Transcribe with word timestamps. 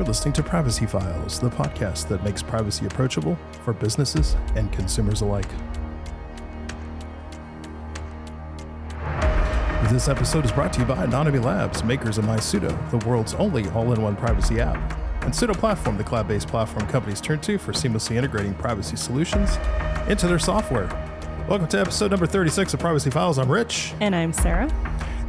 You're 0.00 0.06
listening 0.06 0.32
to 0.32 0.42
Privacy 0.42 0.86
Files, 0.86 1.38
the 1.40 1.50
podcast 1.50 2.08
that 2.08 2.24
makes 2.24 2.42
privacy 2.42 2.86
approachable 2.86 3.36
for 3.64 3.74
businesses 3.74 4.34
and 4.56 4.72
consumers 4.72 5.20
alike. 5.20 5.50
This 9.92 10.08
episode 10.08 10.46
is 10.46 10.52
brought 10.52 10.72
to 10.72 10.80
you 10.80 10.86
by 10.86 11.04
Anonyome 11.04 11.44
Labs, 11.44 11.84
makers 11.84 12.16
of 12.16 12.24
MySudo, 12.24 12.90
the 12.90 13.06
world's 13.06 13.34
only 13.34 13.68
all 13.72 13.92
in 13.92 14.00
one 14.00 14.16
privacy 14.16 14.58
app, 14.58 14.78
and 15.22 15.34
Sudo 15.34 15.54
Platform, 15.54 15.98
the 15.98 16.04
cloud 16.04 16.26
based 16.26 16.48
platform 16.48 16.86
companies 16.86 17.20
turn 17.20 17.38
to 17.40 17.58
for 17.58 17.72
seamlessly 17.72 18.16
integrating 18.16 18.54
privacy 18.54 18.96
solutions 18.96 19.58
into 20.08 20.26
their 20.26 20.38
software. 20.38 20.88
Welcome 21.46 21.68
to 21.68 21.78
episode 21.78 22.10
number 22.10 22.26
36 22.26 22.72
of 22.72 22.80
Privacy 22.80 23.10
Files. 23.10 23.38
I'm 23.38 23.52
Rich. 23.52 23.92
And 24.00 24.16
I'm 24.16 24.32
Sarah. 24.32 24.70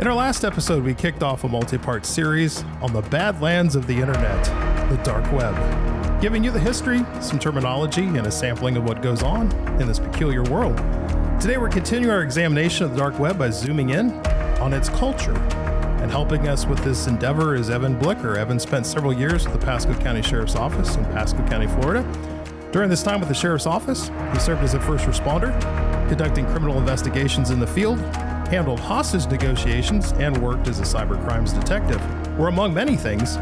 In 0.02 0.08
our 0.08 0.16
last 0.16 0.44
episode, 0.44 0.84
we 0.84 0.96
kicked 0.96 1.22
off 1.22 1.44
a 1.44 1.48
multi 1.48 1.78
part 1.78 2.08
series 2.08 2.64
on 2.82 2.91
the 2.91 3.04
badlands 3.04 3.76
of 3.76 3.86
the 3.86 3.94
internet, 3.94 4.44
the 4.90 5.00
dark 5.04 5.32
web, 5.32 6.20
giving 6.20 6.44
you 6.44 6.50
the 6.50 6.60
history, 6.60 7.05
some 7.20 7.38
terminology, 7.38 8.05
and 8.05 8.26
a 8.26 8.32
sampling 8.32 8.77
of 8.77 8.84
what 8.84 9.04
goes 9.04 9.22
on 9.22 9.52
in 9.80 9.88
this 9.88 10.00
peculiar 10.00 10.41
world. 10.41 10.76
Today, 11.40 11.58
we're 11.58 11.70
continuing 11.70 12.10
our 12.10 12.24
examination 12.24 12.84
of 12.84 12.94
the 12.94 12.98
dark 12.98 13.20
web 13.20 13.38
by 13.38 13.52
zooming 13.52 13.91
in 13.91 14.12
on 14.58 14.74
its 14.74 14.90
culture. 14.90 15.38
And 16.02 16.10
helping 16.10 16.48
us 16.48 16.66
with 16.66 16.84
this 16.84 17.05
endeavor 17.05 17.54
is 17.54 17.70
Evan 17.70 17.96
Blicker. 17.96 18.36
Evan 18.40 18.60
spent 18.60 18.88
several 18.88 19.13
years 19.13 19.48
with 19.48 19.54
the 19.54 19.63
Pasco 19.63 19.94
County 19.99 20.24
Sheriff's 20.24 20.55
Office 20.55 20.96
in 20.96 21.05
Pasco 21.05 21.48
County, 21.48 21.68
Florida. 21.68 22.02
During 22.72 22.90
this 22.90 23.04
time 23.04 23.20
with 23.20 23.30
the 23.30 23.36
Sheriff's 23.36 23.68
Office, 23.68 24.10
he 24.34 24.40
served 24.40 24.63
as 24.63 24.74
a 24.74 24.80
first 24.80 25.05
responder, 25.05 25.52
conducting 26.08 26.48
criminal 26.48 26.80
investigations 26.80 27.52
in 27.52 27.60
the 27.60 27.68
field 27.68 27.99
handled 28.52 28.82
hostage 28.82 29.26
negotiations, 29.27 30.12
and 30.13 30.35
worked 30.44 30.68
as 30.68 30.82
a 30.82 30.84
cyber 30.84 31.18
crimes 31.24 31.54
detective, 31.54 32.02
where 32.38 32.49
among 32.49 32.74
many 32.74 32.98
things, 32.98 33.38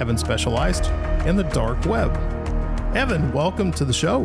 Evan 0.00 0.16
specialized 0.16 0.86
in 1.26 1.34
the 1.34 1.42
dark 1.42 1.84
web. 1.84 2.16
Evan, 2.94 3.32
welcome 3.32 3.72
to 3.72 3.84
the 3.84 3.92
show. 3.92 4.24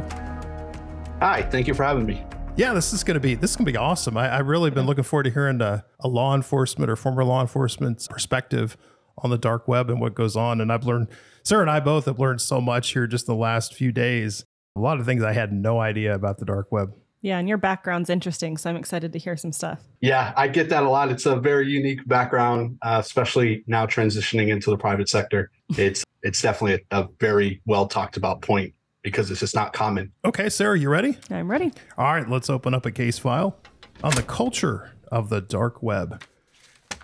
Hi, 1.20 1.42
thank 1.50 1.68
you 1.68 1.74
for 1.74 1.84
having 1.84 2.06
me. 2.06 2.24
Yeah, 2.56 2.74
this 2.74 2.94
is 2.94 3.04
gonna 3.04 3.20
be 3.20 3.34
this 3.34 3.50
is 3.50 3.56
gonna 3.56 3.72
be 3.72 3.78
awesome. 3.78 4.16
I, 4.16 4.30
I 4.30 4.40
really 4.40 4.70
been 4.70 4.86
looking 4.86 5.04
forward 5.04 5.24
to 5.24 5.32
hearing 5.32 5.60
a, 5.60 5.84
a 6.02 6.08
law 6.08 6.36
enforcement 6.36 6.92
or 6.92 6.96
former 6.96 7.24
law 7.24 7.42
enforcement's 7.42 8.08
perspective 8.08 8.78
on 9.18 9.32
the 9.32 9.40
dark 9.40 9.68
web 9.68 9.90
and 9.90 10.00
what 10.00 10.14
goes 10.14 10.36
on. 10.36 10.62
And 10.62 10.72
I've 10.72 10.86
learned, 10.86 11.08
Sarah 11.44 11.62
and 11.62 11.72
I 11.72 11.80
both 11.80 12.06
have 12.06 12.20
learned 12.20 12.42
so 12.42 12.62
much 12.62 12.94
here 12.94 13.08
just 13.08 13.26
the 13.26 13.34
last 13.34 13.74
few 13.74 13.92
days. 13.92 14.46
A 14.76 14.80
lot 14.80 15.00
of 15.00 15.08
things 15.08 15.24
I 15.24 15.34
had 15.34 15.52
no 15.52 15.80
idea 15.80 16.14
about 16.14 16.38
the 16.38 16.46
dark 16.46 16.72
web. 16.72 16.94
Yeah, 17.28 17.40
and 17.40 17.50
your 17.50 17.58
background's 17.58 18.10
interesting, 18.10 18.56
so 18.56 18.70
I'm 18.70 18.78
excited 18.78 19.12
to 19.12 19.20
hear 19.20 19.36
some 19.36 19.52
stuff. 19.52 19.82
Yeah, 20.00 20.32
I 20.38 20.48
get 20.48 20.70
that 20.70 20.84
a 20.84 20.90
lot. 20.90 21.12
It's 21.12 21.26
a 21.26 21.36
very 21.36 21.68
unique 21.68 22.08
background, 22.08 22.78
uh, 22.82 23.02
especially 23.04 23.66
now 23.68 23.86
transitioning 23.86 24.48
into 24.48 24.70
the 24.70 24.78
private 24.78 25.10
sector. 25.10 25.52
It's 25.78 26.06
it's 26.24 26.42
definitely 26.42 26.86
a, 26.90 27.02
a 27.02 27.10
very 27.20 27.62
well 27.66 27.86
talked 27.86 28.16
about 28.16 28.42
point 28.42 28.74
because 29.02 29.30
it's 29.30 29.42
just 29.42 29.56
not 29.56 29.74
common. 29.74 30.14
Okay, 30.24 30.48
Sarah, 30.48 30.80
you 30.80 30.88
ready? 30.88 31.18
I'm 31.30 31.52
ready. 31.52 31.74
All 31.98 32.14
right, 32.14 32.30
let's 32.30 32.50
open 32.50 32.74
up 32.74 32.86
a 32.86 32.92
case 32.92 33.20
file 33.20 33.58
on 34.06 34.16
the 34.16 34.24
culture 34.24 34.94
of 35.12 35.28
the 35.28 35.42
dark 35.42 35.84
web. 35.84 36.24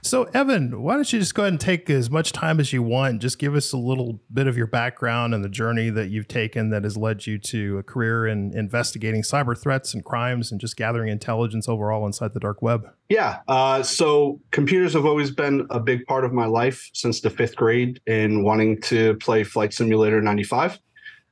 So, 0.06 0.23
Evan, 0.34 0.81
why 0.81 0.95
don't 0.95 1.12
you 1.14 1.20
just 1.20 1.34
go 1.34 1.44
ahead 1.44 1.53
and 1.53 1.59
take 1.59 1.89
as 1.89 2.09
much 2.09 2.34
time 2.34 2.59
as 2.59 2.73
you 2.73 2.84
want? 2.84 3.22
Just 3.22 3.39
give 3.39 3.56
us 3.56 3.72
a 3.72 3.78
little 3.78 4.20
bit 4.34 4.48
of 4.48 4.58
your 4.58 4.67
background 4.67 5.34
and 5.34 5.42
the 5.42 5.50
journey 5.50 5.89
that 5.92 6.09
you've 6.09 6.28
taken 6.28 6.72
that 6.72 6.84
has 6.84 6.98
led 6.98 7.26
you 7.26 7.38
to 7.39 7.78
a 7.78 7.84
career 7.84 8.28
in 8.28 8.56
investigating 8.56 9.22
cyber 9.22 9.58
threats 9.58 9.94
and 9.94 10.04
crimes 10.04 10.52
and 10.52 10.59
just 10.59 10.76
gathering 10.76 11.09
intelligence 11.09 11.70
overall 11.70 12.06
inside 12.06 12.34
the 12.34 12.42
dark 12.42 12.61
web. 12.61 12.86
Yeah. 13.08 13.39
Uh, 13.48 13.81
so, 13.81 14.42
computers 14.52 14.92
have 14.92 15.06
always 15.06 15.31
been 15.31 15.66
a 15.70 15.80
big 15.80 16.05
part 16.05 16.26
of 16.26 16.33
my 16.33 16.48
life 16.48 16.89
since 16.94 17.21
the 17.21 17.30
fifth 17.30 17.55
grade 17.55 18.02
and 18.05 18.44
wanting 18.44 18.82
to 18.82 19.15
play 19.15 19.45
Flight 19.45 19.73
Simulator 19.73 20.21
95. 20.21 20.80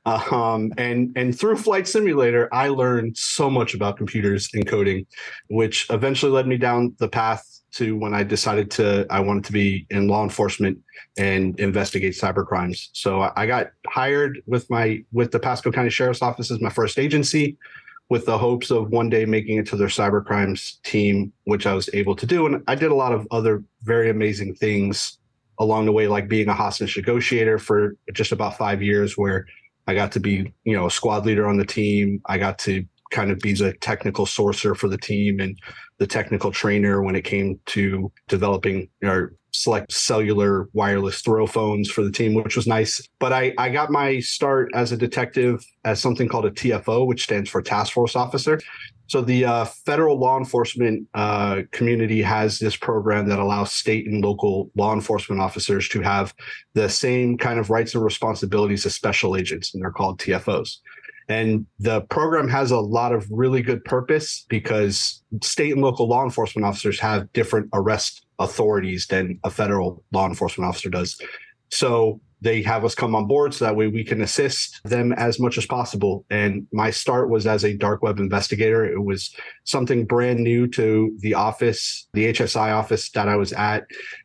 Um, 0.04 0.72
and 0.78 1.12
and 1.14 1.38
through 1.38 1.56
Flight 1.56 1.86
Simulator, 1.86 2.48
I 2.52 2.68
learned 2.68 3.16
so 3.16 3.48
much 3.48 3.74
about 3.74 3.98
computers 3.98 4.48
and 4.52 4.66
coding, 4.66 5.06
which 5.48 5.86
eventually 5.90 6.32
led 6.32 6.48
me 6.48 6.56
down 6.56 6.96
the 6.98 7.08
path 7.08 7.51
to 7.72 7.96
when 7.96 8.14
I 8.14 8.22
decided 8.22 8.70
to 8.72 9.06
I 9.10 9.20
wanted 9.20 9.44
to 9.44 9.52
be 9.52 9.86
in 9.90 10.08
law 10.08 10.22
enforcement 10.22 10.78
and 11.16 11.58
investigate 11.58 12.14
cyber 12.14 12.46
crimes. 12.46 12.90
So 12.92 13.30
I 13.36 13.46
got 13.46 13.72
hired 13.86 14.42
with 14.46 14.68
my 14.70 15.02
with 15.12 15.30
the 15.32 15.40
Pasco 15.40 15.70
County 15.72 15.90
Sheriff's 15.90 16.22
Office 16.22 16.50
as 16.50 16.60
my 16.60 16.70
first 16.70 16.98
agency, 16.98 17.56
with 18.08 18.26
the 18.26 18.38
hopes 18.38 18.70
of 18.70 18.90
one 18.90 19.08
day 19.08 19.24
making 19.24 19.56
it 19.58 19.66
to 19.68 19.76
their 19.76 19.88
cyber 19.88 20.24
crimes 20.24 20.78
team, 20.84 21.32
which 21.44 21.66
I 21.66 21.74
was 21.74 21.88
able 21.94 22.14
to 22.16 22.26
do. 22.26 22.46
And 22.46 22.62
I 22.68 22.74
did 22.74 22.90
a 22.90 22.94
lot 22.94 23.12
of 23.12 23.26
other 23.30 23.64
very 23.82 24.10
amazing 24.10 24.54
things 24.54 25.18
along 25.58 25.86
the 25.86 25.92
way, 25.92 26.08
like 26.08 26.28
being 26.28 26.48
a 26.48 26.54
hostage 26.54 26.96
negotiator 26.96 27.58
for 27.58 27.96
just 28.12 28.32
about 28.32 28.58
five 28.58 28.82
years, 28.82 29.16
where 29.16 29.46
I 29.86 29.94
got 29.94 30.12
to 30.12 30.20
be, 30.20 30.52
you 30.64 30.76
know, 30.76 30.86
a 30.86 30.90
squad 30.90 31.24
leader 31.26 31.48
on 31.48 31.56
the 31.56 31.64
team. 31.64 32.20
I 32.26 32.38
got 32.38 32.58
to 32.60 32.84
kind 33.12 33.30
of 33.30 33.38
be 33.38 33.52
the 33.52 33.72
technical 33.74 34.26
sourcer 34.26 34.76
for 34.76 34.88
the 34.88 34.98
team 34.98 35.38
and 35.38 35.56
the 35.98 36.06
technical 36.06 36.50
trainer 36.50 37.02
when 37.02 37.14
it 37.14 37.22
came 37.22 37.60
to 37.66 38.10
developing 38.26 38.88
our 39.04 39.32
select 39.52 39.92
cellular 39.92 40.68
wireless 40.72 41.20
throw 41.20 41.46
phones 41.46 41.90
for 41.90 42.02
the 42.02 42.10
team, 42.10 42.34
which 42.34 42.56
was 42.56 42.66
nice. 42.66 43.06
But 43.20 43.32
I, 43.32 43.52
I 43.58 43.68
got 43.68 43.90
my 43.90 44.18
start 44.20 44.70
as 44.74 44.92
a 44.92 44.96
detective 44.96 45.64
as 45.84 46.00
something 46.00 46.28
called 46.28 46.46
a 46.46 46.50
TFO, 46.50 47.06
which 47.06 47.24
stands 47.24 47.50
for 47.50 47.62
Task 47.62 47.92
Force 47.92 48.16
Officer. 48.16 48.58
So 49.08 49.20
the 49.20 49.44
uh, 49.44 49.64
federal 49.66 50.18
law 50.18 50.38
enforcement 50.38 51.06
uh, 51.12 51.62
community 51.70 52.22
has 52.22 52.58
this 52.58 52.76
program 52.76 53.28
that 53.28 53.38
allows 53.38 53.70
state 53.70 54.06
and 54.06 54.24
local 54.24 54.70
law 54.74 54.94
enforcement 54.94 55.38
officers 55.40 55.86
to 55.90 56.00
have 56.00 56.34
the 56.72 56.88
same 56.88 57.36
kind 57.36 57.60
of 57.60 57.68
rights 57.68 57.94
and 57.94 58.02
responsibilities 58.02 58.86
as 58.86 58.94
special 58.94 59.36
agents, 59.36 59.74
and 59.74 59.82
they're 59.82 59.90
called 59.90 60.18
TFOs. 60.18 60.78
And 61.32 61.66
the 61.78 62.02
program 62.02 62.46
has 62.48 62.70
a 62.70 62.78
lot 62.78 63.12
of 63.12 63.26
really 63.30 63.62
good 63.62 63.82
purpose 63.84 64.44
because 64.48 65.22
state 65.42 65.72
and 65.72 65.80
local 65.80 66.06
law 66.06 66.24
enforcement 66.24 66.66
officers 66.66 67.00
have 67.00 67.32
different 67.32 67.70
arrest 67.72 68.26
authorities 68.38 69.06
than 69.06 69.40
a 69.42 69.50
federal 69.50 70.04
law 70.12 70.26
enforcement 70.26 70.68
officer 70.68 70.90
does. 70.90 71.18
So 71.70 72.20
they 72.42 72.60
have 72.62 72.84
us 72.84 72.94
come 72.94 73.14
on 73.14 73.26
board 73.26 73.54
so 73.54 73.64
that 73.64 73.76
way 73.76 73.86
we 73.86 74.04
can 74.04 74.20
assist 74.20 74.82
them 74.84 75.12
as 75.12 75.40
much 75.40 75.56
as 75.56 75.64
possible. 75.64 76.26
And 76.28 76.66
my 76.72 76.90
start 76.90 77.30
was 77.30 77.46
as 77.46 77.64
a 77.64 77.76
dark 77.76 78.02
web 78.02 78.18
investigator. 78.18 78.84
It 78.84 79.02
was 79.02 79.34
something 79.64 80.04
brand 80.04 80.40
new 80.40 80.66
to 80.68 81.16
the 81.20 81.34
office, 81.34 82.08
the 82.12 82.30
HSI 82.32 82.74
office 82.74 83.10
that 83.12 83.28
I 83.28 83.36
was 83.36 83.54
at, 83.54 83.84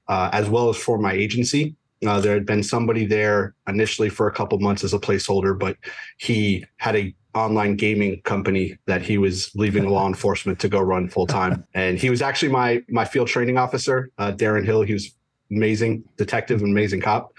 uh, 0.09 0.29
as 0.33 0.49
well 0.49 0.67
as 0.69 0.77
for 0.77 0.97
my 0.97 1.13
agency. 1.13 1.75
Uh, 2.05 2.19
there 2.19 2.33
had 2.33 2.45
been 2.45 2.61
somebody 2.61 3.05
there 3.05 3.55
initially 3.67 4.09
for 4.09 4.27
a 4.27 4.31
couple 4.31 4.59
months 4.59 4.83
as 4.83 4.93
a 4.93 4.99
placeholder, 4.99 5.57
but 5.57 5.77
he 6.17 6.63
had 6.77 6.95
a 6.95 7.13
online 7.33 7.75
gaming 7.75 8.21
company 8.21 8.77
that 8.85 9.01
he 9.01 9.17
was 9.17 9.51
leaving 9.55 9.87
law 9.89 10.07
enforcement 10.13 10.59
to 10.59 10.69
go 10.69 10.79
run 10.79 11.09
full 11.09 11.27
time. 11.27 11.65
And 11.73 11.97
he 11.97 12.09
was 12.09 12.21
actually 12.21 12.51
my 12.51 12.83
my 12.89 13.05
field 13.05 13.27
training 13.27 13.57
officer, 13.57 14.11
uh, 14.17 14.31
Darren 14.31 14.65
Hill. 14.65 14.81
He 14.83 14.93
was 14.93 15.11
amazing 15.51 16.03
detective, 16.17 16.61
and 16.61 16.71
amazing 16.71 17.01
cop. 17.01 17.33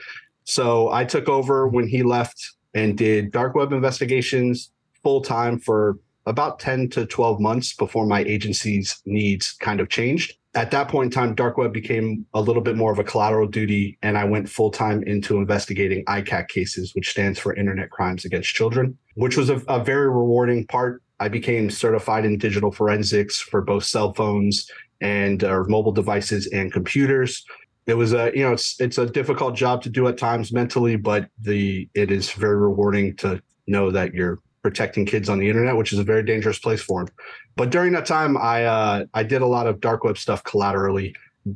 So 0.44 0.90
I 0.90 1.04
took 1.04 1.28
over 1.28 1.68
when 1.68 1.86
he 1.86 2.02
left 2.02 2.54
and 2.74 2.96
did 2.96 3.30
dark 3.32 3.54
web 3.54 3.72
investigations 3.72 4.70
full 5.02 5.20
time 5.20 5.58
for 5.58 5.98
about 6.26 6.58
10 6.58 6.90
to 6.90 7.06
12 7.06 7.40
months 7.40 7.74
before 7.74 8.06
my 8.06 8.20
agency's 8.20 9.00
needs 9.06 9.52
kind 9.52 9.80
of 9.80 9.88
changed 9.88 10.37
at 10.54 10.70
that 10.70 10.88
point 10.88 11.06
in 11.06 11.10
time, 11.10 11.34
dark 11.34 11.58
web 11.58 11.72
became 11.72 12.24
a 12.32 12.40
little 12.40 12.62
bit 12.62 12.76
more 12.76 12.90
of 12.90 12.98
a 12.98 13.04
collateral 13.04 13.46
duty, 13.46 13.98
and 14.02 14.16
I 14.16 14.24
went 14.24 14.48
full 14.48 14.70
time 14.70 15.02
into 15.02 15.38
investigating 15.38 16.04
ICAC 16.06 16.48
cases, 16.48 16.94
which 16.94 17.10
stands 17.10 17.38
for 17.38 17.54
Internet 17.54 17.90
Crimes 17.90 18.24
Against 18.24 18.54
Children, 18.54 18.96
which 19.14 19.36
was 19.36 19.50
a, 19.50 19.56
a 19.68 19.82
very 19.82 20.08
rewarding 20.08 20.66
part. 20.66 21.02
I 21.20 21.28
became 21.28 21.68
certified 21.68 22.24
in 22.24 22.38
digital 22.38 22.72
forensics 22.72 23.38
for 23.38 23.60
both 23.60 23.84
cell 23.84 24.14
phones 24.14 24.70
and 25.00 25.44
uh, 25.44 25.64
mobile 25.68 25.92
devices 25.92 26.46
and 26.48 26.72
computers. 26.72 27.44
It 27.86 27.94
was 27.94 28.12
a 28.12 28.30
you 28.34 28.42
know 28.42 28.52
it's 28.52 28.80
it's 28.80 28.98
a 28.98 29.06
difficult 29.06 29.54
job 29.54 29.82
to 29.82 29.90
do 29.90 30.08
at 30.08 30.18
times 30.18 30.52
mentally, 30.52 30.96
but 30.96 31.28
the 31.40 31.88
it 31.94 32.10
is 32.10 32.30
very 32.30 32.56
rewarding 32.56 33.16
to 33.16 33.42
know 33.66 33.90
that 33.90 34.14
you're 34.14 34.40
protecting 34.62 35.06
kids 35.06 35.28
on 35.28 35.38
the 35.38 35.48
internet, 35.48 35.76
which 35.76 35.92
is 35.92 35.98
a 35.98 36.04
very 36.04 36.22
dangerous 36.22 36.58
place 36.58 36.82
for 36.82 37.04
them. 37.04 37.14
But 37.58 37.70
during 37.70 37.92
that 37.94 38.06
time, 38.06 38.36
I 38.36 38.64
uh, 38.64 39.04
I 39.14 39.24
did 39.24 39.42
a 39.42 39.46
lot 39.46 39.66
of 39.66 39.80
dark 39.80 40.04
web 40.04 40.16
stuff 40.16 40.44
collaterally, 40.44 41.14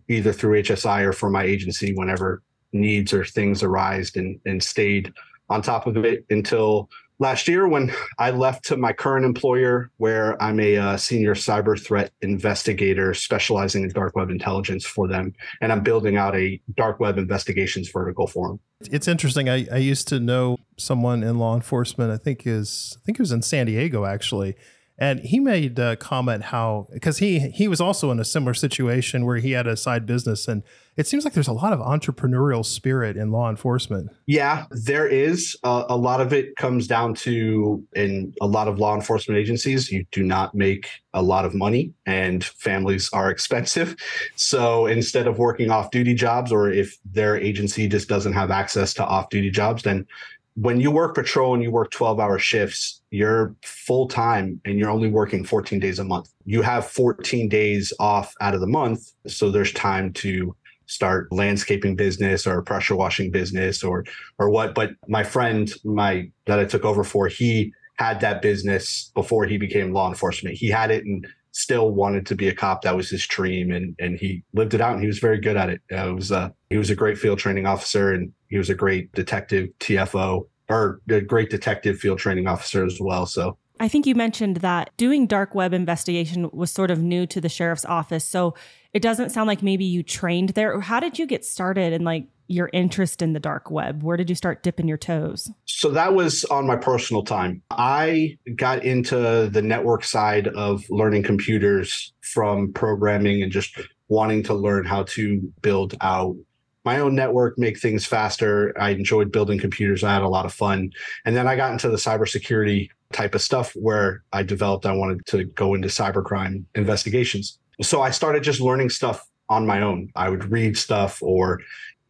either 0.09 0.33
through 0.33 0.61
HSI 0.61 1.05
or 1.05 1.13
for 1.13 1.31
my 1.31 1.45
agency 1.45 1.95
whenever 1.95 2.43
needs 2.73 3.15
or 3.15 3.25
things 3.25 3.63
arised, 3.63 4.17
and 4.17 4.39
and 4.45 4.61
stayed 4.61 5.13
on 5.49 5.63
top 5.63 5.87
of 5.87 5.97
it 6.05 6.25
until 6.29 6.91
last 7.21 7.47
year 7.47 7.69
when 7.69 7.93
I 8.19 8.31
left 8.31 8.65
to 8.65 8.77
my 8.77 8.93
current 8.93 9.25
employer, 9.25 9.93
where 9.99 10.43
I'm 10.43 10.59
a 10.59 10.77
uh, 10.77 10.97
senior 10.97 11.37
cyber 11.37 11.81
threat 11.81 12.11
investigator 12.21 13.15
specializing 13.15 13.85
in 13.85 13.91
dark 13.91 14.17
web 14.17 14.29
intelligence 14.29 14.85
for 14.85 15.07
them. 15.07 15.33
And 15.61 15.71
I'm 15.71 15.85
building 15.85 16.17
out 16.17 16.35
a 16.35 16.61
dark 16.75 16.99
web 16.99 17.17
investigations 17.17 17.89
vertical 17.91 18.27
for 18.27 18.49
them. 18.49 18.61
It's 18.91 19.07
interesting. 19.07 19.49
I, 19.49 19.69
I 19.71 19.77
used 19.77 20.09
to 20.09 20.19
know 20.19 20.57
someone 20.77 21.23
in 21.23 21.39
law 21.39 21.55
enforcement, 21.55 22.11
I 22.11 22.17
think 22.17 22.45
is 22.45 22.99
I 23.01 23.01
think 23.05 23.21
it 23.21 23.23
was 23.23 23.31
in 23.31 23.43
San 23.43 23.67
Diego 23.67 24.05
actually. 24.05 24.57
And 25.03 25.19
he 25.19 25.41
made 25.41 25.81
a 25.81 25.97
comment 25.97 26.45
how 26.45 26.87
because 26.93 27.19
he 27.19 27.41
he 27.51 27.67
was 27.67 27.81
also 27.81 28.13
in 28.13 28.21
a 28.21 28.25
similar 28.25 28.55
situation 28.55 29.27
where 29.27 29.39
he 29.39 29.51
had 29.51 29.67
a 29.67 29.77
side 29.77 30.07
business, 30.07 30.47
and 30.47 30.63
it 30.97 31.09
seems 31.09 31.25
like 31.25 31.35
there's 31.35 31.49
a 31.49 31.53
lot 31.53 31.73
of 31.73 31.81
entrepreneurial 31.81 32.65
spirit 32.65 33.17
in 33.17 33.33
law 33.33 33.51
enforcement. 33.51 34.13
Yeah, 34.27 34.67
there 34.71 35.09
is. 35.09 35.57
Uh, 35.65 35.87
a 35.89 35.97
lot 35.97 36.21
of 36.21 36.33
it 36.33 36.55
comes 36.55 36.87
down 36.87 37.15
to 37.15 37.85
in 37.95 38.33
a 38.41 38.47
lot 38.47 38.69
of 38.69 38.79
law 38.79 38.95
enforcement 38.95 39.41
agencies, 39.41 39.91
you 39.91 40.07
do 40.13 40.23
not 40.23 40.55
make 40.55 40.89
a 41.15 41.21
lot 41.21 41.45
of 41.45 41.53
money, 41.53 41.93
and 42.07 42.45
families 42.45 43.11
are 43.13 43.29
expensive. 43.37 43.97
So 44.37 44.87
instead 44.87 45.27
of 45.27 45.37
working 45.37 45.73
off 45.73 45.91
duty 45.91 46.15
jobs, 46.15 46.53
or 46.53 46.71
if 46.71 46.97
their 47.11 47.37
agency 47.37 47.89
just 47.89 48.09
doesn't 48.09 48.35
have 48.35 48.53
access 48.53 48.95
to 48.95 49.05
off 49.05 49.31
duty 49.31 49.51
jobs, 49.51 49.83
then 49.83 50.07
when 50.55 50.79
you 50.81 50.93
work 50.93 51.17
patrol 51.17 51.55
and 51.55 51.63
you 51.65 51.73
work 51.73 51.91
12 51.91 52.21
hour 52.21 52.39
shifts, 52.39 53.02
you're 53.13 53.55
full 53.63 54.09
time 54.09 54.59
and 54.65 54.79
you're 54.79 54.91
only 54.91 55.09
working 55.09 55.45
14 55.45 55.79
days 55.79 55.99
a 55.99 56.05
month. 56.05 56.31
You 56.47 56.63
have 56.63 56.87
14 56.87 57.47
days 57.47 57.93
off 58.01 58.35
out 58.41 58.55
of 58.55 58.61
the 58.61 58.67
month. 58.67 59.13
So 59.27 59.51
there's 59.51 59.73
time 59.73 60.15
to 60.15 60.57
start 60.87 61.31
landscaping 61.31 61.95
business 61.95 62.47
or 62.47 62.63
pressure 62.63 62.97
washing 62.97 63.31
business 63.31 63.85
or 63.85 64.05
or 64.39 64.49
what. 64.49 64.75
But 64.75 64.93
my 65.09 65.23
friend, 65.23 65.71
my 65.85 66.31
that 66.47 66.59
I 66.59 66.65
took 66.65 66.87
over 66.87 67.05
for, 67.05 67.29
he 67.29 67.73
had 67.97 68.21
that 68.21 68.41
business 68.41 69.13
before 69.15 69.45
he 69.45 69.59
became 69.59 69.93
law 69.93 70.09
enforcement. 70.09 70.57
He 70.57 70.69
had 70.69 70.91
it 70.91 71.05
and 71.05 71.27
still 71.53 71.91
wanted 71.91 72.25
to 72.27 72.35
be 72.35 72.49
a 72.49 72.55
cop. 72.55 72.81
That 72.81 72.97
was 72.97 73.11
his 73.11 73.27
dream, 73.27 73.71
and 73.71 73.95
and 73.99 74.19
he 74.19 74.43
lived 74.55 74.73
it 74.73 74.81
out, 74.81 74.95
and 74.95 75.03
he 75.03 75.07
was 75.07 75.19
very 75.19 75.39
good 75.39 75.59
at 75.59 75.69
it. 75.69 75.83
Uh, 75.93 76.09
it 76.09 76.15
was 76.15 76.33
uh, 76.33 76.49
he 76.71 76.79
was 76.79 76.89
a 76.89 76.97
great 76.97 77.19
field 77.19 77.39
training 77.39 77.67
officer, 77.67 78.13
and 78.13 78.33
he 78.49 78.57
was 78.57 78.71
a 78.71 78.75
great 78.75 79.13
detective 79.13 79.69
TFO 79.81 80.47
or 80.69 81.01
a 81.11 81.21
great 81.21 81.51
detective 81.51 81.99
field 81.99 82.19
training 82.19 82.47
officer 82.47 82.85
as 82.85 82.99
well. 83.01 83.27
So 83.27 83.57
I 83.81 83.89
think 83.89 84.07
you 84.07 84.15
mentioned 84.15 84.59
that 84.59 84.91
doing 84.97 85.27
dark 85.27 85.55
web 85.55 85.73
investigation 85.73 86.49
was 86.53 86.71
sort 86.71 86.91
of 86.91 87.03
new 87.03 87.27
to 87.27 87.41
the 87.41 87.49
sheriff's 87.49 87.85
office. 87.85 88.25
So 88.25 88.55
it 88.93 89.03
doesn't 89.03 89.31
sound 89.31 89.49
like 89.49 89.63
maybe 89.63 89.85
you 89.85 90.03
trained 90.03 90.51
there. 90.51 90.79
How 90.81 91.01
did 91.01 91.19
you 91.19 91.27
get 91.27 91.45
started 91.45 91.93
and 91.93 92.05
like 92.05 92.29
your 92.47 92.71
interest 92.73 93.23
in 93.23 93.33
the 93.33 93.41
dark 93.41 93.71
web? 93.71 94.03
Where 94.03 94.17
did 94.17 94.29
you 94.29 94.37
start 94.37 94.63
dipping 94.63 94.87
your 94.87 94.99
toes? 94.99 95.51
So 95.65 95.91
that 95.91 96.15
was 96.15 96.45
on 96.45 96.67
my 96.67 96.77
personal 96.77 97.25
time. 97.25 97.63
I 97.71 98.37
got 98.55 98.85
into 98.85 99.49
the 99.51 99.63
network 99.63 100.05
side 100.05 100.49
of 100.49 100.85
learning 100.89 101.25
computers 101.25 102.13
from 102.21 102.73
programming 102.73 103.43
and 103.43 103.51
just 103.51 103.81
wanting 104.09 104.43
to 104.45 104.55
learn 104.55 104.85
how 104.85 105.05
to 105.05 105.41
build 105.63 105.95
out 106.03 106.37
my 106.85 106.99
own 106.99 107.15
network, 107.15 107.59
make 107.59 107.79
things 107.79 108.05
faster. 108.05 108.73
I 108.81 108.91
enjoyed 108.91 109.31
building 109.33 109.59
computers. 109.59 110.03
I 110.03 110.13
had 110.13 110.23
a 110.23 110.29
lot 110.29 110.47
of 110.47 110.53
fun. 110.53 110.91
And 111.25 111.37
then 111.37 111.47
I 111.47 111.57
got 111.57 111.73
into 111.73 111.89
the 111.89 111.97
cybersecurity 111.97 112.89
type 113.13 113.35
of 113.35 113.43
stuff 113.43 113.73
where 113.77 114.25
I 114.33 114.43
developed, 114.43 114.87
I 114.87 114.93
wanted 114.93 115.25
to 115.27 115.45
go 115.45 115.75
into 115.75 115.89
cybercrime 115.89 116.65
investigations. 116.75 117.59
So 117.81 118.03
I 118.03 118.11
started 118.11 118.43
just 118.43 118.61
learning 118.61 118.91
stuff 118.91 119.27
on 119.49 119.67
my 119.67 119.83
own. 119.83 120.11
I 120.17 120.29
would 120.31 120.51
read 120.51 120.77
stuff 120.77 121.23
or 121.23 121.61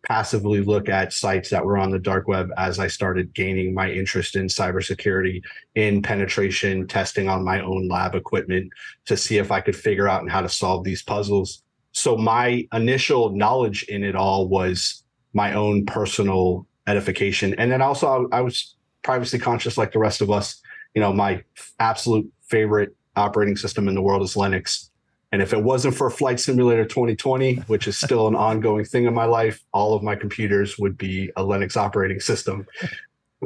passively 0.06 0.60
look 0.60 0.88
at 0.88 1.12
sites 1.12 1.50
that 1.50 1.64
were 1.64 1.78
on 1.78 1.90
the 1.90 1.98
dark 1.98 2.26
web 2.26 2.50
as 2.56 2.78
I 2.78 2.88
started 2.88 3.34
gaining 3.34 3.72
my 3.72 3.90
interest 3.90 4.36
in 4.36 4.46
cybersecurity, 4.46 5.42
in 5.74 6.02
penetration 6.02 6.88
testing 6.88 7.28
on 7.28 7.44
my 7.44 7.60
own 7.60 7.88
lab 7.88 8.14
equipment 8.14 8.72
to 9.06 9.16
see 9.16 9.38
if 9.38 9.52
I 9.52 9.60
could 9.60 9.76
figure 9.76 10.08
out 10.08 10.28
how 10.28 10.40
to 10.40 10.48
solve 10.48 10.84
these 10.84 11.02
puzzles. 11.02 11.62
So 11.92 12.16
my 12.16 12.66
initial 12.72 13.30
knowledge 13.30 13.84
in 13.84 14.02
it 14.02 14.16
all 14.16 14.48
was 14.48 15.04
my 15.34 15.54
own 15.54 15.86
personal 15.86 16.66
edification. 16.86 17.54
And 17.54 17.70
then 17.70 17.82
also 17.82 18.28
I 18.32 18.40
was 18.40 18.74
privacy 19.02 19.38
conscious 19.38 19.78
like 19.78 19.92
the 19.92 19.98
rest 19.98 20.20
of 20.20 20.30
us. 20.30 20.60
You 20.94 21.00
know, 21.00 21.12
my 21.12 21.42
absolute 21.78 22.30
favorite 22.42 22.94
operating 23.16 23.56
system 23.56 23.88
in 23.88 23.94
the 23.94 24.02
world 24.02 24.22
is 24.22 24.34
Linux. 24.34 24.88
And 25.32 25.40
if 25.40 25.54
it 25.54 25.62
wasn't 25.62 25.94
for 25.94 26.10
Flight 26.10 26.40
Simulator 26.40 26.84
2020, 26.84 27.56
which 27.66 27.88
is 27.88 27.98
still 27.98 28.28
an 28.28 28.34
ongoing 28.34 28.84
thing 28.84 29.06
in 29.06 29.14
my 29.14 29.24
life, 29.24 29.64
all 29.72 29.94
of 29.94 30.02
my 30.02 30.14
computers 30.14 30.78
would 30.78 30.98
be 30.98 31.30
a 31.36 31.42
Linux 31.42 31.76
operating 31.76 32.20
system. 32.20 32.66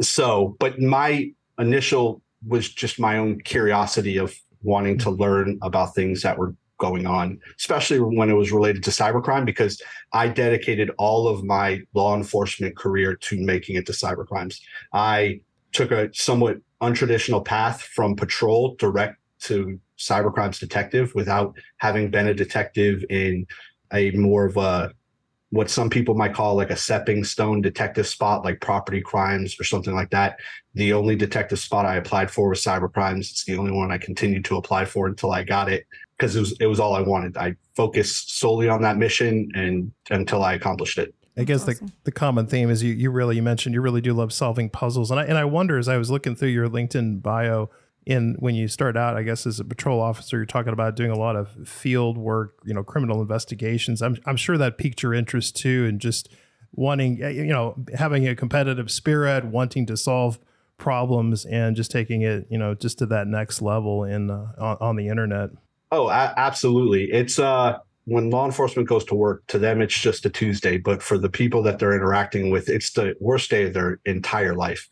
So, 0.00 0.56
but 0.58 0.80
my 0.80 1.30
initial 1.58 2.22
was 2.46 2.68
just 2.68 2.98
my 2.98 3.18
own 3.18 3.40
curiosity 3.40 4.16
of 4.16 4.36
wanting 4.62 4.98
to 4.98 5.10
learn 5.10 5.58
about 5.62 5.94
things 5.94 6.22
that 6.22 6.36
were 6.36 6.54
going 6.78 7.06
on, 7.06 7.38
especially 7.58 7.98
when 7.98 8.30
it 8.30 8.34
was 8.34 8.52
related 8.52 8.82
to 8.84 8.90
cybercrime, 8.90 9.44
because 9.44 9.80
I 10.12 10.28
dedicated 10.28 10.90
all 10.98 11.28
of 11.28 11.44
my 11.44 11.82
law 11.94 12.16
enforcement 12.16 12.76
career 12.76 13.16
to 13.16 13.40
making 13.40 13.76
it 13.76 13.86
to 13.86 13.92
cybercrimes. 13.92 14.60
I 14.92 15.40
took 15.72 15.90
a 15.90 16.10
somewhat 16.12 16.58
untraditional 16.82 17.44
path 17.44 17.82
from 17.82 18.16
patrol 18.16 18.76
direct 18.78 19.16
to 19.40 19.78
cybercrimes 19.98 20.58
detective 20.58 21.14
without 21.14 21.54
having 21.78 22.10
been 22.10 22.28
a 22.28 22.34
detective 22.34 23.04
in 23.10 23.46
a 23.92 24.10
more 24.12 24.46
of 24.46 24.56
a 24.56 24.92
what 25.50 25.70
some 25.70 25.88
people 25.88 26.14
might 26.14 26.34
call 26.34 26.56
like 26.56 26.70
a 26.70 26.76
stepping 26.76 27.22
stone 27.22 27.60
detective 27.62 28.06
spot, 28.06 28.44
like 28.44 28.60
property 28.60 29.00
crimes 29.00 29.58
or 29.60 29.64
something 29.64 29.94
like 29.94 30.10
that. 30.10 30.38
The 30.74 30.92
only 30.92 31.14
detective 31.14 31.60
spot 31.60 31.86
I 31.86 31.96
applied 31.96 32.30
for 32.30 32.48
was 32.48 32.62
cybercrimes. 32.62 33.30
It's 33.30 33.44
the 33.44 33.56
only 33.56 33.70
one 33.70 33.92
I 33.92 33.98
continued 33.98 34.44
to 34.46 34.56
apply 34.56 34.86
for 34.86 35.06
until 35.06 35.30
I 35.30 35.44
got 35.44 35.70
it 35.70 35.86
because 36.16 36.36
it 36.36 36.40
was 36.40 36.52
it 36.60 36.66
was 36.66 36.80
all 36.80 36.94
I 36.94 37.02
wanted. 37.02 37.36
I 37.36 37.56
focused 37.74 38.38
solely 38.38 38.68
on 38.68 38.82
that 38.82 38.96
mission 38.96 39.50
and 39.54 39.92
until 40.10 40.42
I 40.42 40.54
accomplished 40.54 40.98
it. 40.98 41.14
I 41.38 41.44
guess 41.44 41.68
awesome. 41.68 41.88
the, 41.88 41.92
the 42.04 42.12
common 42.12 42.46
theme 42.46 42.70
is 42.70 42.82
you 42.82 42.94
you 42.94 43.10
really 43.10 43.36
you 43.36 43.42
mentioned 43.42 43.74
you 43.74 43.80
really 43.80 44.00
do 44.00 44.14
love 44.14 44.32
solving 44.32 44.70
puzzles 44.70 45.10
and 45.10 45.20
I 45.20 45.24
and 45.24 45.36
I 45.36 45.44
wonder 45.44 45.78
as 45.78 45.88
I 45.88 45.96
was 45.98 46.10
looking 46.10 46.34
through 46.34 46.48
your 46.48 46.68
LinkedIn 46.68 47.22
bio 47.22 47.70
in 48.06 48.36
when 48.38 48.54
you 48.54 48.68
start 48.68 48.96
out, 48.96 49.16
I 49.16 49.24
guess 49.24 49.46
as 49.46 49.58
a 49.58 49.64
patrol 49.64 50.00
officer, 50.00 50.36
you're 50.36 50.46
talking 50.46 50.72
about 50.72 50.94
doing 50.94 51.10
a 51.10 51.18
lot 51.18 51.34
of 51.34 51.68
field 51.68 52.16
work, 52.16 52.54
you 52.64 52.72
know, 52.72 52.84
criminal 52.84 53.20
investigations. 53.20 54.00
I'm 54.00 54.16
I'm 54.24 54.36
sure 54.36 54.56
that 54.56 54.78
piqued 54.78 55.02
your 55.02 55.12
interest 55.12 55.56
too, 55.56 55.84
and 55.86 56.00
just 56.00 56.28
wanting, 56.72 57.18
you 57.18 57.46
know, 57.46 57.74
having 57.94 58.28
a 58.28 58.36
competitive 58.36 58.90
spirit, 58.90 59.44
wanting 59.44 59.86
to 59.86 59.96
solve 59.96 60.38
problems, 60.78 61.44
and 61.46 61.74
just 61.74 61.90
taking 61.90 62.22
it, 62.22 62.46
you 62.48 62.58
know, 62.58 62.74
just 62.74 62.98
to 62.98 63.06
that 63.06 63.26
next 63.26 63.60
level 63.60 64.04
in 64.04 64.30
uh, 64.30 64.52
on, 64.56 64.76
on, 64.80 64.96
the 64.96 65.08
internet. 65.08 65.50
Oh, 65.90 66.08
a- 66.08 66.34
absolutely. 66.36 67.10
It's 67.12 67.38
uh 67.38 67.78
when 68.04 68.30
law 68.30 68.46
enforcement 68.46 68.88
goes 68.88 69.04
to 69.06 69.16
work, 69.16 69.44
to 69.48 69.58
them 69.58 69.80
it's 69.80 69.98
just 69.98 70.24
a 70.26 70.30
Tuesday, 70.30 70.78
but 70.78 71.02
for 71.02 71.18
the 71.18 71.28
people 71.28 71.62
that 71.64 71.80
they're 71.80 71.94
interacting 71.94 72.50
with, 72.50 72.68
it's 72.68 72.92
the 72.92 73.16
worst 73.20 73.50
day 73.50 73.64
of 73.64 73.74
their 73.74 73.98
entire 74.04 74.54
life. 74.54 74.86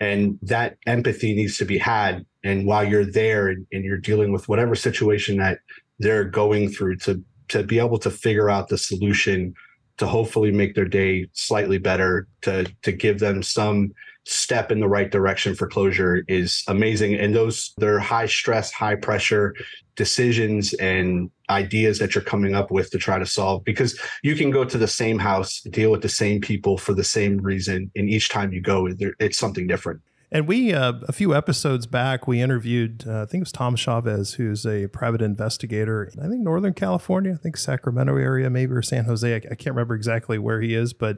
And 0.00 0.38
that 0.42 0.76
empathy 0.86 1.34
needs 1.34 1.56
to 1.58 1.64
be 1.64 1.78
had 1.78 2.26
and 2.44 2.66
while 2.66 2.84
you're 2.84 3.04
there 3.10 3.48
and, 3.48 3.66
and 3.72 3.84
you're 3.84 3.98
dealing 3.98 4.32
with 4.32 4.48
whatever 4.48 4.74
situation 4.74 5.38
that 5.38 5.58
they're 5.98 6.24
going 6.24 6.68
through 6.70 6.96
to 6.96 7.22
to 7.48 7.62
be 7.62 7.78
able 7.78 7.98
to 7.98 8.10
figure 8.10 8.50
out 8.50 8.68
the 8.68 8.78
solution 8.78 9.54
to 9.96 10.06
hopefully 10.06 10.52
make 10.52 10.74
their 10.74 10.84
day 10.84 11.26
slightly 11.32 11.78
better 11.78 12.28
to 12.42 12.70
to 12.82 12.92
give 12.92 13.18
them 13.18 13.42
some 13.42 13.92
step 14.24 14.70
in 14.70 14.80
the 14.80 14.88
right 14.88 15.10
direction 15.10 15.54
for 15.54 15.66
closure 15.66 16.22
is 16.28 16.62
amazing 16.68 17.14
and 17.14 17.34
those 17.34 17.72
they're 17.78 17.98
high 17.98 18.26
stress 18.26 18.70
high 18.70 18.94
pressure 18.94 19.54
decisions 19.98 20.74
and 20.74 21.28
ideas 21.50 21.98
that 21.98 22.14
you're 22.14 22.22
coming 22.22 22.54
up 22.54 22.70
with 22.70 22.88
to 22.90 22.98
try 22.98 23.18
to 23.18 23.26
solve 23.26 23.64
because 23.64 23.98
you 24.22 24.36
can 24.36 24.50
go 24.50 24.64
to 24.64 24.78
the 24.78 24.86
same 24.86 25.18
house 25.18 25.60
deal 25.70 25.90
with 25.90 26.02
the 26.02 26.08
same 26.08 26.40
people 26.40 26.78
for 26.78 26.94
the 26.94 27.02
same 27.02 27.36
reason 27.38 27.90
and 27.96 28.08
each 28.08 28.28
time 28.28 28.52
you 28.52 28.60
go 28.60 28.88
it's 29.18 29.36
something 29.36 29.66
different 29.66 30.00
and 30.30 30.46
we, 30.46 30.74
uh, 30.74 30.92
a 31.08 31.12
few 31.12 31.34
episodes 31.34 31.86
back, 31.86 32.28
we 32.28 32.42
interviewed, 32.42 33.04
uh, 33.06 33.22
I 33.22 33.24
think 33.24 33.40
it 33.40 33.44
was 33.44 33.52
Tom 33.52 33.76
Chavez, 33.76 34.34
who's 34.34 34.66
a 34.66 34.86
private 34.88 35.22
investigator, 35.22 36.12
I 36.22 36.28
think 36.28 36.42
Northern 36.42 36.74
California, 36.74 37.32
I 37.32 37.38
think 37.38 37.56
Sacramento 37.56 38.14
area, 38.18 38.50
maybe, 38.50 38.74
or 38.74 38.82
San 38.82 39.06
Jose. 39.06 39.32
I, 39.32 39.36
I 39.36 39.54
can't 39.54 39.74
remember 39.74 39.94
exactly 39.94 40.38
where 40.38 40.60
he 40.60 40.74
is, 40.74 40.92
but 40.92 41.16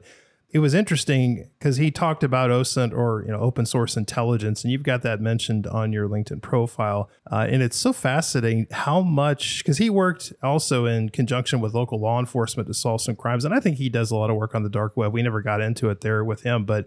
it 0.53 0.59
was 0.59 0.75
interesting 0.75 1.49
because 1.59 1.77
he 1.77 1.93
talked 1.93 2.25
about 2.25 2.51
OSINT 2.51 2.93
or 2.93 3.23
you 3.25 3.33
know 3.33 3.39
open 3.39 3.67
source 3.67 3.97
intelligence, 3.97 4.65
and 4.65 4.73
you've 4.73 4.83
got 4.83 5.03
that 5.03 5.21
mentioned 5.21 5.67
on 5.67 5.93
your 5.93 6.09
LinkedIn 6.09 6.43
profile. 6.43 7.09
Uh, 7.31 7.47
and 7.49 7.63
it's 7.63 7.77
so 7.77 7.93
fascinating 7.93 8.67
how 8.73 9.01
much 9.01 9.63
because 9.63 9.79
he 9.79 9.89
worked 9.89 10.33
also 10.43 10.87
in 10.87 11.09
conjunction 11.09 11.61
with 11.61 11.73
local 11.73 12.01
law 12.01 12.19
enforcement 12.19 12.67
to 12.67 12.75
solve 12.75 13.01
some 13.01 13.15
crimes, 13.15 13.45
and 13.45 13.55
I 13.55 13.61
think 13.61 13.79
he 13.79 13.89
does 13.89 14.11
a 14.11 14.17
lot 14.17 14.31
of 14.31 14.37
work 14.37 14.55
on 14.55 14.65
the 14.65 14.69
dark 14.69 14.97
web. 14.97 15.13
We 15.13 15.23
never 15.23 15.41
got 15.41 15.61
into 15.61 15.89
it 15.89 16.01
there 16.01 16.25
with 16.25 16.43
him, 16.43 16.65
but 16.65 16.87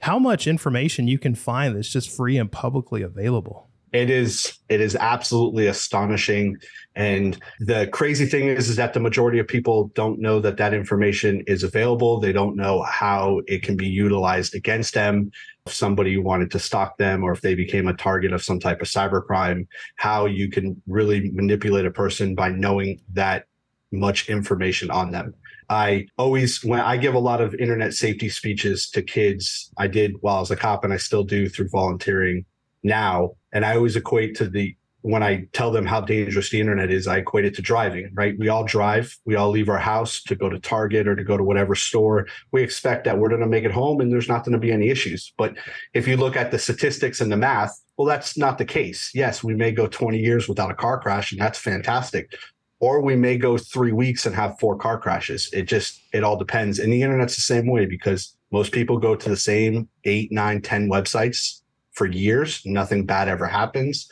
how 0.00 0.18
much 0.18 0.46
information 0.46 1.08
you 1.08 1.18
can 1.18 1.34
find 1.34 1.74
that's 1.74 1.88
just 1.88 2.10
free 2.10 2.36
and 2.36 2.52
publicly 2.52 3.02
available. 3.02 3.68
It 3.92 4.10
is 4.10 4.58
it 4.68 4.80
is 4.80 4.96
absolutely 4.96 5.66
astonishing. 5.66 6.56
And 6.94 7.40
the 7.60 7.88
crazy 7.92 8.26
thing 8.26 8.48
is 8.48 8.68
is 8.68 8.76
that 8.76 8.92
the 8.92 9.00
majority 9.00 9.38
of 9.38 9.48
people 9.48 9.88
don't 9.94 10.20
know 10.20 10.40
that 10.40 10.56
that 10.58 10.74
information 10.74 11.42
is 11.46 11.62
available. 11.62 12.20
They 12.20 12.32
don't 12.32 12.56
know 12.56 12.82
how 12.82 13.40
it 13.46 13.62
can 13.62 13.76
be 13.76 13.86
utilized 13.86 14.54
against 14.54 14.94
them. 14.94 15.30
If 15.66 15.72
somebody 15.74 16.16
wanted 16.18 16.50
to 16.52 16.58
stalk 16.58 16.98
them 16.98 17.22
or 17.22 17.32
if 17.32 17.40
they 17.40 17.54
became 17.54 17.88
a 17.88 17.94
target 17.94 18.32
of 18.32 18.42
some 18.42 18.58
type 18.58 18.80
of 18.80 18.88
cybercrime 18.88 19.66
how 19.96 20.26
you 20.26 20.48
can 20.50 20.80
really 20.86 21.30
manipulate 21.30 21.86
a 21.86 21.90
person 21.90 22.34
by 22.34 22.48
knowing 22.48 23.00
that 23.12 23.44
much 23.92 24.28
information 24.28 24.90
on 24.90 25.10
them. 25.10 25.34
I 25.70 26.06
always, 26.16 26.64
when 26.64 26.80
I 26.80 26.96
give 26.96 27.14
a 27.14 27.18
lot 27.18 27.40
of 27.40 27.54
internet 27.54 27.92
safety 27.92 28.28
speeches 28.28 28.88
to 28.90 29.02
kids, 29.02 29.70
I 29.76 29.86
did 29.86 30.14
while 30.20 30.36
I 30.36 30.40
was 30.40 30.50
a 30.50 30.56
cop 30.56 30.84
and 30.84 30.92
I 30.92 30.96
still 30.96 31.24
do 31.24 31.48
through 31.48 31.68
volunteering 31.68 32.46
now. 32.82 33.32
And 33.52 33.64
I 33.64 33.76
always 33.76 33.96
equate 33.96 34.36
to 34.36 34.48
the 34.48 34.76
when 35.02 35.22
I 35.22 35.46
tell 35.52 35.70
them 35.70 35.86
how 35.86 36.00
dangerous 36.00 36.50
the 36.50 36.60
internet 36.60 36.90
is, 36.90 37.06
I 37.06 37.18
equate 37.18 37.44
it 37.44 37.54
to 37.54 37.62
driving, 37.62 38.10
right? 38.14 38.36
We 38.38 38.48
all 38.48 38.64
drive, 38.64 39.16
we 39.24 39.36
all 39.36 39.50
leave 39.50 39.68
our 39.68 39.78
house 39.78 40.22
to 40.24 40.34
go 40.34 40.48
to 40.48 40.58
Target 40.58 41.06
or 41.06 41.14
to 41.14 41.22
go 41.22 41.36
to 41.36 41.44
whatever 41.44 41.74
store. 41.74 42.26
We 42.50 42.62
expect 42.62 43.04
that 43.04 43.18
we're 43.18 43.28
going 43.28 43.40
to 43.40 43.46
make 43.46 43.64
it 43.64 43.70
home 43.70 44.00
and 44.00 44.10
there's 44.10 44.28
not 44.28 44.44
going 44.44 44.54
to 44.54 44.58
be 44.58 44.72
any 44.72 44.88
issues. 44.88 45.32
But 45.38 45.54
if 45.94 46.08
you 46.08 46.16
look 46.16 46.36
at 46.36 46.50
the 46.50 46.58
statistics 46.58 47.20
and 47.20 47.30
the 47.30 47.36
math, 47.36 47.80
well, 47.96 48.08
that's 48.08 48.36
not 48.36 48.58
the 48.58 48.64
case. 48.64 49.10
Yes, 49.14 49.44
we 49.44 49.54
may 49.54 49.72
go 49.72 49.86
20 49.86 50.18
years 50.18 50.48
without 50.48 50.70
a 50.70 50.74
car 50.74 51.00
crash, 51.00 51.32
and 51.32 51.40
that's 51.40 51.58
fantastic. 51.58 52.32
Or 52.80 53.00
we 53.00 53.16
may 53.16 53.38
go 53.38 53.56
three 53.56 53.92
weeks 53.92 54.26
and 54.26 54.34
have 54.34 54.58
four 54.60 54.76
car 54.76 54.98
crashes. 54.98 55.48
It 55.52 55.62
just, 55.62 56.00
it 56.12 56.22
all 56.22 56.36
depends. 56.36 56.78
And 56.78 56.92
the 56.92 57.02
internet's 57.02 57.34
the 57.34 57.42
same 57.42 57.66
way 57.66 57.86
because 57.86 58.36
most 58.52 58.72
people 58.72 58.98
go 58.98 59.16
to 59.16 59.28
the 59.28 59.36
same 59.36 59.88
eight, 60.04 60.30
nine, 60.30 60.60
ten 60.60 60.88
websites 60.88 61.57
for 61.98 62.06
years. 62.06 62.62
Nothing 62.64 63.04
bad 63.04 63.28
ever 63.28 63.46
happens. 63.46 64.08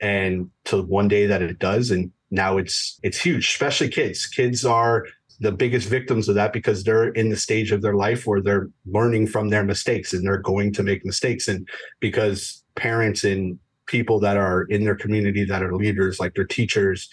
And 0.00 0.50
to 0.64 0.82
one 0.82 1.08
day 1.08 1.26
that 1.26 1.40
it 1.40 1.58
does 1.58 1.90
and 1.90 2.10
now 2.30 2.58
it's 2.58 2.98
it's 3.02 3.20
huge 3.20 3.48
especially 3.48 3.88
kids. 3.88 4.26
Kids 4.26 4.64
are 4.64 5.06
the 5.40 5.52
biggest 5.52 5.88
victims 5.88 6.28
of 6.28 6.34
that 6.34 6.52
because 6.52 6.82
they're 6.82 7.10
in 7.10 7.28
the 7.30 7.36
stage 7.36 7.70
of 7.70 7.80
their 7.80 7.94
life 7.94 8.26
where 8.26 8.42
they're 8.42 8.68
learning 8.86 9.28
from 9.28 9.48
their 9.48 9.64
mistakes 9.64 10.12
and 10.12 10.26
they're 10.26 10.42
going 10.42 10.72
to 10.72 10.82
make 10.82 11.04
mistakes. 11.04 11.46
And 11.46 11.66
because 12.00 12.64
parents 12.74 13.22
and 13.24 13.58
people 13.86 14.18
that 14.20 14.36
are 14.36 14.64
in 14.64 14.84
their 14.84 14.96
community 14.96 15.44
that 15.44 15.62
are 15.62 15.74
leaders 15.74 16.20
like 16.20 16.34
their 16.34 16.44
teachers 16.44 17.08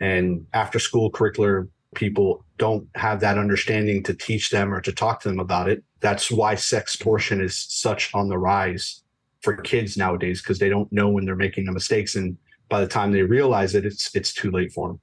and 0.00 0.46
after 0.52 0.78
school 0.78 1.10
curricular 1.10 1.68
people 1.96 2.44
don't 2.56 2.86
have 2.94 3.18
that 3.18 3.36
understanding 3.36 4.00
to 4.04 4.14
teach 4.14 4.50
them 4.50 4.72
or 4.72 4.80
to 4.80 4.92
talk 4.92 5.20
to 5.20 5.28
them 5.28 5.40
about 5.40 5.68
it 5.68 5.82
that's 5.98 6.30
why 6.30 6.54
sextortion 6.54 7.42
is 7.42 7.66
such 7.68 8.14
on 8.14 8.28
the 8.28 8.38
rise 8.38 8.99
for 9.40 9.56
kids 9.56 9.96
nowadays 9.96 10.42
because 10.42 10.58
they 10.58 10.68
don't 10.68 10.90
know 10.92 11.08
when 11.08 11.24
they're 11.24 11.36
making 11.36 11.64
the 11.64 11.72
mistakes 11.72 12.14
and 12.14 12.36
by 12.68 12.80
the 12.80 12.86
time 12.86 13.12
they 13.12 13.22
realize 13.22 13.74
it 13.74 13.84
it's 13.84 14.14
it's 14.14 14.32
too 14.32 14.50
late 14.50 14.72
for 14.72 14.88
them 14.88 15.00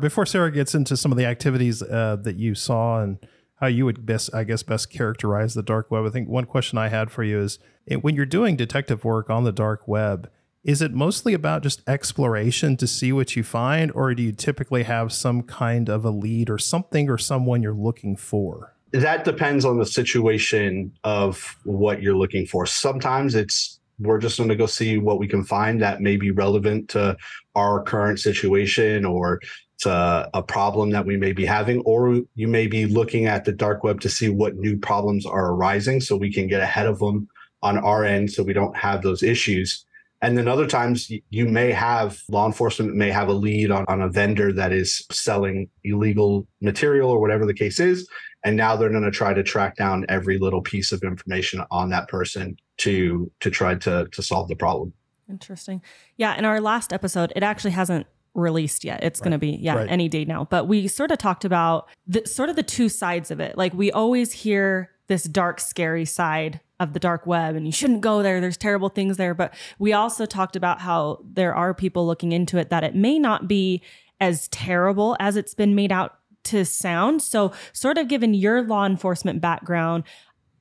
before 0.00 0.26
sarah 0.26 0.50
gets 0.50 0.74
into 0.74 0.96
some 0.96 1.12
of 1.12 1.18
the 1.18 1.26
activities 1.26 1.82
uh, 1.82 2.16
that 2.22 2.36
you 2.36 2.54
saw 2.54 3.00
and 3.00 3.18
how 3.56 3.66
you 3.66 3.84
would 3.84 4.06
best 4.06 4.32
i 4.34 4.44
guess 4.44 4.62
best 4.62 4.90
characterize 4.90 5.54
the 5.54 5.62
dark 5.62 5.90
web 5.90 6.04
i 6.04 6.10
think 6.10 6.28
one 6.28 6.44
question 6.44 6.78
i 6.78 6.88
had 6.88 7.10
for 7.10 7.22
you 7.22 7.40
is 7.40 7.58
when 8.00 8.14
you're 8.14 8.26
doing 8.26 8.56
detective 8.56 9.04
work 9.04 9.30
on 9.30 9.44
the 9.44 9.52
dark 9.52 9.86
web 9.86 10.30
is 10.62 10.82
it 10.82 10.92
mostly 10.92 11.32
about 11.32 11.62
just 11.62 11.82
exploration 11.88 12.76
to 12.76 12.86
see 12.86 13.12
what 13.12 13.34
you 13.34 13.42
find 13.42 13.90
or 13.92 14.14
do 14.14 14.22
you 14.22 14.32
typically 14.32 14.82
have 14.82 15.12
some 15.12 15.42
kind 15.42 15.88
of 15.88 16.04
a 16.04 16.10
lead 16.10 16.50
or 16.50 16.58
something 16.58 17.08
or 17.08 17.16
someone 17.16 17.62
you're 17.62 17.72
looking 17.72 18.14
for? 18.14 18.74
That 18.92 19.24
depends 19.24 19.64
on 19.64 19.78
the 19.78 19.86
situation 19.86 20.92
of 21.04 21.56
what 21.64 22.02
you're 22.02 22.16
looking 22.16 22.44
for. 22.44 22.66
Sometimes 22.66 23.34
it's 23.34 23.79
we're 24.00 24.18
just 24.18 24.38
going 24.38 24.48
to 24.48 24.56
go 24.56 24.66
see 24.66 24.98
what 24.98 25.18
we 25.18 25.28
can 25.28 25.44
find 25.44 25.80
that 25.80 26.00
may 26.00 26.16
be 26.16 26.30
relevant 26.30 26.88
to 26.88 27.16
our 27.54 27.82
current 27.82 28.18
situation 28.18 29.04
or 29.04 29.40
to 29.80 30.30
a 30.34 30.42
problem 30.42 30.90
that 30.90 31.06
we 31.06 31.16
may 31.16 31.32
be 31.32 31.46
having, 31.46 31.80
or 31.80 32.20
you 32.34 32.48
may 32.48 32.66
be 32.66 32.86
looking 32.86 33.26
at 33.26 33.44
the 33.44 33.52
dark 33.52 33.82
web 33.82 34.00
to 34.00 34.08
see 34.08 34.28
what 34.28 34.56
new 34.56 34.76
problems 34.76 35.24
are 35.24 35.52
arising 35.52 36.00
so 36.00 36.16
we 36.16 36.32
can 36.32 36.46
get 36.46 36.60
ahead 36.60 36.86
of 36.86 36.98
them 36.98 37.28
on 37.62 37.78
our 37.78 38.04
end 38.04 38.30
so 38.30 38.42
we 38.42 38.52
don't 38.52 38.76
have 38.76 39.02
those 39.02 39.22
issues. 39.22 39.84
And 40.22 40.36
then 40.36 40.48
other 40.48 40.66
times 40.66 41.10
you 41.30 41.46
may 41.46 41.72
have 41.72 42.20
law 42.28 42.46
enforcement 42.46 42.94
may 42.94 43.10
have 43.10 43.28
a 43.28 43.32
lead 43.32 43.70
on, 43.70 43.86
on 43.88 44.02
a 44.02 44.08
vendor 44.08 44.52
that 44.52 44.70
is 44.70 45.06
selling 45.10 45.70
illegal 45.82 46.46
material 46.60 47.10
or 47.10 47.20
whatever 47.20 47.46
the 47.46 47.54
case 47.54 47.80
is. 47.80 48.06
And 48.44 48.56
now 48.56 48.76
they're 48.76 48.90
going 48.90 49.02
to 49.02 49.10
try 49.10 49.32
to 49.32 49.42
track 49.42 49.76
down 49.76 50.04
every 50.10 50.38
little 50.38 50.62
piece 50.62 50.92
of 50.92 51.02
information 51.02 51.62
on 51.70 51.88
that 51.90 52.08
person 52.08 52.56
to 52.80 53.30
to 53.40 53.50
try 53.50 53.74
to 53.74 54.08
to 54.10 54.22
solve 54.22 54.48
the 54.48 54.56
problem. 54.56 54.92
Interesting. 55.28 55.82
Yeah, 56.16 56.36
in 56.36 56.44
our 56.44 56.60
last 56.60 56.92
episode, 56.92 57.32
it 57.36 57.42
actually 57.42 57.70
hasn't 57.70 58.06
released 58.34 58.84
yet. 58.84 59.02
It's 59.02 59.20
right. 59.20 59.24
going 59.24 59.32
to 59.32 59.38
be 59.38 59.50
yeah, 59.60 59.74
right. 59.74 59.90
any 59.90 60.08
day 60.08 60.24
now. 60.24 60.46
But 60.50 60.66
we 60.66 60.88
sort 60.88 61.10
of 61.10 61.18
talked 61.18 61.44
about 61.44 61.88
the 62.06 62.26
sort 62.26 62.48
of 62.48 62.56
the 62.56 62.62
two 62.62 62.88
sides 62.88 63.30
of 63.30 63.40
it. 63.40 63.56
Like 63.56 63.72
we 63.74 63.92
always 63.92 64.32
hear 64.32 64.90
this 65.08 65.24
dark 65.24 65.60
scary 65.60 66.04
side 66.04 66.60
of 66.78 66.94
the 66.94 67.00
dark 67.00 67.26
web 67.26 67.54
and 67.54 67.66
you 67.66 67.72
shouldn't 67.72 68.00
go 68.00 68.22
there. 68.22 68.40
There's 68.40 68.56
terrible 68.56 68.88
things 68.88 69.16
there, 69.16 69.34
but 69.34 69.52
we 69.78 69.92
also 69.92 70.24
talked 70.24 70.56
about 70.56 70.80
how 70.80 71.20
there 71.24 71.54
are 71.54 71.74
people 71.74 72.06
looking 72.06 72.32
into 72.32 72.58
it 72.58 72.70
that 72.70 72.84
it 72.84 72.94
may 72.94 73.18
not 73.18 73.46
be 73.46 73.82
as 74.20 74.48
terrible 74.48 75.16
as 75.18 75.36
it's 75.36 75.54
been 75.54 75.74
made 75.74 75.92
out 75.92 76.16
to 76.44 76.64
sound. 76.64 77.22
So, 77.22 77.52
sort 77.72 77.98
of 77.98 78.08
given 78.08 78.34
your 78.34 78.62
law 78.62 78.86
enforcement 78.86 79.40
background, 79.40 80.04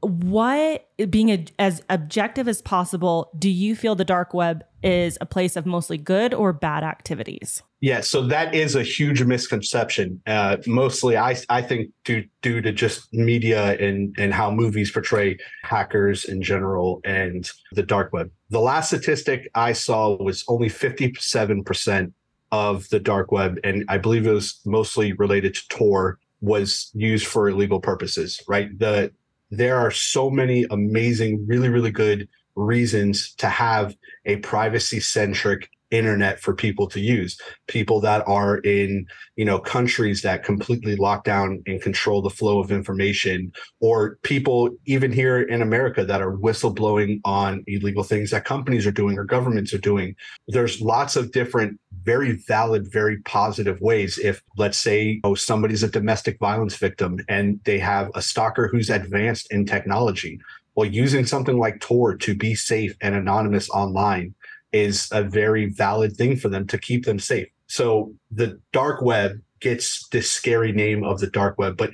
what 0.01 0.88
being 1.10 1.29
a, 1.29 1.46
as 1.58 1.84
objective 1.89 2.48
as 2.48 2.62
possible 2.62 3.32
do 3.38 3.50
you 3.50 3.75
feel 3.75 3.96
the 3.96 4.06
dark 4.06 4.34
web 4.34 4.63
is 4.82 5.18
a 5.20 5.25
place 5.25 5.58
of 5.58 5.65
mostly 5.65 5.98
good 5.98 6.34
or 6.34 6.53
bad 6.53 6.84
activities? 6.84 7.62
Yeah 7.82 8.00
so 8.01 8.25
that 8.27 8.56
is 8.56 8.75
a 8.75 8.84
huge 8.84 9.24
misconception. 9.24 10.22
Uh, 10.25 10.58
mostly 10.68 11.18
i 11.18 11.36
i 11.50 11.62
think 11.62 11.89
due 12.06 12.24
due 12.41 12.62
to 12.62 12.72
just 12.72 13.13
media 13.13 13.77
and 13.79 14.15
and 14.18 14.34
how 14.34 14.50
movies 14.50 14.91
portray 14.91 15.38
hackers 15.63 16.25
in 16.25 16.41
general 16.41 17.01
and 17.03 17.50
the 17.74 17.84
dark 17.84 18.13
web. 18.13 18.32
The 18.50 18.62
last 18.62 18.88
statistic 18.88 19.50
i 19.56 19.74
saw 19.74 20.15
was 20.15 20.46
only 20.48 20.70
57% 20.70 22.13
of 22.51 22.89
the 22.89 23.00
dark 23.00 23.32
web 23.32 23.60
and 23.63 23.86
i 23.89 23.98
believe 23.98 24.25
it 24.25 24.32
was 24.32 24.60
mostly 24.65 25.13
related 25.13 25.53
to 25.56 25.68
tor 25.68 26.20
was 26.41 26.89
used 26.94 27.27
for 27.27 27.50
illegal 27.50 27.82
purposes 27.82 28.41
right? 28.48 28.77
The 28.79 29.12
there 29.51 29.77
are 29.77 29.91
so 29.91 30.29
many 30.29 30.65
amazing, 30.70 31.46
really, 31.48 31.70
really 31.70 31.91
good 31.91 32.27
reasons 32.56 33.34
to 33.36 33.48
have 33.48 33.96
a 34.25 34.38
privacy 34.38 35.00
centric 35.00 35.70
internet 35.91 36.39
for 36.39 36.53
people 36.53 36.88
to 36.88 37.00
use. 37.00 37.39
People 37.67 38.00
that 38.01 38.24
are 38.27 38.58
in 38.60 39.05
you 39.36 39.46
know 39.46 39.60
countries 39.60 40.22
that 40.22 40.43
completely 40.43 40.96
lock 40.96 41.24
down 41.24 41.62
and 41.65 41.81
control 41.81 42.22
the 42.22 42.29
flow 42.29 42.60
of 42.60 42.72
information 42.72 43.51
or 43.79 44.17
people 44.24 44.69
even 44.86 45.12
here 45.12 45.41
in 45.41 45.62
america 45.62 46.05
that 46.05 46.22
are 46.22 46.38
whistleblowing 46.38 47.19
on 47.25 47.63
illegal 47.67 48.03
things 48.03 48.31
that 48.31 48.46
companies 48.46 48.86
are 48.86 48.91
doing 48.91 49.17
or 49.17 49.24
governments 49.24 49.74
are 49.74 49.79
doing. 49.79 50.15
There's 50.48 50.81
lots 50.81 51.15
of 51.15 51.31
different 51.31 51.79
very 52.03 52.34
valid 52.48 52.91
very 52.91 53.17
positive 53.24 53.79
ways 53.81 54.17
if 54.19 54.41
let's 54.58 54.77
say 54.77 55.19
oh 55.24 55.36
somebody's 55.36 55.84
a 55.84 55.89
domestic 55.89 56.39
violence 56.39 56.75
victim 56.75 57.19
and 57.27 57.60
they 57.65 57.79
have 57.79 58.10
a 58.15 58.22
stalker 58.22 58.67
who's 58.67 58.89
advanced 58.89 59.51
in 59.51 59.65
technology. 59.65 60.39
Well 60.75 60.88
using 60.88 61.25
something 61.25 61.58
like 61.58 61.81
tor 61.81 62.15
to 62.15 62.36
be 62.36 62.55
safe 62.55 62.96
and 63.01 63.15
anonymous 63.15 63.69
online 63.69 64.36
is 64.72 65.10
a 65.12 65.24
very 65.24 65.66
valid 65.68 66.16
thing 66.16 66.36
for 66.36 66.50
them 66.50 66.68
to 66.68 66.78
keep 66.78 67.06
them 67.06 67.20
safe. 67.20 67.48
So 67.68 68.14
the 68.32 68.60
dark 68.72 69.02
web 69.02 69.42
gets 69.60 70.08
this 70.10 70.32
scary 70.32 70.72
name 70.72 71.04
of 71.04 71.20
the 71.20 71.28
dark 71.28 71.58
web, 71.58 71.78
but 71.78 71.92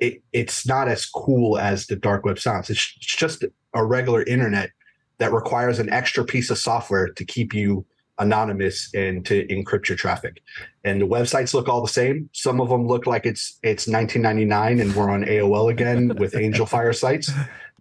it, 0.00 0.22
it's 0.32 0.66
not 0.66 0.88
as 0.88 1.06
cool 1.06 1.58
as 1.58 1.86
the 1.86 1.96
dark 1.96 2.24
web 2.24 2.38
sounds. 2.38 2.70
It's, 2.70 2.94
it's 2.96 3.16
just 3.16 3.44
a 3.74 3.84
regular 3.84 4.22
internet 4.22 4.70
that 5.18 5.32
requires 5.32 5.78
an 5.78 5.90
extra 5.90 6.24
piece 6.24 6.50
of 6.50 6.58
software 6.58 7.08
to 7.08 7.24
keep 7.24 7.52
you 7.52 7.84
anonymous 8.18 8.92
and 8.94 9.24
to 9.26 9.46
encrypt 9.46 9.88
your 9.88 9.96
traffic. 9.96 10.42
And 10.84 11.00
the 11.00 11.06
websites 11.06 11.54
look 11.54 11.68
all 11.68 11.82
the 11.82 11.88
same. 11.88 12.28
Some 12.32 12.60
of 12.60 12.68
them 12.68 12.86
look 12.86 13.06
like 13.06 13.26
it's 13.26 13.58
it's 13.62 13.86
1999 13.86 14.80
and 14.80 14.94
we're 14.94 15.10
on 15.10 15.24
AOL 15.24 15.70
again 15.70 16.08
with 16.16 16.32
Angelfire 16.34 16.94
sites. 16.94 17.30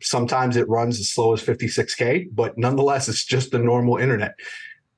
Sometimes 0.01 0.57
it 0.57 0.67
runs 0.69 0.99
as 0.99 1.09
slow 1.09 1.33
as 1.33 1.43
56K, 1.43 2.27
but 2.33 2.57
nonetheless, 2.57 3.07
it's 3.07 3.25
just 3.25 3.51
the 3.51 3.59
normal 3.59 3.97
internet. 3.97 4.35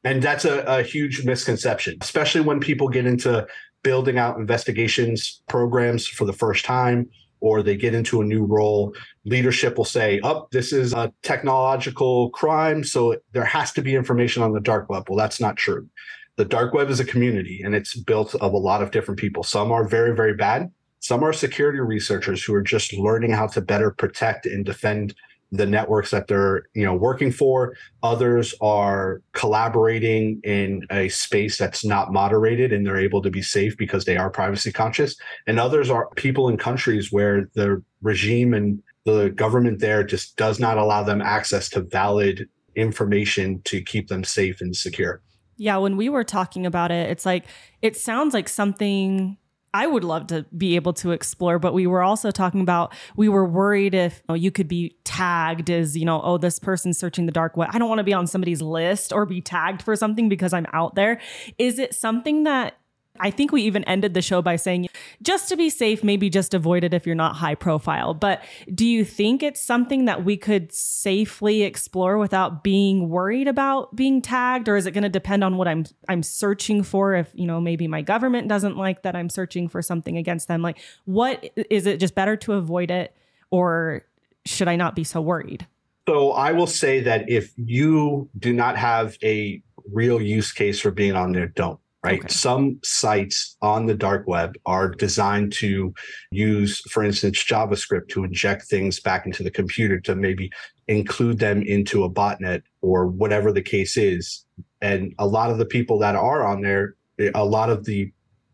And 0.04 0.22
that's 0.22 0.46
a, 0.46 0.60
a 0.62 0.84
huge 0.84 1.26
misconception, 1.26 1.98
especially 2.02 2.42
when 2.42 2.60
people 2.60 2.88
get 2.88 3.06
into 3.06 3.48
building 3.84 4.18
out 4.18 4.38
investigations 4.38 5.42
programs 5.48 6.08
for 6.08 6.26
the 6.26 6.34
first 6.34 6.66
time 6.66 7.10
or 7.42 7.64
they 7.64 7.76
get 7.76 7.94
into 7.94 8.22
a 8.22 8.26
new 8.26 8.44
role, 8.44 8.94
leadership 9.26 9.78
will 9.78 9.86
say, 9.86 10.20
"Up, 10.22 10.38
oh, 10.38 10.48
this 10.52 10.74
is 10.74 10.94
a 10.94 11.14
technological 11.24 12.30
crime, 12.32 12.84
so 12.84 13.16
there 13.32 13.46
has 13.46 13.72
to 13.74 13.82
be 13.82 13.96
information 13.96 14.44
on 14.44 14.54
the 14.54 14.60
dark 14.60 14.90
web." 14.90 15.06
Well, 15.08 15.18
that's 15.18 15.40
not 15.40 15.56
true. 15.56 15.88
The 16.36 16.46
dark 16.46 16.74
web 16.74 16.90
is 16.90 17.00
a 17.00 17.06
community 17.06 17.62
and 17.64 17.76
it's 17.76 17.96
built 17.98 18.36
of 18.36 18.54
a 18.54 18.58
lot 18.58 18.82
of 18.82 18.92
different 18.92 19.20
people. 19.20 19.44
Some 19.44 19.72
are 19.72 19.88
very, 19.88 20.16
very 20.16 20.34
bad. 20.34 20.72
Some 21.00 21.24
are 21.24 21.34
security 21.34 21.80
researchers 21.80 22.44
who 22.44 22.54
are 22.54 22.62
just 22.62 22.94
learning 22.94 23.32
how 23.32 23.48
to 23.48 23.62
better 23.62 23.92
protect 23.92 24.46
and 24.46 24.66
defend 24.66 25.16
the 25.52 25.66
networks 25.66 26.12
that 26.12 26.28
they're 26.28 26.64
you 26.74 26.86
know 26.86 26.94
working 26.94 27.32
for. 27.32 27.76
Others 28.04 28.54
are 28.62 29.22
collaborating 29.34 30.42
in 30.44 30.86
a 30.92 31.10
space 31.10 31.58
that's 31.58 31.84
not 31.84 32.14
moderated 32.14 32.72
and 32.72 32.86
they're 32.86 32.98
able 33.00 33.22
to 33.22 33.32
be 33.32 33.42
safe 33.42 33.76
because 33.78 34.06
they 34.06 34.18
are 34.18 34.30
privacy 34.30 34.72
conscious. 34.72 35.16
And 35.48 35.60
others 35.60 35.90
are 35.90 36.10
people 36.16 36.50
in 36.50 36.58
countries 36.58 37.12
where 37.12 37.50
the 37.56 37.84
regime 38.02 38.54
and 38.54 38.82
the 39.06 39.30
government 39.32 39.80
there 39.80 40.04
just 40.04 40.36
does 40.38 40.60
not 40.60 40.78
allow 40.78 41.04
them 41.04 41.22
access 41.22 41.70
to 41.70 41.82
valid 41.82 42.48
information 42.76 43.62
to 43.64 43.82
keep 43.82 44.08
them 44.08 44.24
safe 44.24 44.62
and 44.62 44.76
secure. 44.76 45.22
Yeah 45.58 45.78
when 45.78 45.98
we 45.98 46.10
were 46.10 46.24
talking 46.24 46.66
about 46.66 46.92
it 46.92 47.10
it's 47.10 47.26
like 47.26 47.46
it 47.82 47.98
sounds 47.98 48.34
like 48.34 48.48
something 48.48 49.38
I 49.74 49.88
would 49.88 50.04
love 50.04 50.28
to 50.28 50.46
be 50.56 50.76
able 50.76 50.94
to 50.94 51.12
explore, 51.12 51.60
but 51.60 51.74
we 51.74 51.88
were 51.88 52.02
also 52.02 52.32
talking 52.32 52.62
about 52.62 52.94
we 53.16 53.30
were 53.30 53.46
worried 53.46 53.94
if 53.94 54.18
you, 54.18 54.24
know, 54.30 54.36
you 54.36 54.52
could 54.52 54.68
be 54.68 54.96
tagged 55.04 55.70
as, 55.70 55.96
you 55.96 56.06
know, 56.06 56.22
oh, 56.24 56.38
this 56.38 56.60
person's 56.60 56.98
searching 56.98 57.26
the 57.26 57.32
dark 57.32 57.56
web. 57.56 57.70
I 57.72 57.78
don't 57.78 57.90
want 57.90 58.00
to 58.00 58.04
be 58.04 58.14
on 58.14 58.28
somebody's 58.28 58.62
list 58.62 59.14
or 59.14 59.26
be 59.26 59.42
tagged 59.42 59.82
for 59.82 59.96
something 59.96 60.30
because 60.30 60.54
I'm 60.54 60.68
out 60.74 60.96
there. 60.96 61.20
Is 61.58 61.78
it 61.78 61.94
something 61.94 62.44
that 62.44 62.78
I 63.20 63.32
think 63.32 63.52
we 63.52 63.64
even 63.64 63.84
ended 63.84 64.14
the 64.14 64.22
show 64.22 64.42
by 64.42 64.56
saying 64.56 64.88
just 65.22 65.50
to 65.50 65.58
be 65.58 65.70
safe, 65.70 66.04
maybe 66.04 66.30
just 66.30 66.54
avoid 66.54 66.84
it 66.84 66.94
if 66.94 67.06
you're 67.06 67.16
not 67.16 67.36
high 67.36 67.56
profile. 67.56 68.14
But 68.14 68.44
do 68.74 68.86
you 68.86 69.04
think 69.04 69.44
it's 69.44 69.62
something 69.62 70.06
that 70.06 70.24
we 70.24 70.38
could 70.38 70.72
safely 70.72 71.64
explore 71.64 72.18
without 72.18 72.64
being 72.64 73.10
worried 73.10 73.48
about 73.48 73.96
being 73.96 74.22
tagged? 74.22 74.70
Or 74.70 74.78
is 74.78 74.86
it 74.86 74.92
going 74.92 75.04
to 75.04 75.10
depend 75.10 75.44
on 75.44 75.58
what 75.58 75.68
I'm 75.68 75.86
I'm 76.08 76.24
searching 76.24 76.84
for? 76.84 77.14
If, 77.16 77.30
you 77.34 77.46
know, 77.46 77.60
maybe 77.60 77.88
my 77.88 78.02
government 78.02 78.48
doesn't 78.48 78.78
like 78.78 79.04
that 79.04 79.16
I'm 79.16 79.30
searching 79.30 79.68
for 79.68 79.82
something 79.82 80.18
against 80.18 80.48
them. 80.48 80.62
Like 80.62 80.80
what 81.06 81.50
is 81.70 81.86
it 81.86 82.00
just 82.00 82.16
better 82.16 82.38
to 82.38 82.54
avoid 82.54 82.90
it 82.92 83.16
or 83.52 84.06
should 84.46 84.68
I 84.68 84.76
not 84.76 84.96
be 84.96 85.04
so 85.04 85.20
worried? 85.20 85.68
So 86.08 86.32
I 86.32 86.54
will 86.54 86.68
say 86.68 87.02
that 87.02 87.30
if 87.30 87.54
you 87.58 88.30
do 88.40 88.54
not 88.54 88.78
have 88.78 89.18
a 89.22 89.62
real 89.92 90.22
use 90.22 90.52
case 90.52 90.80
for 90.80 90.92
being 90.92 91.16
on 91.16 91.34
there, 91.34 91.48
don't 91.48 91.80
right? 92.04 92.20
Okay. 92.20 92.28
Some 92.30 92.80
sites 92.84 93.58
on 93.62 93.86
the 93.86 93.94
dark 93.94 94.28
web 94.28 94.56
are 94.66 94.90
designed 94.90 95.54
to 95.54 95.94
use, 96.32 96.80
for 96.92 97.04
instance, 97.04 97.44
JavaScript 97.44 98.08
to 98.10 98.24
inject 98.24 98.64
things 98.64 99.00
back 99.00 99.26
into 99.26 99.44
the 99.44 99.52
computer 99.52 100.00
to 100.02 100.16
maybe 100.16 100.50
include 100.88 101.40
them 101.40 101.62
into 101.62 102.04
a 102.04 102.10
botnet 102.10 102.62
or 102.82 103.08
whatever 103.08 103.52
the 103.52 103.62
case 103.62 103.98
is. 103.98 104.46
And 104.82 105.14
a 105.20 105.28
lot 105.28 105.52
of 105.52 105.58
the 105.58 105.66
people 105.66 106.00
that 106.00 106.16
are 106.16 106.46
on 106.46 106.62
there, 106.62 106.96
a 107.36 107.44
lot 107.46 107.70
of 107.70 107.86
the 107.86 108.12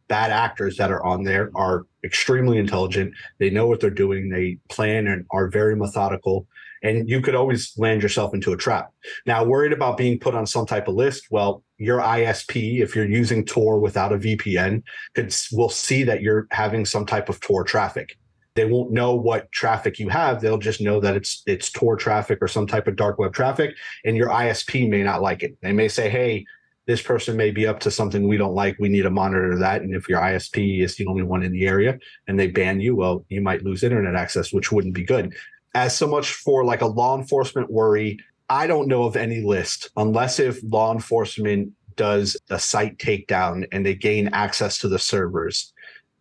bad 0.08 0.32
actors 0.32 0.78
that 0.78 0.92
are 0.92 1.04
on 1.04 1.24
there 1.24 1.52
are 1.56 1.86
extremely 2.04 2.58
intelligent. 2.58 3.14
They 3.40 3.50
know 3.50 3.68
what 3.68 3.80
they're 3.80 3.90
doing. 3.90 4.30
They 4.30 4.58
plan 4.70 5.08
and 5.08 5.26
are 5.32 5.48
very 5.48 5.76
methodical 5.76 6.48
and 6.86 7.10
you 7.10 7.20
could 7.20 7.34
always 7.34 7.74
land 7.78 8.04
yourself 8.04 8.34
into 8.36 8.54
a 8.54 8.58
trap. 8.58 8.94
Now, 9.26 9.44
worried 9.44 9.74
about 9.74 9.98
being 9.98 10.20
put 10.20 10.36
on 10.36 10.46
some 10.46 10.68
type 10.68 10.88
of 10.88 10.94
list, 10.94 11.26
well, 11.32 11.64
your 11.78 12.00
ISP, 12.00 12.80
if 12.80 12.96
you're 12.96 13.10
using 13.10 13.44
Tor 13.44 13.80
without 13.80 14.14
a 14.14 14.18
VPN, 14.18 14.84
could 15.16 15.36
will 15.52 15.70
see 15.70 16.04
that 16.04 16.22
you're 16.22 16.48
having 16.52 16.86
some 16.86 17.06
type 17.06 17.28
of 17.28 17.40
Tor 17.42 17.64
traffic. 17.64 18.16
They 18.54 18.66
won't 18.66 18.92
know 18.92 19.16
what 19.16 19.52
traffic 19.52 19.98
you 19.98 20.10
have. 20.10 20.40
They'll 20.40 20.60
just 20.60 20.80
know 20.80 21.00
that 21.02 21.16
it's 21.16 21.42
it's 21.48 21.72
Tor 21.72 21.98
traffic 21.98 22.38
or 22.40 22.48
some 22.48 22.68
type 22.68 22.88
of 22.88 22.96
dark 22.96 23.18
web 23.18 23.34
traffic, 23.34 23.76
and 24.06 24.16
your 24.16 24.30
ISP 24.30 24.88
may 24.88 25.04
not 25.04 25.22
like 25.22 25.44
it. 25.44 25.58
They 25.62 25.74
may 25.74 25.90
say, 25.90 26.10
"Hey, 26.10 26.46
this 26.86 27.02
person 27.02 27.36
may 27.36 27.52
be 27.52 27.68
up 27.68 27.82
to 27.82 27.92
something 27.92 28.26
we 28.26 28.38
don't 28.38 28.54
like. 28.54 28.78
We 28.80 28.88
need 28.88 29.02
to 29.02 29.10
monitor 29.10 29.58
that." 29.58 29.82
And 29.82 29.94
if 29.94 30.08
your 30.08 30.22
ISP 30.22 30.82
is 30.82 30.96
the 30.96 31.08
only 31.08 31.24
one 31.24 31.44
in 31.44 31.52
the 31.52 31.68
area 31.68 32.00
and 32.28 32.40
they 32.40 32.48
ban 32.48 32.80
you, 32.80 32.96
well, 32.96 33.26
you 33.28 33.42
might 33.42 33.64
lose 33.64 33.84
internet 33.84 34.16
access, 34.16 34.54
which 34.54 34.72
wouldn't 34.72 34.94
be 34.94 35.04
good 35.04 35.34
as 35.76 35.96
so 35.96 36.08
much 36.08 36.34
for 36.34 36.64
like 36.64 36.82
a 36.82 36.88
law 36.88 37.18
enforcement 37.18 37.70
worry. 37.70 38.18
I 38.50 38.66
don't 38.66 38.88
know 38.88 39.04
of 39.04 39.16
any 39.16 39.42
list 39.42 39.90
unless 39.98 40.40
if 40.40 40.60
law 40.64 40.94
enforcement 40.94 41.74
does 41.96 42.38
a 42.50 42.60
site 42.60 42.98
takedown 42.98 43.66
and 43.72 43.86
they 43.86 43.96
gain 43.96 44.30
access 44.30 44.80
to 44.80 44.88
the 44.88 45.00
servers 45.00 45.74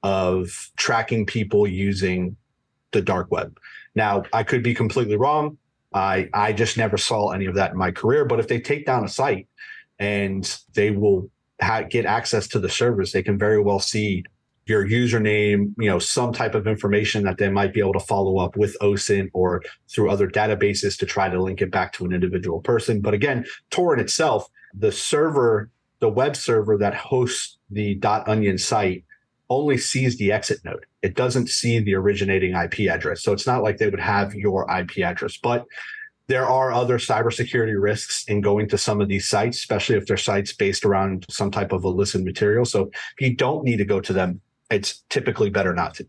of 0.03 0.71
tracking 0.77 1.25
people 1.25 1.67
using 1.67 2.37
the 2.93 3.01
dark 3.01 3.31
web. 3.31 3.59
Now, 3.95 4.25
I 4.33 4.43
could 4.43 4.63
be 4.63 4.75
completely 4.75 5.17
wrong. 5.17 5.57
I 5.93 6.29
I 6.35 6.53
just 6.53 6.77
never 6.77 6.97
saw 6.97 7.31
any 7.31 7.47
of 7.47 7.55
that 7.55 7.73
in 7.73 7.79
my 7.79 7.93
career. 7.93 8.25
But 8.25 8.41
if 8.41 8.49
they 8.49 8.61
take 8.61 8.87
down 8.87 9.05
a 9.05 9.09
site 9.09 9.49
and 9.99 10.59
they 10.75 10.91
will 10.91 11.31
ha- 11.63 11.83
get 11.83 12.05
access 12.05 12.49
to 12.49 12.59
the 12.59 12.69
servers, 12.69 13.13
they 13.13 13.23
can 13.23 13.39
very 13.39 13.61
well 13.61 13.79
see 13.79 14.25
your 14.67 14.87
username, 14.87 15.75
you 15.79 15.89
know, 15.89 15.99
some 15.99 16.33
type 16.33 16.55
of 16.55 16.67
information 16.67 17.25
that 17.25 17.39
they 17.39 17.51
might 17.51 17.75
be 17.75 17.81
able 17.81 17.93
to 17.93 18.01
follow 18.01 18.39
up 18.39 18.57
with 18.57 18.77
OSINT 18.81 19.31
or 19.33 19.63
through 19.89 20.11
other 20.11 20.29
databases 20.29 20.99
to 20.99 21.07
try 21.07 21.29
to 21.29 21.43
link 21.43 21.61
it 21.61 21.71
back 21.71 21.93
to 21.95 22.05
an 22.05 22.13
individual 22.13 22.61
person. 22.61 23.01
But 23.01 23.15
again, 23.15 23.45
Torrent 23.71 24.01
itself, 24.01 24.49
the 24.73 24.93
server, 24.93 25.71
the 26.01 26.09
web 26.09 26.37
server 26.37 26.79
that 26.79 26.95
hosts 26.95 27.59
the 27.71 27.99
.onion 28.03 28.59
site 28.59 29.05
only 29.51 29.77
sees 29.77 30.17
the 30.17 30.33
exit 30.33 30.59
node. 30.65 30.87
It 31.03 31.15
doesn't 31.15 31.49
see 31.49 31.79
the 31.79 31.95
originating 31.95 32.55
IP 32.55 32.91
address. 32.91 33.23
So 33.23 33.33
it's 33.33 33.47
not 33.47 33.63
like 33.63 33.77
they 33.77 33.89
would 33.89 34.01
have 34.01 34.35
your 34.35 34.67
IP 34.71 34.99
address, 35.05 35.37
but 35.37 35.67
there 36.27 36.47
are 36.47 36.73
other 36.73 36.99
cybersecurity 36.99 37.81
risks 37.81 38.25
in 38.27 38.41
going 38.41 38.69
to 38.71 38.79
some 38.79 39.03
of 39.03 39.09
these 39.09 39.29
sites, 39.29 39.59
especially 39.59 39.97
if 39.97 40.07
they're 40.07 40.17
sites 40.17 40.55
based 40.55 40.85
around 40.85 41.27
some 41.29 41.51
type 41.51 41.73
of 41.73 41.85
illicit 41.85 42.25
material. 42.25 42.65
So 42.65 42.91
you 43.21 43.37
don't 43.37 43.65
need 43.65 43.77
to 43.77 43.85
go 43.85 44.01
to 44.01 44.13
them, 44.13 44.41
it's 44.71 45.03
typically 45.09 45.51
better 45.51 45.73
not 45.73 45.95
to. 45.95 46.07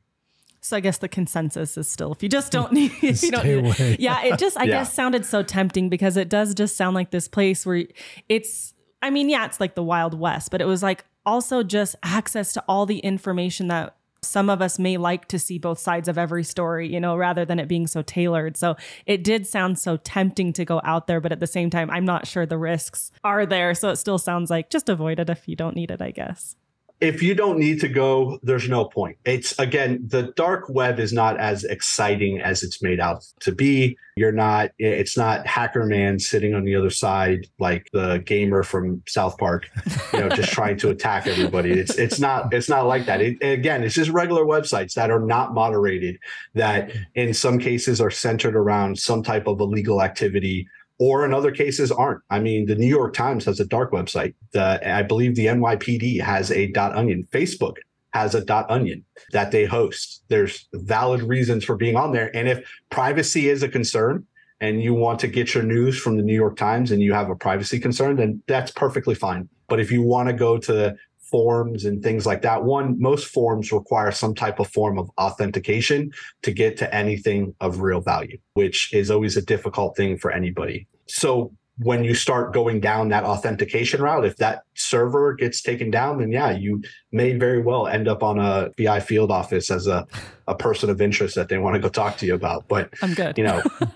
So 0.62 0.76
I 0.76 0.80
guess 0.80 0.98
the 0.98 1.08
consensus 1.08 1.78
is 1.78 1.88
still 1.88 2.12
if 2.12 2.24
you 2.24 2.30
just 2.30 2.52
don't 2.52 2.72
need, 2.72 2.92
if 3.02 3.22
you 3.22 3.32
don't 3.32 3.46
need, 3.46 3.66
away. 3.66 3.98
yeah, 4.00 4.24
it 4.24 4.40
just 4.40 4.58
I 4.58 4.64
yeah. 4.66 4.80
guess 4.80 4.94
sounded 4.94 5.26
so 5.26 5.44
tempting 5.44 5.90
because 5.90 6.18
it 6.18 6.28
does 6.28 6.56
just 6.56 6.76
sound 6.76 6.96
like 6.96 7.12
this 7.12 7.28
place 7.28 7.66
where 7.66 7.84
it's 8.30 8.74
I 9.02 9.12
mean, 9.12 9.30
yeah, 9.30 9.46
it's 9.46 9.60
like 9.60 9.76
the 9.76 9.84
Wild 9.84 10.20
West, 10.20 10.50
but 10.50 10.62
it 10.62 10.66
was 10.66 10.82
like 10.82 11.06
also 11.26 11.62
just 11.62 11.96
access 12.02 12.54
to 12.54 12.64
all 12.68 12.88
the 12.88 13.00
information 13.00 13.68
that 13.68 13.96
some 14.24 14.50
of 14.50 14.60
us 14.60 14.80
may 14.80 14.98
like 14.98 15.28
to 15.28 15.38
see 15.38 15.60
both 15.60 15.78
sides 15.78 16.08
of 16.08 16.18
every 16.18 16.44
story, 16.44 16.92
you 16.92 17.00
know, 17.00 17.16
rather 17.16 17.46
than 17.46 17.60
it 17.60 17.68
being 17.68 17.86
so 17.86 18.02
tailored. 18.02 18.58
So 18.58 18.76
it 19.06 19.24
did 19.24 19.46
sound 19.46 19.78
so 19.78 19.98
tempting 19.98 20.52
to 20.54 20.66
go 20.66 20.82
out 20.84 21.06
there, 21.06 21.22
but 21.22 21.32
at 21.32 21.40
the 21.40 21.46
same 21.46 21.70
time, 21.70 21.92
I'm 21.92 22.06
not 22.06 22.26
sure 22.26 22.48
the 22.48 22.58
risks 22.58 23.12
are 23.24 23.46
there. 23.46 23.76
So 23.76 23.90
it 23.90 23.98
still 23.98 24.18
sounds 24.18 24.50
like 24.50 24.72
just 24.72 24.90
avoid 24.90 25.20
it 25.20 25.30
if 25.30 25.48
you 25.48 25.56
don't 25.56 25.76
need 25.76 25.92
it, 25.92 26.02
I 26.02 26.10
guess 26.10 26.56
if 27.02 27.22
you 27.22 27.36
don't 27.36 27.60
need 27.60 27.82
to 27.82 27.90
go, 27.90 28.40
there's 28.42 28.70
no 28.70 28.86
point. 28.86 29.18
It's 29.26 29.58
again, 29.60 30.04
the 30.08 30.34
dark 30.36 30.70
web 30.70 31.00
is 31.00 31.12
not 31.12 31.38
as 31.38 31.64
exciting 31.66 32.40
as 32.40 32.64
it's 32.64 32.82
made 32.82 33.00
out 33.00 33.26
to 33.42 33.54
be. 33.54 33.98
You're 34.16 34.32
not, 34.32 34.72
it's 34.80 35.18
not 35.18 35.46
Hacker 35.46 35.86
Man 35.86 36.20
sitting 36.20 36.54
on 36.56 36.64
the 36.64 36.74
other 36.76 36.90
side 36.90 37.48
like 37.60 37.90
the 37.92 38.24
gamer 38.26 38.64
from 38.64 39.04
South 39.08 39.38
Park, 39.38 39.70
you 40.14 40.22
know, 40.22 40.30
just 40.30 40.54
trying 40.54 40.78
to 40.78 40.90
attack 40.90 41.28
everybody. 41.28 41.72
It's 41.72 41.96
it's 41.98 42.18
not 42.18 42.54
it's 42.54 42.70
not 42.70 42.88
like 42.88 43.06
that. 43.08 43.20
It, 43.20 43.38
again, 43.42 43.84
it's 43.84 43.96
just 43.96 44.10
regular 44.12 44.46
websites 44.46 44.94
that 44.94 45.12
are 45.12 45.20
not 45.20 45.54
moderated, 45.54 46.18
that 46.54 46.92
in 47.14 47.34
some 47.34 47.60
cases 47.60 48.00
are 48.00 48.12
centered 48.12 48.56
around 48.56 48.98
some 48.98 49.22
type 49.22 49.48
of 49.48 49.60
illegal 49.60 50.02
activity 50.02 50.70
or 51.00 51.26
in 51.26 51.34
other 51.34 51.52
cases 51.52 51.92
aren't. 51.92 52.22
I 52.30 52.40
mean, 52.40 52.66
the 52.66 52.76
New 52.76 52.88
York 52.88 53.14
Times 53.14 53.46
has 53.46 53.60
a 53.60 53.66
dark 53.66 53.92
website. 53.92 54.34
The, 54.52 54.80
I 54.90 55.04
believe 55.04 55.36
the 55.36 55.48
NYPD 55.48 56.22
has 56.22 56.52
a 56.52 56.68
dot 56.72 56.96
.onion. 56.96 57.28
Facebook 57.32 57.76
has 58.14 58.34
a 58.34 58.44
dot 58.44 58.66
.onion 58.70 59.04
that 59.32 59.52
they 59.52 59.66
host. 59.66 60.24
There's 60.30 60.68
valid 60.74 61.22
reasons 61.22 61.66
for 61.66 61.76
being 61.76 61.96
on 61.96 62.14
there, 62.14 62.36
and 62.36 62.48
if 62.48 62.66
privacy 62.90 63.50
is 63.50 63.64
a 63.64 63.70
concern 63.70 64.26
and 64.62 64.82
you 64.82 64.94
want 64.94 65.20
to 65.20 65.28
get 65.28 65.54
your 65.54 65.64
news 65.64 66.00
from 66.00 66.16
the 66.16 66.24
New 66.24 66.34
York 66.34 66.56
Times 66.56 66.92
and 66.92 67.02
you 67.02 67.14
have 67.14 67.30
a 67.30 67.36
privacy 67.36 67.78
concern, 67.80 68.16
then 68.16 68.42
that's 68.48 68.72
perfectly 68.72 69.14
fine. 69.14 69.50
But 69.68 69.80
if 69.80 69.92
you 69.92 70.02
want 70.02 70.30
to 70.30 70.34
go 70.34 70.58
to 70.60 70.96
forms 71.36 71.84
and 71.84 72.02
things 72.02 72.26
like 72.26 72.42
that. 72.44 72.64
One, 72.64 72.98
most 72.98 73.26
forms 73.28 73.74
require 73.74 74.10
some 74.14 74.34
type 74.34 74.58
of 74.62 74.70
form 74.70 74.98
of 74.98 75.10
authentication 75.18 76.12
to 76.44 76.52
get 76.54 76.78
to 76.78 76.96
anything 76.96 77.54
of 77.60 77.82
real 77.82 78.00
value, 78.00 78.38
which 78.54 78.94
is 78.94 79.12
always 79.12 79.36
a 79.36 79.42
difficult 79.42 79.98
thing 79.98 80.18
for 80.18 80.32
anybody. 80.32 80.88
So 81.08 81.52
when 81.80 82.06
you 82.06 82.16
start 82.16 82.54
going 82.54 82.80
down 82.80 83.10
that 83.10 83.26
authentication 83.26 84.02
route, 84.02 84.26
if 84.26 84.38
that 84.38 84.64
server 84.76 85.34
gets 85.34 85.62
taken 85.62 85.92
down, 85.92 86.20
then 86.20 86.32
yeah, 86.32 86.52
you 86.52 86.82
may 87.12 87.38
very 87.38 87.62
well 87.62 87.88
end 87.88 88.08
up 88.08 88.24
on 88.24 88.40
a 88.40 88.70
BI 88.78 89.02
field 89.02 89.30
office 89.30 89.70
as 89.70 89.86
a, 89.86 90.08
a 90.48 90.56
person 90.56 90.90
of 90.90 91.02
interest 91.02 91.36
that 91.36 91.50
they 91.50 91.58
want 91.58 91.76
to 91.76 91.80
go 91.80 91.90
talk 91.90 92.16
to 92.18 92.26
you 92.26 92.34
about. 92.34 92.66
But 92.70 92.94
I'm 93.02 93.14
good. 93.14 93.38
You 93.38 93.44
know. 93.44 93.62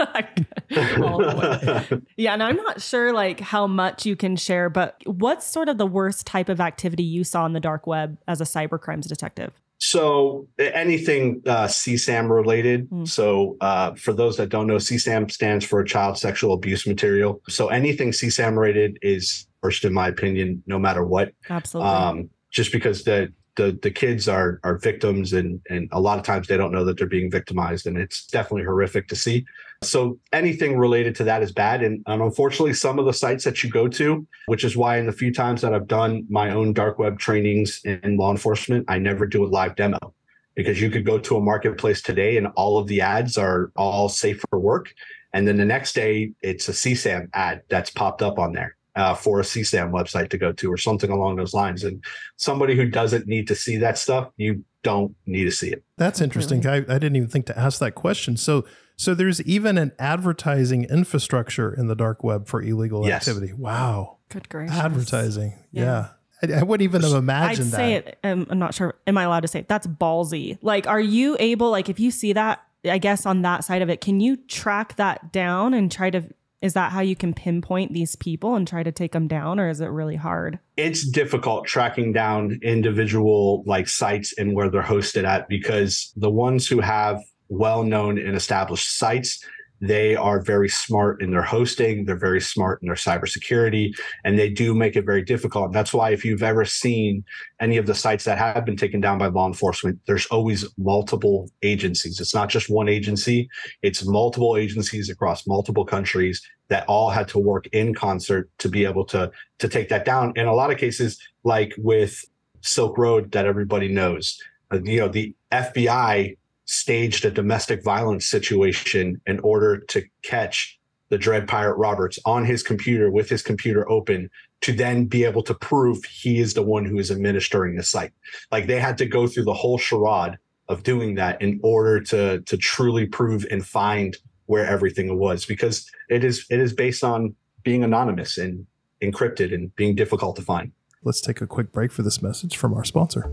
yeah, 2.18 2.34
and 2.34 2.44
I'm 2.44 2.58
not 2.58 2.82
sure 2.82 3.13
like 3.13 3.39
how 3.39 3.65
much 3.65 4.06
you 4.06 4.18
can 4.18 4.36
share, 4.36 4.70
but 4.70 5.02
what's 5.06 5.46
sort 5.46 5.70
of 5.70 5.78
the 5.78 5.88
worst 5.88 6.28
type 6.28 6.50
of 6.50 6.60
activity 6.60 7.04
you 7.04 7.24
saw 7.24 7.46
in 7.46 7.54
the 7.54 7.62
dark 7.62 7.88
web 7.88 8.18
as 8.28 8.42
a 8.42 8.46
cyber 8.46 8.80
crimes 8.80 9.08
detective? 9.08 9.54
So 9.80 10.48
anything 10.60 11.42
uh, 11.46 11.65
CSAM 11.65 12.30
related. 12.30 12.89
Mm. 12.89 13.08
So 13.08 13.56
uh, 13.62 13.96
for 13.96 14.13
those 14.13 14.38
that 14.38 14.50
don't 14.50 14.68
know, 14.68 14.76
CSAM 14.76 15.32
stands 15.32 15.65
for 15.65 15.84
child 15.84 16.18
sexual 16.18 16.54
abuse 16.54 16.86
material. 16.86 17.42
So 17.48 17.70
anything 17.70 18.12
CSAM 18.12 18.58
rated 18.58 19.00
is 19.02 19.48
worst 19.63 19.86
in 19.86 19.94
my 19.94 20.10
opinion, 20.10 20.63
no 20.68 20.80
matter 20.80 21.04
what. 21.04 21.32
Absolutely. 21.50 21.92
Um, 21.92 22.30
just 22.52 22.72
because 22.72 23.04
the 23.04 23.32
the 23.60 23.78
the 23.82 23.91
kids 23.91 24.28
are 24.28 24.60
are 24.63 24.78
victims 24.78 25.34
and 25.34 25.62
and 25.69 25.89
a 25.91 26.00
lot 26.00 26.17
of 26.17 26.24
times 26.24 26.48
they 26.48 26.58
don't 26.58 26.72
know 26.72 26.86
that 26.86 26.98
they're 26.98 27.08
being 27.08 27.30
victimized 27.30 27.86
and 27.86 27.98
it's 27.98 28.26
definitely 28.28 28.63
horrific 28.63 29.08
to 29.10 29.15
see. 29.15 29.45
So 29.84 30.19
anything 30.34 30.78
related 30.78 31.15
to 31.17 31.24
that 31.26 31.43
is 31.43 31.52
bad. 31.52 31.84
And, 31.84 32.04
and 32.08 32.22
unfortunately 32.22 32.74
some 32.74 33.00
of 33.00 33.06
the 33.06 33.13
sites 33.13 33.43
that 33.43 33.63
you 33.63 33.69
go 33.69 33.88
to 33.89 34.26
which 34.48 34.63
is 34.63 34.76
why 34.76 34.98
in 34.98 35.06
the 35.06 35.12
few 35.12 35.34
times 35.34 35.62
that 35.62 35.74
i've 35.74 35.88
done 35.88 36.26
my 36.30 36.52
own 36.52 36.74
dark 36.74 37.00
web 37.00 37.19
trainings 37.19 37.82
in 37.84 38.17
law 38.17 38.32
enforcement 38.32 38.86
i 38.88 38.98
never 38.98 39.26
do 39.26 39.45
a 39.45 39.48
live 39.48 39.76
demo 39.76 40.13
because 40.60 40.82
you 40.82 40.89
could 40.89 41.06
go 41.06 41.17
to 41.17 41.38
a 41.38 41.41
marketplace 41.41 42.02
today 42.02 42.36
and 42.36 42.48
all 42.56 42.78
of 42.78 42.88
the 42.88 43.00
ads 43.00 43.38
are 43.38 43.72
all 43.78 44.10
safe 44.10 44.43
for 44.50 44.60
work. 44.60 44.93
And 45.32 45.48
then 45.48 45.56
the 45.56 45.65
next 45.65 45.93
day 45.93 46.34
it's 46.41 46.67
a 46.67 46.74
csam 46.74 47.30
ad 47.34 47.62
that's 47.69 47.89
popped 47.89 48.22
up 48.22 48.38
on 48.39 48.52
there 48.52 48.76
uh, 49.00 49.14
for 49.16 49.40
a 49.40 49.44
CSAM 49.44 49.92
website 49.92 50.30
to 50.30 50.38
go 50.38 50.52
to 50.52 50.72
or 50.72 50.78
something 50.78 51.10
along 51.10 51.38
those 51.38 51.54
lines. 51.54 51.84
And 51.84 52.04
somebody 52.36 52.76
who 52.76 52.86
doesn't 52.90 53.28
need 53.28 53.48
to 53.48 53.56
see 53.56 53.78
that 53.78 53.98
stuff, 53.98 54.30
you 54.38 54.64
don't 54.84 55.16
need 55.26 55.46
to 55.46 55.52
see 55.52 55.70
it. 55.72 55.84
That's 55.98 56.22
interesting. 56.22 56.66
I, 56.68 56.78
I 56.78 56.82
didn't 56.82 57.16
even 57.16 57.30
think 57.30 57.46
to 57.48 57.58
ask 57.58 57.80
that 57.80 57.96
question. 57.96 58.38
So, 58.38 58.66
so 58.98 59.14
there's 59.14 59.42
even 59.44 59.78
an 59.78 59.92
advertising 60.00 60.84
infrastructure 60.86 61.74
in 61.74 61.88
the 61.88 61.96
dark 61.96 62.24
web 62.24 62.48
for 62.48 62.62
illegal 62.62 63.08
Yes. 63.08 63.28
activity. 63.28 63.54
Wow, 63.54 64.18
Good 64.30 64.50
gracious. 64.50 64.76
advertising. 64.78 65.54
Yeah, 65.72 66.08
Yeah. 66.44 66.56
I, 66.58 66.60
I 66.60 66.64
wouldn't 66.64 66.84
even 66.84 67.02
have 67.02 67.14
I'd 67.14 67.18
imagined 67.18 67.72
say 67.72 67.94
that. 67.96 68.08
it. 68.08 68.20
Um, 68.24 68.48
I'm 68.50 68.60
not 68.60 68.74
sure. 68.74 68.96
Am 69.08 69.18
I 69.18 69.24
allowed 69.24 69.42
to 69.42 69.48
say 69.48 69.60
it? 69.60 69.68
That's 69.70 69.88
ballsy? 69.88 70.58
Like, 70.62 70.88
are 70.88 71.00
you 71.00 71.36
able? 71.40 71.70
Like, 71.72 71.90
if 71.90 72.00
you 72.00 72.12
see 72.12 72.32
that, 72.34 72.62
I 72.86 72.98
guess 72.98 73.26
on 73.26 73.42
that 73.42 73.66
side 73.66 73.82
of 73.82 73.90
it, 73.90 74.00
can 74.00 74.22
you 74.22 74.38
track 74.38 74.96
that 74.96 75.32
down 75.34 75.74
and 75.74 75.92
try 75.92 76.10
to? 76.12 76.24
Is 76.62 76.74
that 76.74 76.91
how 76.91 77.02
you 77.02 77.15
can 77.15 77.34
pinpoint 77.34 77.93
these 77.93 78.15
people 78.17 78.56
and 78.56 78.67
try 78.67 78.84
to 78.84 78.91
take 78.91 79.13
them 79.13 79.28
down, 79.28 79.60
or 79.60 79.69
is 79.69 79.80
it 79.82 79.88
really 79.88 80.17
hard? 80.17 80.60
it's 80.78 81.08
difficult 81.10 81.65
tracking 81.67 82.13
down 82.13 82.58
individual 82.63 83.63
like 83.65 83.88
sites 83.89 84.34
and 84.38 84.56
where 84.56 84.69
they're 84.69 84.82
hosted 84.82 85.26
at 85.26 85.50
because 85.50 86.13
the 86.15 86.30
ones 86.30 86.67
who 86.67 86.80
have 86.80 87.22
well-known 87.50 88.17
and 88.17 88.36
established 88.36 88.98
sites 88.98 89.43
they 89.82 90.15
are 90.15 90.42
very 90.42 90.70
smart 90.70 91.22
in 91.22 91.32
their 91.32 91.42
hosting 91.42 92.06
they're 92.06 92.15
very 92.15 92.42
smart 92.42 92.82
in 92.82 92.88
their 92.88 92.96
cybersecurity 92.96 93.94
and 94.24 94.38
they 94.38 94.50
do 94.50 94.74
make 94.74 94.96
it 94.96 95.06
very 95.06 95.24
difficult 95.24 95.72
that's 95.72 95.94
why 95.94 96.10
if 96.12 96.26
you've 96.26 96.44
ever 96.44 96.65
seen 96.65 97.24
any 97.60 97.78
of 97.78 97.86
the 97.86 97.96
sites 97.96 98.26
that 98.26 98.38
have 98.38 98.65
been 98.65 98.78
taken 98.78 99.00
down 99.00 99.18
by 99.18 99.28
law 99.28 99.48
enforcement 99.48 100.00
there's 100.06 100.26
always 100.28 100.65
multiple 100.78 101.50
agencies 101.62 102.20
it's 102.20 102.36
not 102.36 102.50
just 102.50 102.70
one 102.70 102.89
agency 102.89 103.50
it's 103.82 104.06
multiple 104.06 104.58
agencies 104.58 105.10
across 105.10 105.48
multiple 105.48 105.86
countries 105.86 106.42
that 106.70 106.86
all 106.88 107.10
had 107.10 107.28
to 107.28 107.39
work 107.39 107.68
in 107.68 107.94
concert 107.94 108.50
to 108.60 108.70
be 108.70 108.86
able 108.86 109.04
to 109.04 109.32
to 109.60 109.68
take 109.68 109.89
that 109.89 110.06
down. 110.06 110.34
In 110.36 110.48
a 110.48 110.54
lot 110.54 110.72
of 110.72 110.78
cases, 110.78 111.20
like 111.44 111.74
with 111.78 112.24
Silk 112.62 112.98
Road, 112.98 113.32
that 113.34 113.46
everybody 113.46 113.88
knows, 113.88 114.39
uh, 114.72 114.80
you 114.84 115.00
know, 115.00 115.08
the 115.08 115.36
FBI 115.52 116.38
staged 116.70 117.26
a 117.26 117.32
domestic 117.32 117.84
violence 117.84 118.28
situation 118.28 119.20
in 119.26 119.40
order 119.40 119.80
to 119.80 120.04
catch 120.22 120.80
the 121.10 121.18
Dread 121.18 121.48
Pirate 121.48 121.78
Roberts 121.78 122.20
on 122.26 122.46
his 122.46 122.62
computer 122.62 123.10
with 123.10 123.28
his 123.28 123.42
computer 123.42 123.90
open 123.90 124.30
to 124.62 124.72
then 124.72 125.06
be 125.06 125.24
able 125.24 125.42
to 125.42 125.56
prove 125.56 126.06
he 126.06 126.40
is 126.40 126.54
the 126.54 126.62
one 126.62 126.86
who 126.86 127.00
is 127.00 127.10
administering 127.10 127.76
the 127.76 127.82
site. 127.82 128.12
Like 128.52 128.68
they 128.68 128.80
had 128.80 129.00
to 129.00 129.08
go 129.08 129.26
through 129.26 129.46
the 129.46 129.54
whole 129.54 129.80
charade 129.80 130.38
of 130.68 130.84
doing 130.84 131.16
that 131.16 131.42
in 131.42 131.60
order 131.64 132.02
to 132.02 132.42
to 132.42 132.56
truly 132.56 133.08
prove 133.08 133.48
and 133.50 133.66
find 133.66 134.16
where 134.46 134.68
everything 134.68 135.18
was 135.18 135.48
because 135.48 135.90
it 136.08 136.24
is 136.24 136.46
it 136.52 136.60
is 136.60 136.74
based 136.74 137.04
on 137.04 137.36
being 137.64 137.84
anonymous 137.84 138.38
and 138.38 138.68
encrypted 139.02 139.52
and 139.52 139.76
being 139.76 139.96
difficult 139.96 140.36
to 140.36 140.44
find. 140.44 140.72
Let's 141.04 141.22
take 141.22 141.42
a 141.42 141.48
quick 141.48 141.72
break 141.72 141.92
for 141.92 142.04
this 142.04 142.22
message 142.22 142.58
from 142.58 142.76
our 142.76 142.84
sponsor. 142.84 143.32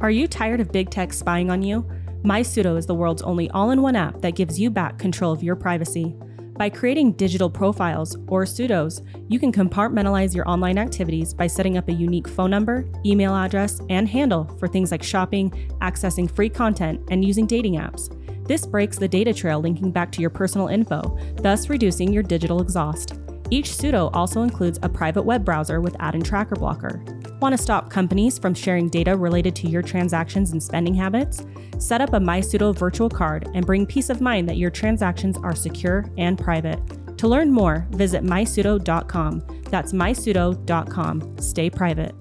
Are 0.00 0.10
you 0.10 0.26
tired 0.26 0.58
of 0.58 0.72
big 0.72 0.90
tech 0.90 1.12
spying 1.12 1.48
on 1.48 1.62
you? 1.62 1.88
MySudo 2.24 2.78
is 2.78 2.86
the 2.86 2.94
world's 2.94 3.22
only 3.22 3.50
all 3.50 3.72
in 3.72 3.82
one 3.82 3.96
app 3.96 4.20
that 4.20 4.36
gives 4.36 4.58
you 4.58 4.70
back 4.70 4.96
control 4.96 5.32
of 5.32 5.42
your 5.42 5.56
privacy. 5.56 6.14
By 6.56 6.70
creating 6.70 7.14
digital 7.14 7.50
profiles 7.50 8.14
or 8.28 8.44
Sudos, 8.44 9.04
you 9.28 9.40
can 9.40 9.50
compartmentalize 9.50 10.32
your 10.32 10.48
online 10.48 10.78
activities 10.78 11.34
by 11.34 11.48
setting 11.48 11.76
up 11.76 11.88
a 11.88 11.92
unique 11.92 12.28
phone 12.28 12.50
number, 12.50 12.88
email 13.04 13.34
address, 13.34 13.80
and 13.90 14.08
handle 14.08 14.44
for 14.60 14.68
things 14.68 14.92
like 14.92 15.02
shopping, 15.02 15.50
accessing 15.80 16.30
free 16.30 16.48
content, 16.48 17.00
and 17.10 17.24
using 17.24 17.44
dating 17.44 17.74
apps. 17.74 18.16
This 18.46 18.66
breaks 18.66 18.98
the 18.98 19.08
data 19.08 19.34
trail 19.34 19.60
linking 19.60 19.90
back 19.90 20.12
to 20.12 20.20
your 20.20 20.30
personal 20.30 20.68
info, 20.68 21.18
thus 21.38 21.68
reducing 21.68 22.12
your 22.12 22.22
digital 22.22 22.62
exhaust. 22.62 23.14
Each 23.50 23.70
Sudo 23.70 24.10
also 24.14 24.42
includes 24.42 24.78
a 24.84 24.88
private 24.88 25.22
web 25.22 25.44
browser 25.44 25.80
with 25.80 25.96
ad 25.98 26.14
and 26.14 26.24
tracker 26.24 26.54
blocker. 26.54 27.04
Want 27.42 27.56
to 27.56 27.60
stop 27.60 27.90
companies 27.90 28.38
from 28.38 28.54
sharing 28.54 28.88
data 28.88 29.16
related 29.16 29.56
to 29.56 29.68
your 29.68 29.82
transactions 29.82 30.52
and 30.52 30.62
spending 30.62 30.94
habits? 30.94 31.44
Set 31.80 32.00
up 32.00 32.12
a 32.12 32.20
MySudo 32.20 32.72
virtual 32.72 33.10
card 33.10 33.48
and 33.52 33.66
bring 33.66 33.84
peace 33.84 34.10
of 34.10 34.20
mind 34.20 34.48
that 34.48 34.58
your 34.58 34.70
transactions 34.70 35.36
are 35.38 35.56
secure 35.56 36.08
and 36.16 36.38
private. 36.38 36.78
To 37.18 37.26
learn 37.26 37.50
more, 37.50 37.88
visit 37.90 38.22
mysudo.com. 38.22 39.42
That's 39.70 39.92
mysudo.com. 39.92 41.38
Stay 41.38 41.68
private. 41.68 42.14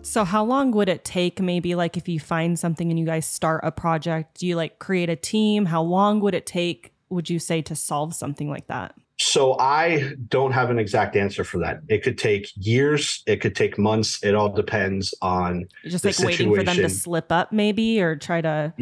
So, 0.00 0.24
how 0.24 0.42
long 0.42 0.70
would 0.70 0.88
it 0.88 1.04
take, 1.04 1.38
maybe, 1.38 1.74
like 1.74 1.98
if 1.98 2.08
you 2.08 2.20
find 2.20 2.58
something 2.58 2.88
and 2.88 2.98
you 2.98 3.04
guys 3.04 3.26
start 3.26 3.60
a 3.62 3.70
project? 3.70 4.40
Do 4.40 4.46
you 4.46 4.56
like 4.56 4.78
create 4.78 5.10
a 5.10 5.16
team? 5.16 5.66
How 5.66 5.82
long 5.82 6.20
would 6.20 6.34
it 6.34 6.46
take, 6.46 6.94
would 7.10 7.28
you 7.28 7.38
say, 7.38 7.60
to 7.60 7.76
solve 7.76 8.14
something 8.14 8.48
like 8.48 8.68
that? 8.68 8.94
So 9.18 9.58
I 9.58 10.14
don't 10.28 10.52
have 10.52 10.70
an 10.70 10.78
exact 10.78 11.14
answer 11.16 11.44
for 11.44 11.58
that. 11.58 11.80
It 11.88 12.02
could 12.02 12.18
take 12.18 12.50
years, 12.56 13.22
it 13.26 13.40
could 13.40 13.54
take 13.54 13.78
months. 13.78 14.22
It 14.24 14.34
all 14.34 14.48
depends 14.48 15.14
on 15.22 15.66
Just 15.84 16.02
The 16.02 16.08
like 16.10 16.18
waiting 16.18 16.50
for 16.50 16.56
them 16.56 16.66
to 16.66 16.72
situation. 16.72 16.90
slip 16.90 17.30
up, 17.30 17.52
maybe, 17.52 18.00
or 18.00 18.16
try 18.16 18.40
to. 18.40 18.74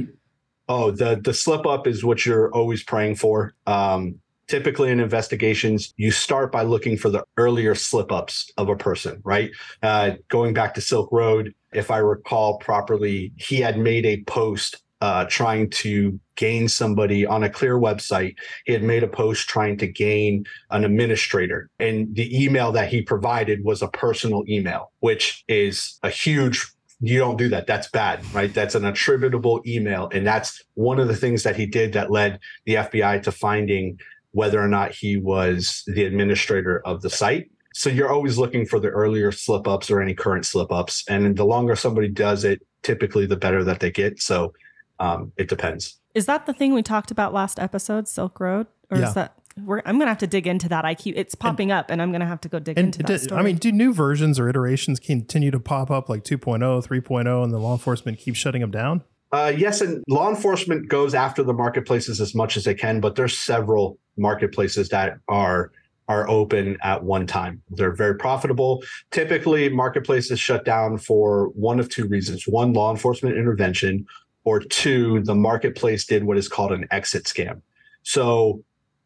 Oh, 0.69 0.91
the 0.91 1.21
the 1.23 1.35
slip 1.35 1.67
up 1.67 1.87
is 1.87 2.03
what 2.05 2.25
you're 2.25 2.51
always 2.53 2.83
praying 2.83 3.17
for. 3.17 3.55
Um, 3.67 4.21
typically 4.49 4.91
in 4.91 5.01
investigations, 5.01 5.93
you 5.97 6.11
start 6.11 6.51
by 6.53 6.63
looking 6.63 6.97
for 6.97 7.11
the 7.11 7.25
earlier 7.37 7.75
slip 7.75 8.11
ups 8.11 8.51
of 8.57 8.69
a 8.69 8.77
person, 8.77 9.21
right? 9.25 9.51
Uh, 9.83 10.13
going 10.29 10.55
back 10.55 10.75
to 10.75 10.81
Silk 10.81 11.11
Road, 11.13 11.55
if 11.73 11.91
I 11.91 11.99
recall 11.99 12.59
properly, 12.59 13.33
he 13.37 13.57
had 13.57 13.79
made 13.79 14.07
a 14.07 14.23
post 14.25 14.83
uh, 15.01 15.25
trying 15.29 15.69
to 15.71 16.19
gain 16.37 16.69
somebody 16.69 17.27
on 17.27 17.43
a 17.43 17.51
clear 17.51 17.79
website. 17.79 18.37
He 18.65 18.73
had 18.73 18.83
made 18.83 19.03
a 19.03 19.09
post 19.09 19.49
trying 19.49 19.77
to 19.79 19.87
gain 19.87 20.45
an 20.71 20.85
administrator, 20.85 21.71
and 21.79 22.15
the 22.15 22.45
email 22.45 22.73
that 22.73 22.89
he 22.89 23.03
provided 23.03 23.65
was 23.65 23.83
a 23.83 23.89
personal 23.89 24.45
email, 24.49 24.93
which 25.01 25.45
is 25.49 25.99
a 26.03 26.11
huge 26.11 26.67
you 27.05 27.19
don't 27.19 27.37
do 27.37 27.49
that. 27.49 27.67
That's 27.67 27.89
bad, 27.91 28.25
right? 28.33 28.55
That's 28.55 28.77
an 28.77 28.85
attributable 28.85 29.61
email. 29.67 30.09
And 30.13 30.25
that's 30.25 30.63
one 30.75 31.01
of 31.01 31.09
the 31.09 31.17
things 31.17 31.43
that 31.43 31.57
he 31.57 31.67
did 31.67 31.95
that 31.95 32.13
led 32.13 32.39
the 32.65 32.75
FBI 32.75 33.25
to 33.25 33.33
finding 33.33 33.99
whether 34.31 34.63
or 34.63 34.69
not 34.69 34.93
he 34.93 35.17
was 35.17 35.83
the 35.89 36.05
administrator 36.05 36.81
of 36.87 37.03
the 37.03 37.11
site. 37.11 37.51
So 37.75 37.91
you're 37.91 38.13
always 38.13 38.39
looking 38.39 38.67
for 38.67 38.79
the 38.79 38.89
earlier 38.89 39.33
slip 39.33 39.67
ups 39.67 39.91
or 39.91 40.01
any 40.01 40.15
current 40.15 40.47
slip 40.47 40.71
ups. 40.71 41.05
And 41.09 41.37
the 41.37 41.45
longer 41.45 41.75
somebody 41.75 42.09
does 42.09 42.45
it, 42.45 42.63
typically 42.83 43.27
the 43.27 43.37
better 43.37 43.65
that 43.65 43.81
they 43.81 43.91
get. 43.91 44.21
So 44.21 44.53
um, 45.01 45.33
it 45.37 45.49
depends. 45.49 45.99
Is 46.15 46.27
that 46.27 46.47
the 46.47 46.53
thing 46.53 46.75
we 46.75 46.83
talked 46.83 47.11
about 47.11 47.33
last 47.33 47.59
episode, 47.59 48.09
Silk 48.09 48.39
Road? 48.41 48.67
Or 48.91 48.99
Yeah. 48.99 49.09
is 49.09 49.15
that. 49.15 49.35
We're, 49.63 49.83
I'm 49.85 49.99
gonna 49.99 50.11
have 50.11 50.19
to 50.19 50.27
dig 50.27 50.47
into 50.47 50.67
that. 50.71 50.87
I 50.87 50.95
keep 50.95 51.15
it's 51.17 51.35
popping 51.35 51.71
up, 51.71 51.91
and 51.91 52.01
I'm 52.01 52.11
gonna 52.11 52.27
have 52.27 52.41
to 52.43 52.49
go 52.49 52.59
dig 52.59 52.79
And 52.79 52.87
into 52.87 52.99
that 53.01 53.07
do- 53.07 53.19
story. 53.19 53.39
I 53.41 53.45
mean, 53.45 53.57
do 53.57 53.71
new 53.71 53.93
versions 53.93 54.39
or 54.39 54.49
iterations 54.49 54.99
continue 54.99 55.51
to 55.51 55.61
pop 55.61 55.91
up 55.91 56.09
like 56.09 56.21
oh, 56.21 56.37
2.0, 56.37 56.87
3.0, 56.87 57.45
and 57.45 57.53
the 57.53 57.59
law 57.59 57.73
enforcement 57.73 58.19
keeps 58.19 58.39
shutting 58.39 58.63
them 58.63 58.71
down? 58.71 59.03
Uh, 59.31 59.53
yes, 59.55 59.81
and 59.83 60.03
law 60.09 60.29
enforcement 60.31 60.89
goes 60.89 61.15
after 61.15 61.43
the 61.43 61.53
marketplaces 61.53 62.19
as 62.21 62.35
much 62.35 62.57
as 62.57 62.65
they 62.65 62.75
can, 62.75 63.01
but 63.01 63.15
there's 63.15 63.37
several 63.37 63.99
marketplaces 64.17 64.89
that 64.91 65.19
are 65.29 65.71
are 66.09 66.29
open 66.29 66.77
at 66.83 67.05
one 67.05 67.27
time. 67.27 67.63
They're 67.71 67.93
very 67.95 68.17
profitable. 68.17 68.83
Typically, 69.13 69.69
marketplaces 69.69 70.41
shut 70.41 70.65
down 70.65 70.99
for 70.99 71.49
one 71.55 71.79
of 71.79 71.89
two 71.91 72.07
reasons: 72.09 72.45
one, 72.49 72.73
law 72.73 72.91
enforcement 72.91 73.37
intervention, 73.37 74.07
or 74.45 74.61
two, 74.61 75.21
the 75.23 75.35
marketplace 75.35 76.05
did 76.05 76.25
what 76.25 76.37
is 76.37 76.49
called 76.49 76.73
an 76.73 76.87
exit 76.91 77.25
scam. 77.25 77.63
So, 78.03 78.65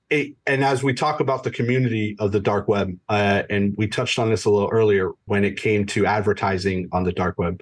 it, 0.09 0.35
and 0.46 0.64
as 0.64 0.83
we 0.83 0.94
talk 0.94 1.20
about 1.20 1.42
the 1.42 1.51
community 1.51 2.16
of 2.18 2.33
the 2.33 2.40
dark 2.40 2.68
web, 2.68 2.96
uh, 3.09 3.42
and 3.51 3.75
we 3.77 3.88
touched 3.88 4.18
on 4.18 4.31
this 4.31 4.44
a 4.44 4.51
little 4.51 4.68
earlier 4.70 5.11
when 5.25 5.44
it 5.44 5.57
came 5.57 5.85
to 5.87 6.07
advertising 6.07 6.88
on 6.92 7.05
the 7.05 7.12
dark 7.12 7.38
web, 7.38 7.61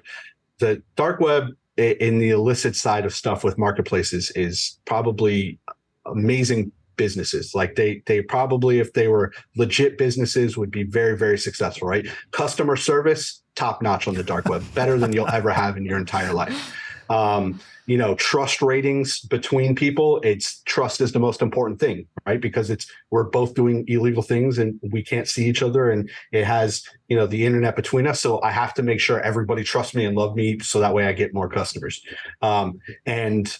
the 0.59 0.81
dark 0.95 1.19
web 1.19 1.49
in 1.77 2.19
the 2.19 2.29
illicit 2.29 2.75
side 2.75 3.05
of 3.05 3.13
stuff 3.13 3.43
with 3.43 3.57
marketplaces 3.57 4.31
is 4.31 4.79
probably 4.85 5.59
amazing 6.05 6.71
businesses. 6.95 7.53
Like 7.53 7.75
they 7.75 8.01
they 8.05 8.21
probably 8.21 8.79
if 8.79 8.93
they 8.93 9.09
were 9.09 9.33
legit 9.57 9.97
businesses 9.97 10.55
would 10.55 10.71
be 10.71 10.83
very 10.83 11.17
very 11.17 11.37
successful 11.37 11.89
right? 11.89 12.07
Customer 12.31 12.77
service 12.77 13.41
top 13.55 13.81
notch 13.81 14.07
on 14.07 14.13
the 14.13 14.23
dark 14.23 14.45
web 14.45 14.63
better 14.73 14.97
than 14.97 15.11
you'll 15.11 15.27
ever 15.29 15.51
have 15.51 15.75
in 15.75 15.83
your 15.83 15.97
entire 15.97 16.33
life 16.33 16.73
um 17.09 17.59
you 17.85 17.97
know 17.97 18.15
trust 18.15 18.61
ratings 18.61 19.19
between 19.19 19.75
people 19.75 20.19
it's 20.23 20.61
trust 20.65 21.01
is 21.01 21.11
the 21.11 21.19
most 21.19 21.41
important 21.41 21.79
thing 21.79 22.07
right? 22.25 22.41
Because 22.41 22.69
it's 22.69 22.91
we're 23.11 23.23
both 23.23 23.53
doing 23.53 23.85
illegal 23.87 24.23
things 24.23 24.57
and 24.57 24.79
we 24.91 25.03
can't 25.03 25.27
see 25.27 25.47
each 25.47 25.61
other 25.61 25.91
and 25.91 26.09
it 26.31 26.45
has 26.45 26.83
you 27.07 27.15
know 27.15 27.27
the 27.27 27.45
internet 27.45 27.75
between 27.75 28.07
us. 28.07 28.19
So 28.19 28.41
i 28.41 28.51
have 28.51 28.73
to 28.75 28.83
make 28.83 28.99
sure 28.99 29.19
everybody 29.21 29.63
trusts 29.63 29.95
me 29.95 30.05
and 30.05 30.15
love 30.17 30.35
me 30.35 30.59
so 30.59 30.79
that 30.79 30.93
way 30.93 31.05
i 31.05 31.13
get 31.13 31.33
more 31.33 31.49
customers. 31.49 32.03
Um, 32.41 32.79
and 33.05 33.55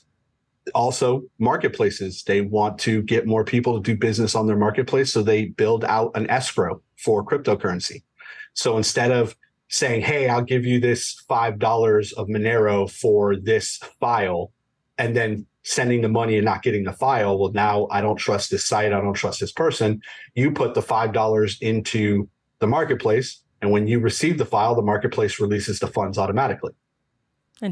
also 0.74 1.24
marketplaces 1.38 2.24
they 2.24 2.42
want 2.42 2.80
to 2.80 3.04
get 3.04 3.28
more 3.28 3.46
people 3.46 3.76
to 3.76 3.82
do 3.82 3.96
business 3.96 4.34
on 4.34 4.48
their 4.48 4.58
marketplace. 4.58 5.14
So 5.14 5.22
they 5.22 5.46
build 5.46 5.86
out 5.86 6.12
an 6.16 6.28
escrow 6.30 6.82
for 6.98 7.24
cryptocurrency. 7.24 8.02
So 8.54 8.78
instead 8.78 9.12
of 9.12 9.36
saying 9.70 10.02
hey 10.02 10.30
i'll 10.30 10.42
give 10.44 10.66
you 10.66 10.80
this 10.80 11.24
five 11.28 11.60
dollars 11.60 12.12
of 12.14 12.28
monero 12.28 12.90
for 12.90 13.36
this 13.36 13.78
file 14.00 14.52
and 14.98 15.16
then 15.16 15.46
sending 15.64 16.02
the 16.02 16.10
money 16.10 16.38
and 16.38 16.46
not 16.46 16.62
getting 16.62 16.84
the 16.84 16.94
file 16.94 17.38
well 17.40 17.52
now 17.52 17.88
i 17.92 18.00
don't 18.02 18.18
trust 18.18 18.52
this 18.52 18.66
site 18.66 18.94
i 18.94 19.02
don't 19.02 19.14
trust 19.14 19.40
this 19.40 19.52
person 19.52 20.00
you 20.36 20.52
put 20.52 20.74
the 20.74 20.82
five 20.82 21.12
dollars 21.12 21.58
into 21.62 22.30
the 22.60 22.68
marketplace 22.68 23.42
and 23.62 23.72
when 23.72 23.88
you 23.88 24.00
receive 24.00 24.38
the 24.38 24.46
file 24.46 24.76
the 24.76 24.82
marketplace 24.82 25.40
releases 25.40 25.80
the 25.80 25.88
funds 25.88 26.18
automatically 26.18 26.72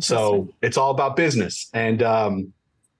So 0.01 0.49
it's 0.61 0.77
all 0.77 0.91
about 0.91 1.15
business. 1.15 1.69
And 1.73 2.01
um, 2.03 2.53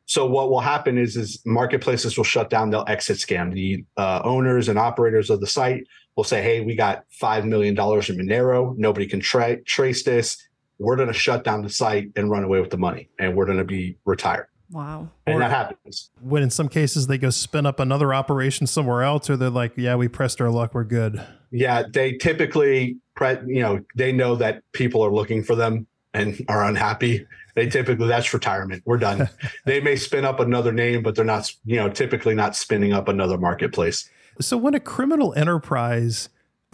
so 0.06 0.26
what 0.26 0.50
will 0.50 0.60
happen 0.60 0.98
is 0.98 1.16
is 1.16 1.42
marketplaces 1.46 2.18
will 2.18 2.26
shut 2.26 2.50
down. 2.50 2.70
They'll 2.70 2.86
exit 2.88 3.18
scam. 3.18 3.54
The 3.54 3.86
uh, 3.98 4.22
owners 4.24 4.68
and 4.70 4.78
operators 4.78 5.30
of 5.30 5.40
the 5.40 5.48
site 5.48 5.88
will 6.16 6.24
say, 6.24 6.42
"Hey, 6.42 6.62
we 6.62 6.76
got 6.76 7.06
five 7.10 7.46
million 7.46 7.76
dollars 7.76 8.10
in 8.10 8.18
Monero. 8.18 8.76
Nobody 8.78 9.08
can 9.08 9.20
tra- 9.20 9.62
trace 9.64 10.04
this. 10.04 10.38
We're 10.80 10.96
going 10.96 11.08
to 11.08 11.14
shut 11.14 11.44
down 11.44 11.62
the 11.62 11.70
site 11.70 12.10
and 12.16 12.30
run 12.30 12.44
away 12.44 12.60
with 12.60 12.70
the 12.70 12.78
money, 12.78 13.10
and 13.20 13.36
we're 13.36 13.46
going 13.46 13.58
to 13.58 13.64
be 13.64 13.98
retired." 14.06 14.48
Wow. 14.72 15.10
And 15.28 15.36
Or- 15.36 15.40
that 15.40 15.52
happens. 15.52 16.10
When 16.22 16.42
in 16.42 16.50
some 16.50 16.68
cases 16.68 17.08
they 17.08 17.18
go 17.18 17.30
spin 17.30 17.66
up 17.66 17.80
another 17.80 18.14
operation 18.14 18.66
somewhere 18.68 19.04
else, 19.04 19.30
or 19.30 19.38
they're 19.38 19.50
like, 19.50 19.74
"Yeah, 19.76 19.96
we 19.96 20.08
pressed 20.08 20.42
our 20.42 20.50
luck, 20.50 20.74
we're 20.74 20.84
good." 20.84 21.22
Yeah, 21.52 21.84
they 21.92 22.14
typically, 22.14 22.98
pre- 23.16 23.38
you 23.46 23.62
know, 23.62 23.82
they 23.96 24.12
know 24.12 24.36
that 24.36 24.64
people 24.72 25.04
are 25.04 25.12
looking 25.14 25.44
for 25.44 25.56
them 25.56 25.86
and 26.14 26.44
are 26.48 26.64
unhappy. 26.66 27.26
They 27.56 27.68
typically 27.68 28.08
that's 28.08 28.34
retirement. 28.34 28.82
We're 28.86 28.98
done. 28.98 29.30
they 29.66 29.80
may 29.80 29.96
spin 29.96 30.26
up 30.26 30.40
another 30.40 30.72
name, 30.72 31.04
but 31.04 31.14
they're 31.16 31.24
not, 31.26 31.52
you 31.66 31.76
know, 31.76 31.90
typically 31.90 32.34
not 32.34 32.56
spinning 32.56 32.94
up 32.94 33.08
another 33.08 33.38
marketplace. 33.38 34.10
So 34.40 34.58
when 34.58 34.74
a 34.74 34.80
criminal 34.80 35.34
enterprise, 35.36 36.30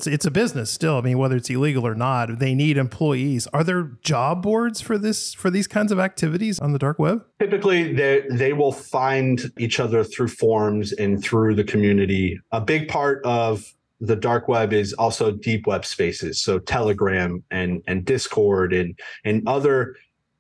it's, 0.08 0.26
a 0.26 0.32
business 0.32 0.72
still. 0.72 0.98
I 0.98 1.02
mean, 1.02 1.18
whether 1.18 1.36
it's 1.36 1.50
illegal 1.50 1.86
or 1.86 1.96
not, 1.96 2.40
they 2.40 2.56
need 2.56 2.78
employees. 2.78 3.48
Are 3.48 3.64
there 3.64 3.92
job 4.02 4.42
boards 4.42 4.82
for 4.82 4.98
this 4.98 5.34
for 5.34 5.50
these 5.50 5.68
kinds 5.68 5.92
of 5.92 6.00
activities 6.00 6.60
on 6.60 6.72
the 6.72 6.80
dark 6.80 7.00
web? 7.00 7.26
Typically, 7.40 7.94
they 7.94 8.24
they 8.30 8.54
will 8.54 8.72
find 8.72 9.52
each 9.58 9.80
other 9.80 10.04
through 10.04 10.30
forums 10.30 10.92
and 10.94 11.24
through 11.24 11.56
the 11.56 11.64
community. 11.64 12.40
A 12.52 12.62
big 12.62 12.88
part 12.88 13.24
of 13.26 13.74
the 14.00 14.16
dark 14.16 14.48
web 14.48 14.72
is 14.72 14.94
also 14.94 15.32
deep 15.32 15.68
web 15.68 15.86
spaces, 15.86 16.42
so 16.42 16.60
Telegram 16.60 17.44
and 17.52 17.82
and 17.88 18.06
Discord 18.06 18.74
and 18.74 18.98
and 19.26 19.48
other 19.48 19.96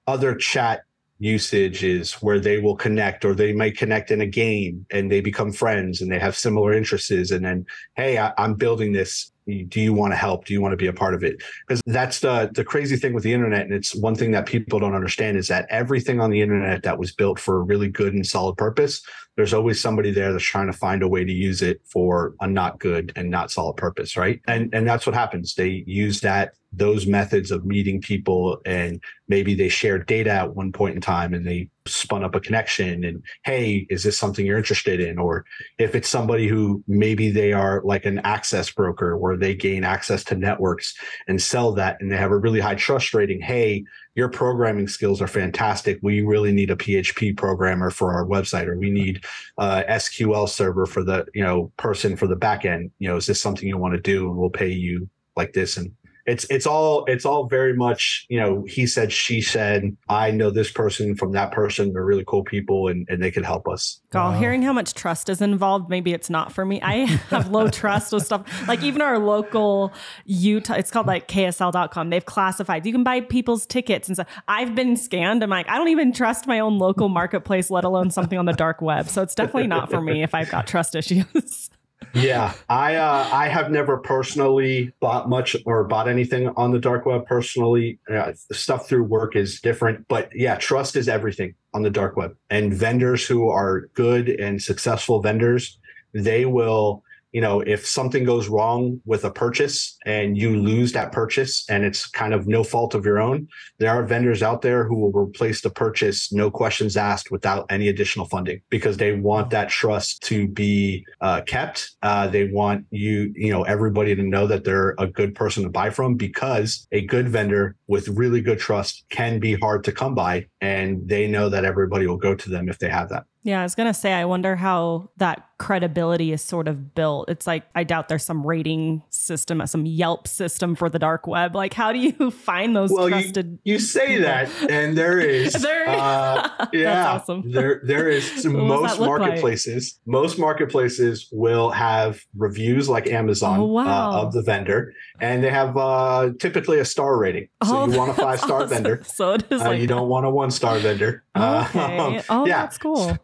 other 0.08 0.36
chat 0.36 0.84
usages 1.19 2.13
where 2.13 2.39
they 2.39 2.60
will 2.60 2.75
connect 2.75 3.25
or 3.25 3.36
they 3.36 3.51
might 3.51 3.77
connect 3.77 4.10
in 4.10 4.21
a 4.21 4.25
game 4.25 4.86
and 4.89 5.12
they 5.12 5.19
become 5.19 5.51
friends 5.51 6.01
and 6.01 6.10
they 6.10 6.17
have 6.17 6.36
similar 6.36 6.71
interests 6.71 7.10
and 7.32 7.43
then 7.43 7.65
hey 7.95 8.17
I, 8.17 8.34
i'm 8.38 8.55
building 8.55 8.93
this. 8.93 9.32
Do 9.69 9.82
you 9.82 9.93
want 9.93 10.13
to 10.13 10.15
help? 10.15 10.45
Do 10.45 10.53
you 10.53 10.62
want 10.62 10.73
to 10.73 10.77
be 10.77 10.86
a 10.86 10.93
part 10.93 11.15
of 11.15 11.23
it? 11.23 11.41
Because 11.67 11.82
that's 11.88 12.19
the 12.19 12.51
the 12.53 12.63
crazy 12.63 12.97
thing 12.97 13.13
with 13.13 13.23
the 13.23 13.34
internet 13.34 13.63
and 13.63 13.73
it's 13.73 13.95
one 13.95 14.13
thing 14.13 14.29
that 14.32 14.45
people 14.45 14.79
don't 14.79 14.93
understand 14.93 15.38
is 15.38 15.47
that 15.47 15.65
everything 15.71 16.19
on 16.21 16.29
the 16.29 16.39
internet 16.39 16.84
that 16.84 16.99
was 16.99 17.13
built 17.13 17.39
for 17.39 17.58
a 17.58 17.62
really 17.63 17.89
good 17.89 18.13
and 18.13 18.25
solid 18.25 18.58
purpose 18.58 19.01
there's 19.36 19.54
always 19.54 19.80
somebody 19.80 20.12
there 20.12 20.34
that's 20.34 20.44
trying 20.44 20.68
to 20.68 20.74
find 20.74 21.02
a 21.02 21.08
way 21.08 21.24
to 21.24 21.32
use 21.32 21.62
it 21.62 21.82
for 21.86 22.36
a 22.42 22.48
not 22.48 22.80
good 22.80 23.13
and 23.15 23.30
not 23.30 23.52
solid 23.52 23.78
purpose 23.78 24.18
right? 24.18 24.42
And 24.48 24.74
and 24.74 24.88
that's 24.88 25.06
what 25.06 25.15
happens. 25.15 25.56
They 25.56 25.84
use 25.88 26.22
that 26.22 26.54
those 26.72 27.08
methods 27.08 27.50
of 27.50 27.65
meeting 27.65 28.00
people 28.00 28.62
and 28.63 29.02
maybe 29.28 29.56
they 29.56 29.70
shared 29.70 30.06
data 30.06 30.30
at 30.30 30.56
one 30.56 30.72
point 30.72 30.94
in 30.94 31.02
time 31.02 31.34
and 31.34 31.48
they 31.48 31.68
spun 31.88 32.24
up 32.24 32.36
a 32.36 32.39
connection 32.39 33.04
and 33.04 33.24
hey 33.44 33.88
is 33.89 34.04
this 34.04 34.18
something 34.18 34.46
you're 34.46 34.58
interested 34.58 35.00
in? 35.00 35.18
Or 35.18 35.46
if 35.78 35.96
it's 35.96 36.10
somebody 36.10 36.48
who 36.48 36.84
maybe 36.88 37.32
they 37.32 37.54
are 37.54 37.82
like 37.84 38.06
an 38.06 38.20
access 38.20 38.70
broker 38.70 39.18
where 39.18 39.38
they 39.38 39.56
gain 39.56 39.84
access 39.84 40.24
to 40.26 40.36
networks 40.36 40.94
and 41.28 41.42
sell 41.42 41.72
that 41.74 41.98
and 42.00 42.12
they 42.12 42.18
have 42.18 42.32
a 42.32 42.38
really 42.38 42.60
high 42.60 42.76
trust 42.76 43.13
rating 43.13 43.42
hey 43.42 43.84
your 44.15 44.30
programming 44.30 44.88
skills 44.88 45.22
are 45.22 45.28
fantastic. 45.28 46.00
We 46.02 46.22
really 46.22 46.52
need 46.52 46.72
a 46.72 46.76
php 46.76 47.38
programmer 47.38 47.89
for 47.89 48.13
our 48.13 48.26
website 48.26 48.67
or 48.67 48.78
we 48.78 48.89
need 48.89 49.24
uh, 49.58 49.84
sql 49.88 50.50
server 50.50 50.86
for 50.86 51.04
the 51.04 51.26
you 51.34 51.43
know 51.43 51.72
person 51.78 52.15
for 52.15 52.28
the 52.28 52.36
back 52.36 52.65
end. 52.65 52.91
You 53.00 53.10
know 53.10 53.17
is 53.17 53.26
this 53.26 53.41
something 53.41 53.67
you 53.67 53.78
want 53.78 53.95
to 53.95 54.02
do? 54.02 54.28
And 54.28 54.38
we'll 54.38 54.50
pay 54.50 54.69
you 54.69 55.10
like 55.36 55.54
this 55.54 55.78
and 55.78 55.91
it's 56.25 56.45
it's 56.49 56.65
all 56.67 57.05
it's 57.05 57.25
all 57.25 57.47
very 57.47 57.73
much 57.73 58.25
you 58.29 58.39
know 58.39 58.63
he 58.67 58.86
said 58.86 59.12
she 59.12 59.41
said 59.41 59.95
i 60.10 60.29
know 60.32 60.49
this 60.51 60.71
person 60.71 61.15
from 61.15 61.32
that 61.32 61.51
person 61.51 61.93
they're 61.93 62.05
really 62.05 62.23
cool 62.27 62.43
people 62.43 62.88
and, 62.88 63.08
and 63.10 63.21
they 63.23 63.32
can 63.32 63.43
help 63.43 63.67
us 63.67 64.01
God, 64.12 64.34
Wow. 64.34 64.39
hearing 64.39 64.62
how 64.63 64.73
much 64.73 64.95
trust 64.95 65.29
is 65.29 65.39
involved, 65.39 65.88
maybe 65.88 66.13
it's 66.13 66.32
not 66.32 66.51
for 66.51 66.65
me. 66.65 66.82
I 66.82 67.05
have 67.29 67.49
low 67.51 67.67
trust 67.82 68.12
with 68.12 68.25
stuff. 68.25 68.67
Like 68.67 68.82
even 68.82 69.03
our 69.03 69.19
local 69.19 69.93
Utah, 70.25 70.73
it's 70.73 70.89
called 70.89 71.05
like 71.05 71.27
KSL.com. 71.27 72.10
They've 72.10 72.25
classified. 72.25 72.88
You 72.88 72.91
can 72.91 73.03
buy 73.03 73.21
people's 73.21 73.67
tickets 73.67 74.08
and 74.08 74.15
stuff. 74.15 74.27
I've 74.47 74.73
been 74.73 74.97
scanned. 74.97 75.43
I'm 75.43 75.51
like, 75.51 75.69
I 75.69 75.77
don't 75.77 75.89
even 75.89 76.12
trust 76.12 76.47
my 76.47 76.60
own 76.60 76.79
local 76.79 77.08
marketplace, 77.08 77.69
let 77.69 77.84
alone 77.84 78.10
something 78.10 78.39
on 78.39 78.45
the 78.45 78.53
dark 78.53 78.82
web. 78.82 79.10
So 79.10 79.21
it's 79.21 79.36
definitely 79.36 79.67
not 79.67 79.91
for 79.91 80.01
me 80.01 80.23
if 80.23 80.34
I've 80.34 80.49
got 80.49 80.65
trust 80.65 80.95
issues. 80.95 81.69
Yeah 82.13 82.54
i 82.69 82.95
uh 82.95 83.28
i 83.32 83.48
have 83.48 83.72
never 83.72 83.98
personally 83.98 84.91
bought 85.00 85.30
much 85.30 85.56
or 85.65 85.84
bought 85.84 86.08
anything 86.08 86.50
on 86.58 86.72
the 86.72 86.80
dark 86.80 87.06
web. 87.06 87.26
Personally 87.26 88.00
uh, 88.12 88.34
stuff 88.52 88.88
through 88.88 89.04
work 89.04 89.36
is 89.36 89.60
different 89.62 90.08
but 90.08 90.30
yeah 90.34 90.56
trust 90.56 90.95
is 90.95 91.08
everything 91.08 91.54
on 91.74 91.84
the 91.84 91.89
dark 91.89 92.17
web. 92.17 92.36
And 92.50 92.74
vendors 92.74 93.26
who 93.28 93.50
are 93.50 93.89
good 93.93 94.30
and 94.30 94.62
successful 94.62 95.22
vendors 95.22 95.78
they 96.13 96.45
will 96.45 97.04
you 97.32 97.42
know 97.42 97.62
if 97.62 97.86
something 97.86 98.24
goes 98.24 98.48
wrong 98.48 99.00
with 99.06 99.24
a 99.24 99.32
purchase 99.32 99.98
and 100.06 100.38
you 100.38 100.56
lose 100.58 100.92
that 100.94 101.12
purchase 101.12 101.65
and 101.70 101.84
it's 101.84 102.08
kind 102.08 102.34
of 102.34 102.48
no 102.48 102.63
fault 102.63 102.94
of 102.96 103.06
your 103.06 103.20
own 103.20 103.48
there 103.78 103.89
are 103.89 104.04
vendors 104.04 104.42
out 104.44 104.62
there 104.62 104.86
who 104.86 104.96
will 104.96 105.12
replace 105.12 105.62
the 105.62 105.70
purchase 105.70 106.32
no 106.32 106.50
questions 106.50 106.98
asked 106.98 107.32
without 107.32 107.65
any 107.70 107.88
additional 107.88 108.26
funding 108.26 108.62
because 108.70 108.98
they 108.98 109.13
want 109.13 109.50
that 109.50 109.70
trust 109.70 110.22
to 110.24 110.48
be 110.48 111.06
uh, 111.22 111.42
kept. 111.42 111.92
Uh, 112.02 112.28
they 112.28 112.46
want 112.50 112.86
you 112.92 113.32
you 113.36 113.52
know 113.52 113.63
everybody 113.63 114.15
to 114.15 114.24
know 114.24 114.48
that 114.48 114.63
they're 114.63 114.96
a 114.98 115.08
good 115.08 115.36
person 115.36 115.63
to 115.63 115.70
buy 115.70 115.89
from 115.89 116.15
because 116.15 116.88
a 116.92 117.02
good 117.06 117.30
vendor 117.30 117.76
with 117.88 118.08
really 118.10 118.42
good 118.42 118.60
trust 118.60 119.06
can 119.10 119.39
be 119.39 119.56
hard 119.56 119.84
to 119.84 119.92
come 119.92 120.15
by 120.15 120.46
and 120.62 121.08
they 121.08 121.28
know 121.28 121.50
that 121.50 121.65
everybody 121.65 122.08
will 122.08 122.18
go 122.18 122.36
to 122.36 122.50
them 122.50 122.70
if 122.70 122.80
they 122.80 122.89
have 122.89 123.10
that. 123.10 123.24
Yeah, 123.44 123.62
I 123.62 123.63
was 123.63 123.76
gonna 123.76 123.94
say, 123.94 124.13
I 124.13 124.26
wonder 124.26 124.56
how 124.56 125.10
that 125.18 125.49
credibility 125.60 126.32
is 126.32 126.41
sort 126.41 126.67
of 126.67 126.95
built. 126.95 127.30
It's 127.30 127.45
like 127.45 127.63
I 127.76 127.84
doubt 127.84 128.08
there's 128.08 128.24
some 128.26 128.48
rating 128.48 129.04
system, 129.10 129.62
some 129.67 129.86
Yelp 129.86 130.28
system 130.28 130.74
for 130.74 130.89
the 130.89 130.98
dark 130.98 131.28
web. 131.28 131.54
Like, 131.56 131.74
how 131.76 131.91
do 131.91 132.00
you 132.00 132.32
find 132.32 132.76
those 132.76 132.89
well, 132.91 133.10
trusted? 133.10 133.60
you, 133.63 133.74
you 133.74 133.80
say 133.80 134.08
people. 134.08 134.24
that, 134.24 134.50
and 134.72 134.98
there 134.98 135.19
is. 135.19 135.54
There- 135.62 135.88
uh, 135.89 136.50
That's 136.60 136.74
yeah, 136.74 137.12
awesome. 137.13 137.52
There, 137.52 137.82
there 137.86 138.10
is. 138.10 138.45
Most 138.45 138.93
that 138.98 139.00
look 139.02 139.10
like? 139.19 139.19
marketplaces, 139.19 140.00
most 140.06 140.39
marketplaces 140.39 141.28
will 141.32 141.69
have 141.72 142.22
reviews 142.36 142.88
like 142.89 143.08
Amazon 143.08 143.60
Oh, 143.60 143.65
wow. 143.65 144.12
uh, 144.12 144.22
of 144.22 144.34
the 144.34 144.41
vendor, 144.41 144.93
and 145.19 145.43
they 145.43 145.50
have 145.52 145.76
uh, 145.78 146.32
typically 146.39 146.80
a 146.80 146.86
star 146.86 147.17
rating. 147.17 147.50
So 147.63 147.86
you 147.86 147.98
want 147.98 148.12
a 148.17 148.22
Oh, 148.22 148.26
five 148.26 148.39
star 148.39 148.58
awesome. 148.63 148.69
vendor. 148.69 149.02
So 149.06 149.34
it 149.34 149.43
is 149.52 149.62
Uh, 149.62 149.65
like 149.69 149.82
you 149.82 149.88
don't 149.88 150.08
want 150.08 150.26
a 150.26 150.30
one 150.30 150.52
star 150.52 150.80
vendor. 150.80 151.24
Uh, 151.36 151.65
Okay. 151.69 152.24
Oh, 152.30 152.45
yeah. 152.45 152.62
that's 152.62 152.78
cool. 152.78 153.17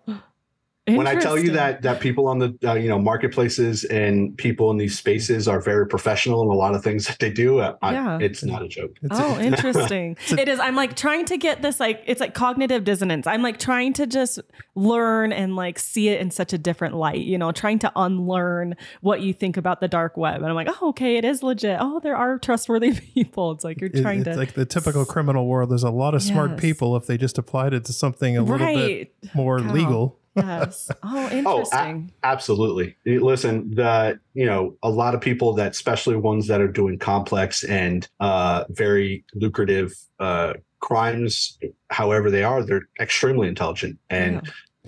When 0.88 1.08
I 1.08 1.15
tell 1.15 1.38
you 1.38 1.52
that 1.52 1.82
that 1.82 2.00
people 2.00 2.28
on 2.28 2.38
the 2.39 2.56
uh, 2.63 2.74
you 2.76 2.88
know 2.88 3.00
marketplaces 3.00 3.84
and 3.86 4.38
people 4.38 4.69
in 4.71 4.78
these 4.78 4.98
spaces 4.98 5.48
are 5.48 5.60
very 5.60 5.88
professional 5.88 6.43
in 6.43 6.50
a 6.50 6.54
lot 6.54 6.76
of 6.76 6.84
things 6.84 7.08
that 7.08 7.17
they 7.19 7.32
do, 7.32 7.60
uh, 7.60 7.76
I, 7.82 7.93
Yeah. 7.93 8.17
it's 8.21 8.43
not 8.43 8.62
a 8.62 8.67
joke. 8.67 8.91
It's 9.02 9.19
Oh, 9.19 9.39
interesting. 9.41 10.15
a- 10.32 10.39
it 10.41 10.48
is. 10.48 10.60
I'm 10.60 10.76
like 10.76 10.95
trying 10.95 11.26
to 11.26 11.38
get 11.38 11.62
this, 11.63 11.80
like, 11.80 12.04
it's 12.06 12.21
like 12.21 12.34
cognitive 12.36 12.84
dissonance. 12.84 13.26
I'm 13.26 13.41
like 13.41 13.58
trying 13.58 13.93
to 13.93 14.06
just 14.06 14.39
learn 14.76 15.32
and 15.34 15.56
like 15.56 15.80
see 15.80 16.10
it 16.10 16.21
in 16.21 16.30
such 16.30 16.54
a 16.54 16.58
different 16.58 16.95
light, 16.95 17.19
you 17.21 17.38
know, 17.38 17.52
trying 17.52 17.80
to 17.80 17.91
unlearn 17.95 18.76
what 19.02 19.21
you 19.21 19.34
think 19.34 19.58
about 19.58 19.80
the 19.82 19.88
dark 19.88 20.17
web. 20.17 20.36
And 20.38 20.45
I'm 20.45 20.56
like, 20.56 20.67
oh, 20.69 20.89
okay, 20.89 21.17
it 21.17 21.26
is 21.26 21.41
legit. 21.41 21.78
Oh, 21.82 22.00
there 22.00 22.15
are 22.15 22.38
trustworthy 22.38 22.93
people. 23.15 23.52
It's 23.54 23.63
like 23.63 23.82
you're 23.82 23.89
It- 23.93 24.02
trying 24.02 24.19
it's 24.21 24.30
to. 24.30 24.36
like 24.36 24.54
the 24.54 24.65
typical 24.65 25.06
criminal 25.06 25.48
world. 25.48 25.71
There's 25.71 25.84
a 25.84 25.89
lot 25.89 26.13
of 26.13 26.21
smart 26.21 26.52
Yes. 26.52 26.60
people 26.62 26.95
if 26.95 27.08
they 27.08 27.17
just 27.17 27.38
applied 27.39 27.74
it 27.74 27.86
to 27.86 27.93
something 27.93 28.38
a 28.38 28.43
little 28.43 28.67
bit 28.67 29.13
more 29.34 29.58
Wow. 29.62 29.74
legal. 29.74 30.19
Yes. 30.36 30.91
Oh, 31.04 31.30
interesting. 31.30 32.12
Oh, 32.24 32.28
a- 32.28 32.28
absolutely. 32.28 32.98
Listen, 33.06 33.71
the 33.74 34.19
you 34.34 34.45
know 34.45 34.76
a 34.84 34.89
lot 34.89 35.15
of 35.15 35.21
people 35.21 35.54
that, 35.54 35.71
especially 35.71 36.15
ones 36.15 36.48
that 36.48 36.62
are 36.62 36.67
doing 36.67 36.98
complex 37.00 37.63
and 37.63 38.08
uh, 38.19 38.65
very 38.69 39.24
lucrative 39.34 39.93
uh, 40.19 40.54
crimes, 40.80 41.58
however 41.89 42.30
they 42.30 42.43
are, 42.43 42.63
they're 42.63 42.88
extremely 43.00 43.48
intelligent 43.48 43.98
and. 44.10 44.41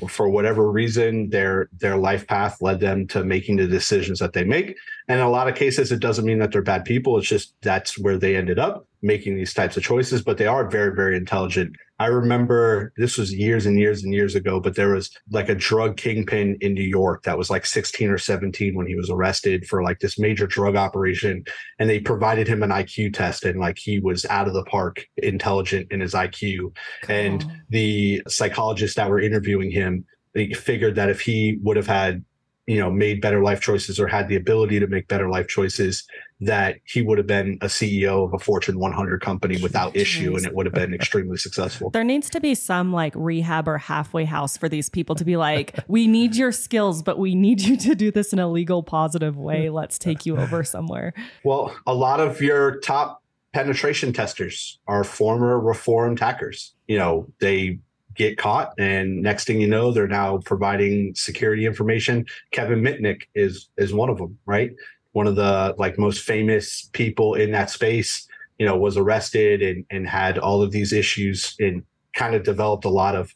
For 0.09 0.29
whatever 0.29 0.71
reason, 0.71 1.31
their 1.31 1.69
their 1.79 1.97
life 1.97 2.27
path 2.27 2.61
led 2.61 2.79
them 2.79 3.07
to 3.07 3.23
making 3.23 3.55
the 3.57 3.65
decisions 3.65 4.19
that 4.19 4.33
they 4.33 4.43
make. 4.43 4.77
And 5.07 5.19
in 5.19 5.25
a 5.25 5.29
lot 5.29 5.47
of 5.47 5.55
cases, 5.55 5.91
it 5.91 5.99
doesn't 5.99 6.25
mean 6.25 6.39
that 6.39 6.51
they're 6.51 6.61
bad 6.61 6.83
people. 6.83 7.17
It's 7.17 7.27
just 7.27 7.53
that's 7.61 7.97
where 7.97 8.17
they 8.17 8.35
ended 8.35 8.59
up 8.59 8.87
making 9.01 9.35
these 9.35 9.53
types 9.53 9.77
of 9.77 9.83
choices. 9.83 10.21
But 10.21 10.37
they 10.37 10.47
are 10.47 10.69
very, 10.69 10.93
very 10.93 11.15
intelligent. 11.15 11.75
I 11.99 12.07
remember 12.07 12.93
this 12.97 13.17
was 13.17 13.33
years 13.33 13.65
and 13.65 13.79
years 13.79 14.03
and 14.03 14.13
years 14.13 14.35
ago, 14.35 14.59
but 14.59 14.75
there 14.75 14.93
was 14.93 15.09
like 15.31 15.49
a 15.49 15.55
drug 15.55 15.97
kingpin 15.97 16.57
in 16.61 16.73
New 16.73 16.83
York 16.83 17.23
that 17.23 17.37
was 17.37 17.49
like 17.49 17.65
16 17.65 18.09
or 18.09 18.17
17 18.17 18.75
when 18.75 18.85
he 18.85 18.95
was 18.95 19.09
arrested 19.09 19.65
for 19.65 19.81
like 19.81 19.99
this 19.99 20.19
major 20.19 20.45
drug 20.45 20.75
operation. 20.75 21.43
And 21.79 21.89
they 21.89 21.99
provided 21.99 22.47
him 22.47 22.61
an 22.61 22.69
IQ 22.69 23.13
test 23.13 23.45
and 23.45 23.59
like 23.59 23.79
he 23.79 23.99
was 23.99 24.25
out 24.25 24.47
of 24.47 24.53
the 24.53 24.63
park 24.65 25.05
intelligent 25.17 25.91
in 25.91 26.01
his 26.01 26.13
IQ. 26.13 26.75
And 27.07 27.49
the 27.69 28.21
psychologists 28.27 28.97
that 28.97 29.09
were 29.09 29.21
interviewing 29.21 29.71
him, 29.71 30.05
they 30.33 30.51
figured 30.51 30.95
that 30.95 31.09
if 31.09 31.21
he 31.21 31.57
would 31.63 31.77
have 31.77 31.87
had, 31.87 32.23
you 32.67 32.77
know, 32.77 32.91
made 32.91 33.21
better 33.21 33.41
life 33.41 33.61
choices 33.61 33.97
or 33.97 34.07
had 34.07 34.27
the 34.27 34.35
ability 34.35 34.77
to 34.77 34.87
make 34.87 35.07
better 35.07 35.29
life 35.29 35.47
choices, 35.47 36.05
that 36.41 36.75
he 36.83 37.01
would 37.01 37.17
have 37.17 37.25
been 37.25 37.57
a 37.61 37.67
CEO 37.67 38.25
of 38.25 38.33
a 38.33 38.37
Fortune 38.37 38.77
100 38.77 39.21
company 39.21 39.59
without 39.61 39.95
issue 39.95 40.35
and 40.35 40.45
it 40.45 40.53
would 40.53 40.65
have 40.65 40.75
been 40.75 40.93
extremely 40.93 41.37
successful. 41.37 41.89
There 41.89 42.03
needs 42.03 42.29
to 42.31 42.41
be 42.41 42.53
some 42.53 42.91
like 42.91 43.13
rehab 43.15 43.69
or 43.69 43.77
halfway 43.77 44.25
house 44.25 44.57
for 44.57 44.67
these 44.67 44.89
people 44.89 45.15
to 45.15 45.23
be 45.23 45.37
like, 45.37 45.79
we 45.87 46.07
need 46.07 46.35
your 46.35 46.51
skills, 46.51 47.01
but 47.01 47.17
we 47.17 47.33
need 47.33 47.61
you 47.61 47.77
to 47.77 47.95
do 47.95 48.11
this 48.11 48.33
in 48.33 48.39
a 48.39 48.49
legal, 48.49 48.83
positive 48.83 49.37
way. 49.37 49.69
Let's 49.69 49.97
take 49.97 50.25
you 50.25 50.37
over 50.37 50.63
somewhere. 50.65 51.13
Well, 51.45 51.73
a 51.87 51.93
lot 51.93 52.19
of 52.19 52.41
your 52.41 52.79
top 52.81 53.23
penetration 53.53 54.11
testers 54.11 54.77
are 54.87 55.05
former 55.05 55.57
reformed 55.57 56.19
hackers. 56.19 56.73
You 56.87 56.97
know, 56.97 57.27
they 57.39 57.79
get 58.17 58.37
caught 58.37 58.73
and 58.77 59.21
next 59.21 59.45
thing 59.45 59.61
you 59.61 59.67
know 59.67 59.91
they're 59.91 60.07
now 60.07 60.39
providing 60.39 61.13
security 61.15 61.65
information 61.65 62.25
kevin 62.51 62.81
mitnick 62.81 63.23
is 63.35 63.69
is 63.77 63.93
one 63.93 64.09
of 64.09 64.17
them 64.17 64.37
right 64.45 64.71
one 65.17 65.25
of 65.25 65.35
the 65.35 65.73
like 65.79 65.97
most 65.97 66.21
famous 66.21 66.89
people 66.93 67.33
in 67.33 67.51
that 67.51 67.71
space, 67.71 68.27
you 68.59 68.65
know, 68.67 68.77
was 68.77 68.97
arrested 68.97 69.63
and 69.63 69.83
and 69.89 70.07
had 70.07 70.37
all 70.37 70.61
of 70.61 70.71
these 70.71 70.93
issues 70.93 71.55
and 71.59 71.83
kind 72.13 72.35
of 72.35 72.43
developed 72.43 72.85
a 72.85 72.89
lot 72.89 73.15
of 73.15 73.33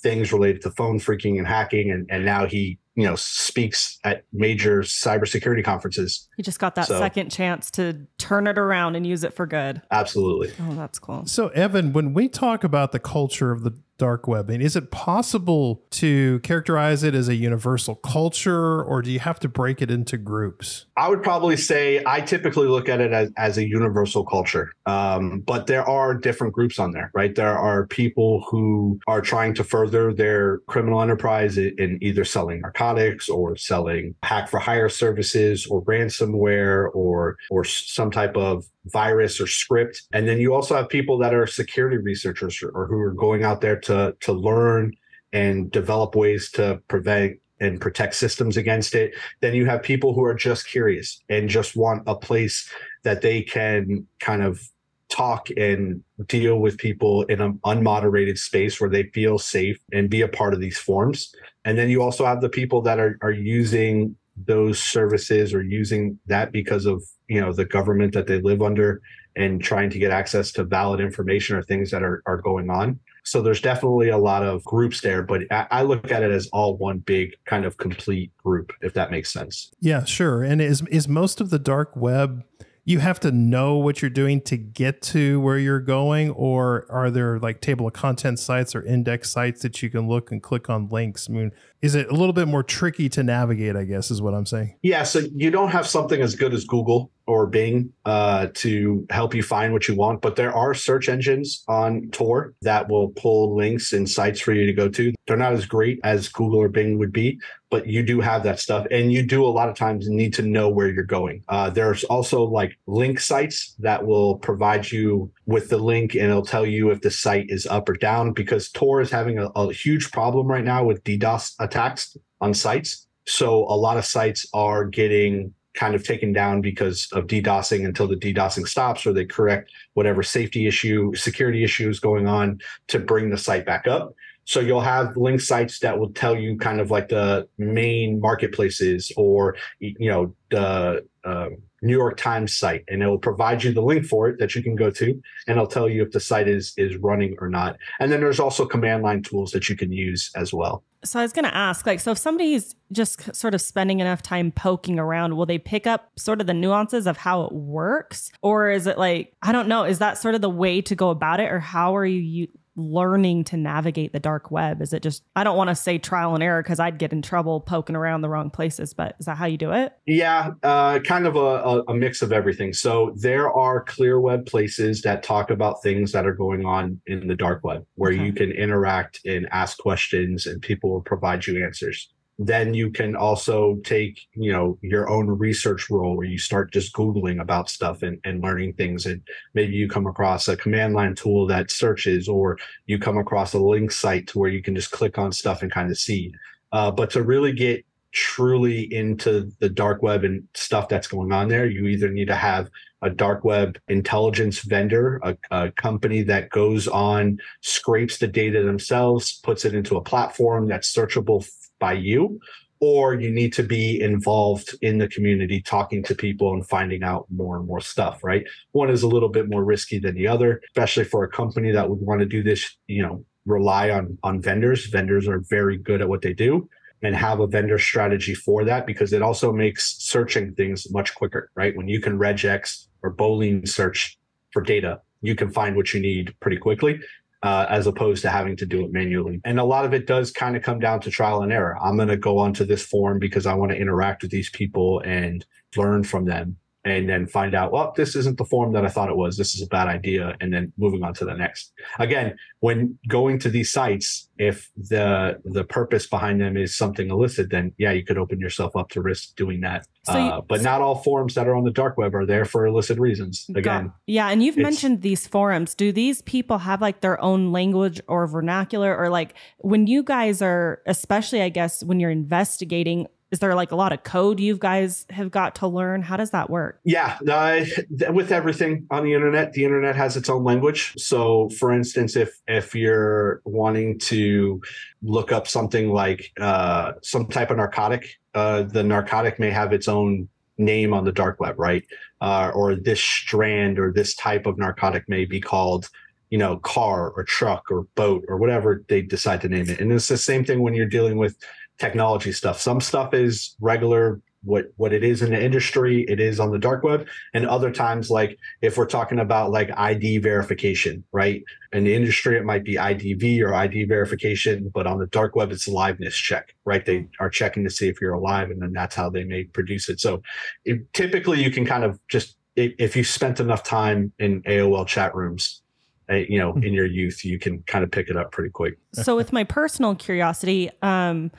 things 0.00 0.30
related 0.30 0.60
to 0.60 0.70
phone 0.72 0.98
phreaking 0.98 1.38
and 1.38 1.46
hacking 1.46 1.90
and 1.90 2.06
and 2.10 2.26
now 2.26 2.44
he 2.44 2.78
you 2.96 3.04
know 3.04 3.14
speaks 3.16 3.98
at 4.04 4.24
major 4.34 4.82
cybersecurity 4.82 5.64
conferences. 5.64 6.28
He 6.36 6.42
just 6.42 6.58
got 6.58 6.74
that 6.74 6.86
so, 6.86 6.98
second 6.98 7.30
chance 7.30 7.70
to 7.72 8.06
turn 8.18 8.46
it 8.46 8.58
around 8.58 8.94
and 8.96 9.06
use 9.06 9.24
it 9.24 9.32
for 9.32 9.46
good. 9.46 9.80
Absolutely. 9.90 10.52
Oh, 10.60 10.74
that's 10.74 10.98
cool. 10.98 11.24
So 11.24 11.48
Evan, 11.48 11.94
when 11.94 12.12
we 12.12 12.28
talk 12.28 12.62
about 12.62 12.92
the 12.92 13.00
culture 13.00 13.52
of 13.52 13.62
the 13.62 13.72
dark 13.98 14.26
web? 14.26 14.50
And 14.50 14.62
is 14.62 14.76
it 14.76 14.90
possible 14.90 15.84
to 15.90 16.40
characterize 16.40 17.04
it 17.04 17.14
as 17.14 17.28
a 17.28 17.34
universal 17.34 17.94
culture, 17.94 18.82
or 18.82 19.02
do 19.02 19.10
you 19.10 19.20
have 19.20 19.38
to 19.40 19.48
break 19.48 19.80
it 19.80 19.90
into 19.90 20.16
groups? 20.16 20.86
I 20.96 21.08
would 21.08 21.22
probably 21.22 21.56
say 21.56 22.02
I 22.06 22.20
typically 22.20 22.66
look 22.66 22.88
at 22.88 23.00
it 23.00 23.12
as, 23.12 23.30
as 23.36 23.58
a 23.58 23.68
universal 23.68 24.24
culture, 24.24 24.72
um, 24.86 25.40
but 25.40 25.66
there 25.66 25.88
are 25.88 26.14
different 26.14 26.52
groups 26.52 26.78
on 26.78 26.92
there, 26.92 27.10
right? 27.14 27.34
There 27.34 27.56
are 27.56 27.86
people 27.86 28.44
who 28.50 28.98
are 29.06 29.20
trying 29.20 29.54
to 29.54 29.64
further 29.64 30.12
their 30.12 30.58
criminal 30.66 31.00
enterprise 31.00 31.58
in 31.58 31.98
either 32.00 32.24
selling 32.24 32.60
narcotics 32.60 33.28
or 33.28 33.56
selling 33.56 34.14
hack 34.22 34.48
for 34.48 34.58
hire 34.58 34.88
services 34.88 35.66
or 35.66 35.82
ransomware 35.84 36.88
or 36.94 37.36
or 37.50 37.64
some 37.64 38.10
type 38.10 38.36
of 38.36 38.64
virus 38.86 39.40
or 39.40 39.46
script. 39.46 40.02
And 40.12 40.26
then 40.26 40.38
you 40.38 40.54
also 40.54 40.74
have 40.74 40.88
people 40.88 41.18
that 41.18 41.34
are 41.34 41.46
security 41.46 41.98
researchers 41.98 42.62
or, 42.62 42.70
or 42.70 42.86
who 42.86 42.98
are 42.98 43.12
going 43.12 43.44
out 43.44 43.60
there 43.60 43.78
to 43.82 44.16
to 44.20 44.32
learn 44.32 44.92
and 45.32 45.70
develop 45.70 46.14
ways 46.14 46.50
to 46.52 46.80
prevent 46.88 47.38
and 47.60 47.80
protect 47.80 48.14
systems 48.14 48.56
against 48.56 48.94
it. 48.94 49.14
Then 49.40 49.54
you 49.54 49.66
have 49.66 49.82
people 49.82 50.14
who 50.14 50.24
are 50.24 50.34
just 50.34 50.66
curious 50.66 51.22
and 51.28 51.48
just 51.48 51.76
want 51.76 52.02
a 52.06 52.16
place 52.16 52.68
that 53.04 53.22
they 53.22 53.42
can 53.42 54.06
kind 54.18 54.42
of 54.42 54.68
talk 55.08 55.48
and 55.56 56.02
deal 56.26 56.58
with 56.58 56.78
people 56.78 57.22
in 57.24 57.40
an 57.40 57.60
unmoderated 57.64 58.38
space 58.38 58.80
where 58.80 58.90
they 58.90 59.04
feel 59.14 59.38
safe 59.38 59.78
and 59.92 60.10
be 60.10 60.22
a 60.22 60.28
part 60.28 60.54
of 60.54 60.60
these 60.60 60.78
forums. 60.78 61.32
And 61.64 61.78
then 61.78 61.88
you 61.88 62.02
also 62.02 62.24
have 62.24 62.40
the 62.40 62.48
people 62.48 62.82
that 62.82 62.98
are, 62.98 63.18
are 63.22 63.30
using 63.30 64.16
those 64.36 64.82
services 64.82 65.52
or 65.54 65.62
using 65.62 66.18
that 66.26 66.52
because 66.52 66.86
of 66.86 67.02
you 67.28 67.40
know 67.40 67.52
the 67.52 67.66
government 67.66 68.14
that 68.14 68.26
they 68.26 68.40
live 68.40 68.62
under 68.62 69.00
and 69.36 69.62
trying 69.62 69.90
to 69.90 69.98
get 69.98 70.10
access 70.10 70.52
to 70.52 70.64
valid 70.64 71.00
information 71.00 71.54
or 71.54 71.62
things 71.62 71.90
that 71.90 72.02
are, 72.02 72.22
are 72.26 72.38
going 72.38 72.70
on 72.70 72.98
so 73.24 73.40
there's 73.42 73.60
definitely 73.60 74.08
a 74.08 74.18
lot 74.18 74.42
of 74.42 74.64
groups 74.64 75.00
there 75.00 75.22
but 75.22 75.42
I, 75.50 75.66
I 75.70 75.82
look 75.82 76.10
at 76.10 76.22
it 76.22 76.30
as 76.30 76.48
all 76.52 76.76
one 76.76 76.98
big 76.98 77.32
kind 77.46 77.64
of 77.64 77.76
complete 77.76 78.32
group 78.36 78.72
if 78.80 78.94
that 78.94 79.10
makes 79.10 79.32
sense. 79.32 79.70
Yeah 79.80 80.04
sure. 80.04 80.42
And 80.42 80.60
is 80.60 80.82
is 80.90 81.08
most 81.08 81.40
of 81.40 81.50
the 81.50 81.58
dark 81.58 81.96
web 81.96 82.44
you 82.84 82.98
have 82.98 83.20
to 83.20 83.30
know 83.30 83.76
what 83.76 84.02
you're 84.02 84.10
doing 84.10 84.40
to 84.40 84.56
get 84.56 85.00
to 85.00 85.40
where 85.40 85.56
you're 85.56 85.78
going 85.78 86.30
or 86.30 86.84
are 86.90 87.12
there 87.12 87.38
like 87.38 87.60
table 87.60 87.86
of 87.86 87.92
content 87.92 88.40
sites 88.40 88.74
or 88.74 88.84
index 88.84 89.30
sites 89.30 89.62
that 89.62 89.80
you 89.82 89.88
can 89.88 90.08
look 90.08 90.32
and 90.32 90.42
click 90.42 90.68
on 90.68 90.88
links? 90.88 91.28
I 91.28 91.32
mean 91.32 91.52
is 91.80 91.94
it 91.94 92.08
a 92.08 92.14
little 92.14 92.32
bit 92.32 92.48
more 92.48 92.62
tricky 92.62 93.08
to 93.08 93.22
navigate 93.22 93.76
i 93.76 93.84
guess 93.84 94.10
is 94.10 94.20
what 94.20 94.34
i'm 94.34 94.46
saying. 94.46 94.76
Yeah 94.82 95.04
so 95.04 95.20
you 95.34 95.50
don't 95.50 95.70
have 95.70 95.86
something 95.86 96.20
as 96.20 96.34
good 96.34 96.52
as 96.54 96.64
google 96.64 97.10
or 97.26 97.46
Bing 97.46 97.92
uh, 98.04 98.48
to 98.54 99.06
help 99.10 99.34
you 99.34 99.42
find 99.42 99.72
what 99.72 99.88
you 99.88 99.94
want. 99.94 100.22
But 100.22 100.36
there 100.36 100.54
are 100.54 100.74
search 100.74 101.08
engines 101.08 101.64
on 101.68 102.08
Tor 102.10 102.54
that 102.62 102.88
will 102.88 103.10
pull 103.10 103.56
links 103.56 103.92
and 103.92 104.08
sites 104.08 104.40
for 104.40 104.52
you 104.52 104.66
to 104.66 104.72
go 104.72 104.88
to. 104.88 105.12
They're 105.26 105.36
not 105.36 105.52
as 105.52 105.66
great 105.66 106.00
as 106.04 106.28
Google 106.28 106.60
or 106.60 106.68
Bing 106.68 106.98
would 106.98 107.12
be, 107.12 107.40
but 107.70 107.86
you 107.86 108.02
do 108.02 108.20
have 108.20 108.42
that 108.42 108.60
stuff. 108.60 108.86
And 108.90 109.12
you 109.12 109.24
do 109.24 109.44
a 109.44 109.48
lot 109.48 109.68
of 109.68 109.76
times 109.76 110.08
need 110.08 110.34
to 110.34 110.42
know 110.42 110.68
where 110.68 110.88
you're 110.88 111.04
going. 111.04 111.42
Uh, 111.48 111.70
there's 111.70 112.04
also 112.04 112.42
like 112.44 112.78
link 112.86 113.20
sites 113.20 113.74
that 113.78 114.04
will 114.04 114.36
provide 114.36 114.90
you 114.90 115.30
with 115.46 115.68
the 115.68 115.78
link 115.78 116.14
and 116.14 116.24
it'll 116.24 116.44
tell 116.44 116.66
you 116.66 116.90
if 116.90 117.00
the 117.00 117.10
site 117.10 117.46
is 117.48 117.66
up 117.66 117.88
or 117.88 117.94
down 117.94 118.32
because 118.32 118.70
Tor 118.70 119.00
is 119.00 119.10
having 119.10 119.38
a, 119.38 119.46
a 119.56 119.72
huge 119.72 120.10
problem 120.10 120.46
right 120.46 120.64
now 120.64 120.84
with 120.84 121.04
DDoS 121.04 121.54
attacks 121.60 122.16
on 122.40 122.54
sites. 122.54 123.06
So 123.26 123.64
a 123.68 123.76
lot 123.76 123.96
of 123.96 124.04
sites 124.04 124.46
are 124.52 124.84
getting 124.84 125.54
kind 125.74 125.94
of 125.94 126.04
taken 126.04 126.32
down 126.32 126.60
because 126.60 127.08
of 127.12 127.26
DDoSing 127.26 127.84
until 127.84 128.06
the 128.06 128.16
DDoSing 128.16 128.68
stops 128.68 129.06
or 129.06 129.12
they 129.12 129.24
correct 129.24 129.70
whatever 129.94 130.22
safety 130.22 130.66
issue, 130.66 131.14
security 131.14 131.64
issue 131.64 131.88
is 131.88 132.00
going 132.00 132.26
on 132.26 132.60
to 132.88 132.98
bring 132.98 133.30
the 133.30 133.38
site 133.38 133.64
back 133.64 133.86
up. 133.86 134.14
So 134.44 134.60
you'll 134.60 134.80
have 134.80 135.16
link 135.16 135.40
sites 135.40 135.78
that 135.80 135.98
will 135.98 136.10
tell 136.10 136.36
you 136.36 136.58
kind 136.58 136.80
of 136.80 136.90
like 136.90 137.08
the 137.08 137.48
main 137.58 138.20
marketplaces 138.20 139.12
or, 139.16 139.56
you 139.78 140.10
know, 140.10 140.34
the, 140.50 141.06
uh, 141.24 141.50
New 141.82 141.96
York 141.96 142.16
Times 142.16 142.56
site, 142.56 142.84
and 142.88 143.02
it 143.02 143.06
will 143.06 143.18
provide 143.18 143.64
you 143.64 143.72
the 143.72 143.82
link 143.82 144.04
for 144.06 144.28
it 144.28 144.38
that 144.38 144.54
you 144.54 144.62
can 144.62 144.76
go 144.76 144.88
to, 144.90 145.06
and 145.06 145.56
it'll 145.56 145.66
tell 145.66 145.88
you 145.88 146.02
if 146.02 146.12
the 146.12 146.20
site 146.20 146.48
is 146.48 146.72
is 146.76 146.96
running 146.96 147.34
or 147.40 147.48
not. 147.48 147.76
And 147.98 148.10
then 148.10 148.20
there's 148.20 148.38
also 148.38 148.64
command 148.64 149.02
line 149.02 149.22
tools 149.22 149.50
that 149.50 149.68
you 149.68 149.76
can 149.76 149.90
use 149.90 150.30
as 150.36 150.52
well. 150.52 150.84
So 151.04 151.18
I 151.18 151.22
was 151.22 151.32
going 151.32 151.44
to 151.44 151.54
ask, 151.54 151.84
like, 151.84 151.98
so 151.98 152.12
if 152.12 152.18
somebody's 152.18 152.76
just 152.92 153.34
sort 153.34 153.54
of 153.54 153.60
spending 153.60 154.00
enough 154.00 154.22
time 154.22 154.52
poking 154.52 154.98
around, 154.98 155.36
will 155.36 155.46
they 155.46 155.58
pick 155.58 155.86
up 155.86 156.10
sort 156.16 156.40
of 156.40 156.46
the 156.46 156.54
nuances 156.54 157.06
of 157.06 157.16
how 157.16 157.42
it 157.42 157.52
works, 157.52 158.30
or 158.40 158.70
is 158.70 158.86
it 158.86 158.98
like 158.98 159.34
I 159.42 159.50
don't 159.50 159.68
know? 159.68 159.84
Is 159.84 159.98
that 159.98 160.18
sort 160.18 160.34
of 160.34 160.40
the 160.40 160.50
way 160.50 160.80
to 160.82 160.94
go 160.94 161.10
about 161.10 161.40
it, 161.40 161.50
or 161.50 161.58
how 161.58 161.96
are 161.96 162.06
you 162.06 162.48
learning 162.76 163.44
to 163.44 163.56
navigate 163.56 164.12
the 164.12 164.20
dark 164.20 164.50
web? 164.50 164.80
Is 164.80 164.92
it 164.92 165.02
just, 165.02 165.22
I 165.36 165.44
don't 165.44 165.56
want 165.56 165.68
to 165.68 165.74
say 165.74 165.98
trial 165.98 166.34
and 166.34 166.42
error 166.42 166.62
because 166.62 166.80
I'd 166.80 166.98
get 166.98 167.12
in 167.12 167.22
trouble 167.22 167.60
poking 167.60 167.96
around 167.96 168.22
the 168.22 168.28
wrong 168.28 168.50
places, 168.50 168.94
but 168.94 169.16
is 169.20 169.26
that 169.26 169.36
how 169.36 169.46
you 169.46 169.58
do 169.58 169.72
it? 169.72 169.92
Yeah, 170.06 170.52
uh, 170.62 171.00
kind 171.00 171.26
of 171.26 171.36
a, 171.36 171.82
a, 171.88 171.94
mix 171.94 172.22
of 172.22 172.32
everything. 172.32 172.72
So 172.72 173.12
there 173.16 173.52
are 173.52 173.84
clear 173.84 174.18
web 174.20 174.46
places 174.46 175.02
that 175.02 175.22
talk 175.22 175.50
about 175.50 175.82
things 175.82 176.12
that 176.12 176.26
are 176.26 176.34
going 176.34 176.64
on 176.64 177.00
in 177.06 177.28
the 177.28 177.36
dark 177.36 177.62
web 177.62 177.84
where 177.94 178.12
okay. 178.12 178.24
you 178.24 178.32
can 178.32 178.50
interact 178.50 179.20
and 179.24 179.46
ask 179.50 179.78
questions 179.78 180.46
and 180.46 180.60
people 180.60 180.90
will 180.90 181.02
provide 181.02 181.46
you 181.46 181.64
answers 181.64 182.08
then 182.46 182.74
you 182.74 182.90
can 182.90 183.16
also 183.16 183.76
take 183.84 184.26
you 184.34 184.52
know 184.52 184.78
your 184.82 185.08
own 185.08 185.26
research 185.26 185.90
role 185.90 186.16
where 186.16 186.26
you 186.26 186.38
start 186.38 186.72
just 186.72 186.94
googling 186.94 187.40
about 187.40 187.68
stuff 187.68 188.02
and, 188.02 188.18
and 188.24 188.42
learning 188.42 188.74
things. 188.74 189.06
And 189.06 189.22
maybe 189.54 189.74
you 189.74 189.88
come 189.88 190.06
across 190.06 190.48
a 190.48 190.56
command 190.56 190.94
line 190.94 191.14
tool 191.14 191.46
that 191.46 191.70
searches 191.70 192.28
or 192.28 192.58
you 192.86 192.98
come 192.98 193.18
across 193.18 193.54
a 193.54 193.58
link 193.58 193.90
site 193.90 194.26
to 194.28 194.38
where 194.38 194.50
you 194.50 194.62
can 194.62 194.74
just 194.74 194.90
click 194.90 195.18
on 195.18 195.32
stuff 195.32 195.62
and 195.62 195.72
kind 195.72 195.90
of 195.90 195.98
see. 195.98 196.32
Uh, 196.72 196.90
but 196.90 197.10
to 197.10 197.22
really 197.22 197.52
get 197.52 197.84
truly 198.12 198.92
into 198.92 199.50
the 199.60 199.68
dark 199.68 200.02
web 200.02 200.22
and 200.22 200.46
stuff 200.54 200.86
that's 200.86 201.08
going 201.08 201.32
on 201.32 201.48
there 201.48 201.64
you 201.64 201.86
either 201.86 202.10
need 202.10 202.28
to 202.28 202.34
have 202.34 202.68
a 203.00 203.08
dark 203.08 203.42
web 203.42 203.78
intelligence 203.88 204.60
vendor 204.60 205.18
a, 205.24 205.36
a 205.50 205.72
company 205.72 206.22
that 206.22 206.50
goes 206.50 206.86
on 206.88 207.38
scrapes 207.62 208.18
the 208.18 208.26
data 208.26 208.62
themselves 208.62 209.40
puts 209.42 209.64
it 209.64 209.74
into 209.74 209.96
a 209.96 210.02
platform 210.02 210.68
that's 210.68 210.94
searchable 210.94 211.48
by 211.86 211.92
you 211.92 212.38
or 212.78 213.14
you 213.14 213.30
need 213.30 213.52
to 213.52 213.62
be 213.62 214.00
involved 214.00 214.74
in 214.82 214.98
the 214.98 215.06
community 215.06 215.62
talking 215.62 216.02
to 216.02 216.16
people 216.16 216.52
and 216.52 216.68
finding 216.68 217.02
out 217.04 217.26
more 217.30 217.56
and 217.56 217.66
more 217.66 217.80
stuff 217.80 218.22
right? 218.30 218.44
One 218.72 218.90
is 218.90 219.02
a 219.02 219.12
little 219.14 219.28
bit 219.28 219.48
more 219.48 219.64
risky 219.74 219.98
than 219.98 220.14
the 220.14 220.28
other 220.34 220.60
especially 220.70 221.06
for 221.12 221.24
a 221.24 221.28
company 221.40 221.70
that 221.72 221.88
would 221.88 222.02
want 222.08 222.20
to 222.20 222.26
do 222.36 222.42
this 222.42 222.62
you 222.86 223.02
know 223.02 223.24
rely 223.46 223.90
on 223.90 224.04
on 224.22 224.40
vendors. 224.40 224.86
Vendors 224.86 225.26
are 225.32 225.40
very 225.58 225.76
good 225.88 226.00
at 226.02 226.08
what 226.08 226.22
they 226.22 226.34
do 226.46 226.68
and 227.04 227.16
have 227.16 227.40
a 227.40 227.48
vendor 227.56 227.78
strategy 227.90 228.34
for 228.46 228.64
that 228.64 228.86
because 228.86 229.12
it 229.12 229.22
also 229.22 229.52
makes 229.52 229.96
searching 230.12 230.54
things 230.54 230.78
much 230.98 231.14
quicker 231.14 231.50
right? 231.60 231.76
When 231.76 231.88
you 231.88 232.00
can 232.00 232.18
regex 232.18 232.86
or 233.02 233.14
boolean 233.20 233.68
search 233.68 234.18
for 234.52 234.62
data 234.62 235.00
you 235.22 235.34
can 235.40 235.50
find 235.50 235.76
what 235.76 235.94
you 235.94 236.00
need 236.00 236.34
pretty 236.40 236.58
quickly 236.58 237.00
uh, 237.42 237.66
as 237.68 237.86
opposed 237.86 238.22
to 238.22 238.30
having 238.30 238.56
to 238.56 238.66
do 238.66 238.84
it 238.84 238.92
manually. 238.92 239.40
And 239.44 239.58
a 239.58 239.64
lot 239.64 239.84
of 239.84 239.92
it 239.92 240.06
does 240.06 240.30
kind 240.30 240.56
of 240.56 240.62
come 240.62 240.78
down 240.78 241.00
to 241.00 241.10
trial 241.10 241.42
and 241.42 241.52
error. 241.52 241.76
I'm 241.82 241.96
going 241.96 242.08
to 242.08 242.16
go 242.16 242.38
onto 242.38 242.64
this 242.64 242.84
forum 242.84 243.18
because 243.18 243.46
I 243.46 243.54
want 243.54 243.72
to 243.72 243.78
interact 243.78 244.22
with 244.22 244.30
these 244.30 244.50
people 244.50 245.00
and 245.00 245.44
learn 245.76 246.04
from 246.04 246.26
them. 246.26 246.56
And 246.84 247.08
then 247.08 247.26
find 247.26 247.54
out, 247.54 247.70
well, 247.70 247.92
this 247.96 248.16
isn't 248.16 248.38
the 248.38 248.44
form 248.44 248.72
that 248.72 248.84
I 248.84 248.88
thought 248.88 249.08
it 249.08 249.16
was. 249.16 249.36
This 249.36 249.54
is 249.54 249.62
a 249.62 249.66
bad 249.66 249.86
idea. 249.86 250.36
And 250.40 250.52
then 250.52 250.72
moving 250.76 251.04
on 251.04 251.14
to 251.14 251.24
the 251.24 251.34
next. 251.34 251.72
Again, 251.98 252.36
when 252.60 252.98
going 253.08 253.38
to 253.40 253.48
these 253.48 253.70
sites, 253.70 254.28
if 254.38 254.70
the 254.76 255.40
the 255.44 255.62
purpose 255.62 256.08
behind 256.08 256.40
them 256.40 256.56
is 256.56 256.76
something 256.76 257.10
illicit, 257.10 257.50
then 257.50 257.72
yeah, 257.78 257.92
you 257.92 258.04
could 258.04 258.18
open 258.18 258.40
yourself 258.40 258.74
up 258.74 258.88
to 258.90 259.00
risk 259.00 259.36
doing 259.36 259.60
that. 259.60 259.86
So 260.04 260.18
you, 260.18 260.30
uh, 260.32 260.40
but 260.40 260.58
so, 260.58 260.64
not 260.64 260.80
all 260.80 260.96
forums 260.96 261.34
that 261.34 261.46
are 261.46 261.54
on 261.54 261.62
the 261.62 261.70
dark 261.70 261.96
web 261.96 262.14
are 262.16 262.26
there 262.26 262.44
for 262.44 262.66
illicit 262.66 262.98
reasons. 262.98 263.46
Again. 263.54 263.92
yeah. 264.06 264.28
And 264.30 264.42
you've 264.42 264.56
mentioned 264.56 265.02
these 265.02 265.28
forums. 265.28 265.76
Do 265.76 265.92
these 265.92 266.22
people 266.22 266.58
have 266.58 266.80
like 266.80 267.00
their 267.00 267.22
own 267.22 267.52
language 267.52 268.00
or 268.08 268.26
vernacular 268.26 268.96
or 268.96 269.08
like 269.08 269.34
when 269.58 269.86
you 269.86 270.02
guys 270.02 270.42
are, 270.42 270.82
especially 270.86 271.42
I 271.42 271.48
guess 271.48 271.84
when 271.84 272.00
you're 272.00 272.10
investigating, 272.10 273.06
is 273.32 273.38
there 273.38 273.54
like 273.54 273.72
a 273.72 273.76
lot 273.76 273.92
of 273.92 274.02
code 274.02 274.38
you 274.38 274.58
guys 274.58 275.06
have 275.08 275.30
got 275.30 275.54
to 275.56 275.66
learn? 275.66 276.02
How 276.02 276.18
does 276.18 276.30
that 276.30 276.50
work? 276.50 276.80
Yeah 276.84 277.16
uh, 277.28 277.64
with 278.10 278.30
everything 278.30 278.86
on 278.90 279.04
the 279.04 279.14
internet 279.14 279.54
the 279.54 279.64
internet 279.64 279.96
has 279.96 280.16
its 280.16 280.28
own 280.28 280.44
language. 280.44 280.92
So 280.98 281.48
for 281.58 281.72
instance 281.72 282.14
if 282.14 282.38
if 282.46 282.74
you're 282.74 283.40
wanting 283.44 283.98
to 284.00 284.60
look 285.02 285.32
up 285.32 285.48
something 285.48 285.90
like 285.90 286.30
uh, 286.38 286.92
some 287.02 287.26
type 287.26 287.50
of 287.50 287.56
narcotic 287.56 288.20
uh, 288.34 288.62
the 288.62 288.82
narcotic 288.82 289.38
may 289.40 289.50
have 289.50 289.72
its 289.72 289.88
own 289.88 290.28
name 290.58 290.92
on 290.92 291.04
the 291.04 291.12
dark 291.12 291.40
web 291.40 291.58
right? 291.58 291.84
Uh, 292.20 292.52
or 292.54 292.76
this 292.76 293.00
strand 293.00 293.78
or 293.78 293.92
this 293.92 294.14
type 294.14 294.46
of 294.46 294.58
narcotic 294.58 295.08
may 295.08 295.24
be 295.24 295.40
called 295.40 295.88
you 296.28 296.38
know 296.38 296.56
car 296.58 297.10
or 297.10 297.24
truck 297.24 297.70
or 297.70 297.82
boat 297.94 298.24
or 298.28 298.36
whatever 298.36 298.84
they 298.88 299.00
decide 299.02 299.40
to 299.40 299.48
name 299.48 299.68
it. 299.68 299.80
And 299.80 299.90
it's 299.90 300.08
the 300.08 300.16
same 300.18 300.44
thing 300.44 300.62
when 300.62 300.74
you're 300.74 300.86
dealing 300.86 301.16
with 301.16 301.36
technology 301.82 302.30
stuff. 302.30 302.60
Some 302.60 302.80
stuff 302.80 303.12
is 303.12 303.56
regular 303.60 304.20
what 304.44 304.72
what 304.76 304.92
it 304.92 305.04
is 305.04 305.22
in 305.22 305.30
the 305.30 305.40
industry 305.40 306.04
it 306.08 306.18
is 306.18 306.38
on 306.40 306.50
the 306.50 306.58
dark 306.58 306.84
web. 306.84 307.06
And 307.34 307.44
other 307.46 307.72
times 307.72 308.08
like 308.08 308.38
if 308.60 308.76
we're 308.76 308.86
talking 308.86 309.18
about 309.18 309.50
like 309.50 309.70
id 309.76 310.18
verification 310.18 311.04
right? 311.12 311.42
In 311.72 311.84
the 311.84 311.94
industry 311.94 312.36
it 312.36 312.44
might 312.44 312.64
be 312.64 312.74
idv 312.74 313.40
or 313.44 313.54
id 313.54 313.84
verification 313.84 314.70
but 314.72 314.86
on 314.86 314.98
the 314.98 315.06
dark 315.06 315.34
web 315.36 315.50
it's 315.50 315.68
liveness 315.68 316.14
check 316.14 316.54
right? 316.64 316.84
They 316.84 317.08
are 317.20 317.30
checking 317.30 317.64
to 317.64 317.70
see 317.70 317.88
if 317.88 318.00
you're 318.00 318.14
alive 318.14 318.50
and 318.50 318.62
then 318.62 318.72
that's 318.72 318.94
how 318.94 319.10
they 319.10 319.24
may 319.24 319.44
produce 319.44 319.88
it. 319.88 320.00
So 320.00 320.22
it, 320.64 320.92
typically 320.92 321.42
you 321.42 321.50
can 321.50 321.64
kind 321.64 321.84
of 321.84 321.98
just 322.08 322.36
if 322.54 322.96
you 322.96 323.02
spent 323.02 323.40
enough 323.40 323.62
time 323.62 324.12
in 324.18 324.42
aol 324.42 324.86
chat 324.86 325.14
rooms 325.14 325.62
uh, 326.10 326.16
you 326.16 326.38
know 326.38 326.52
in 326.66 326.74
your 326.74 326.86
youth 326.86 327.24
you 327.24 327.38
can 327.38 327.62
kind 327.62 327.82
of 327.84 327.90
pick 327.90 328.08
it 328.08 328.16
up 328.16 328.32
pretty 328.32 328.50
quick. 328.50 328.74
So 328.92 329.14
with 329.16 329.32
my 329.32 329.44
personal 329.44 329.94
curiosity 329.94 330.70
um 330.82 331.30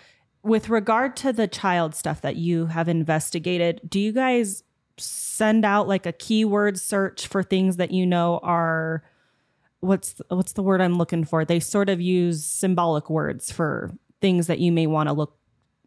with 0.44 0.70
regard 0.70 1.16
to 1.18 1.34
the 1.34 1.48
child 1.48 1.96
stuff 1.96 2.22
that 2.22 2.36
you 2.36 2.68
have 2.68 2.90
investigated, 2.90 3.82
do 3.88 4.00
you 4.00 4.12
guys 4.12 4.64
send 4.98 5.66
out 5.66 5.88
like 5.88 6.06
a 6.06 6.12
keyword 6.12 6.78
search 6.78 7.28
for 7.28 7.42
things 7.42 7.78
that 7.78 7.92
you 7.92 8.06
know 8.06 8.40
are 8.44 9.04
what's 9.80 10.22
what's 10.30 10.54
the 10.54 10.64
word 10.64 10.82
I'm 10.82 10.98
looking 10.98 11.24
for? 11.24 11.46
They 11.46 11.60
sort 11.60 11.90
of 11.90 12.00
use 12.00 12.46
symbolic 12.46 13.10
words 13.10 13.52
for 13.52 13.92
things 14.22 14.48
that 14.48 14.60
you 14.60 14.72
may 14.72 14.88
want 14.88 15.10
to 15.10 15.14
look 15.14 15.38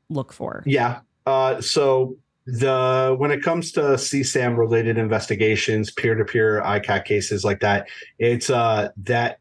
look 0.08 0.32
for. 0.32 0.62
Yeah. 0.66 1.00
Uh, 1.26 1.60
so 1.60 2.16
the 2.46 3.14
when 3.18 3.30
it 3.30 3.42
comes 3.42 3.72
to 3.72 3.80
CSAM 3.80 4.56
related 4.56 4.98
investigations, 4.98 5.90
peer 5.90 6.14
to 6.14 6.24
peer 6.24 6.62
ICAC 6.62 7.04
cases 7.04 7.44
like 7.44 7.60
that, 7.60 7.88
it's 8.18 8.50
uh 8.50 8.88
that, 9.04 9.40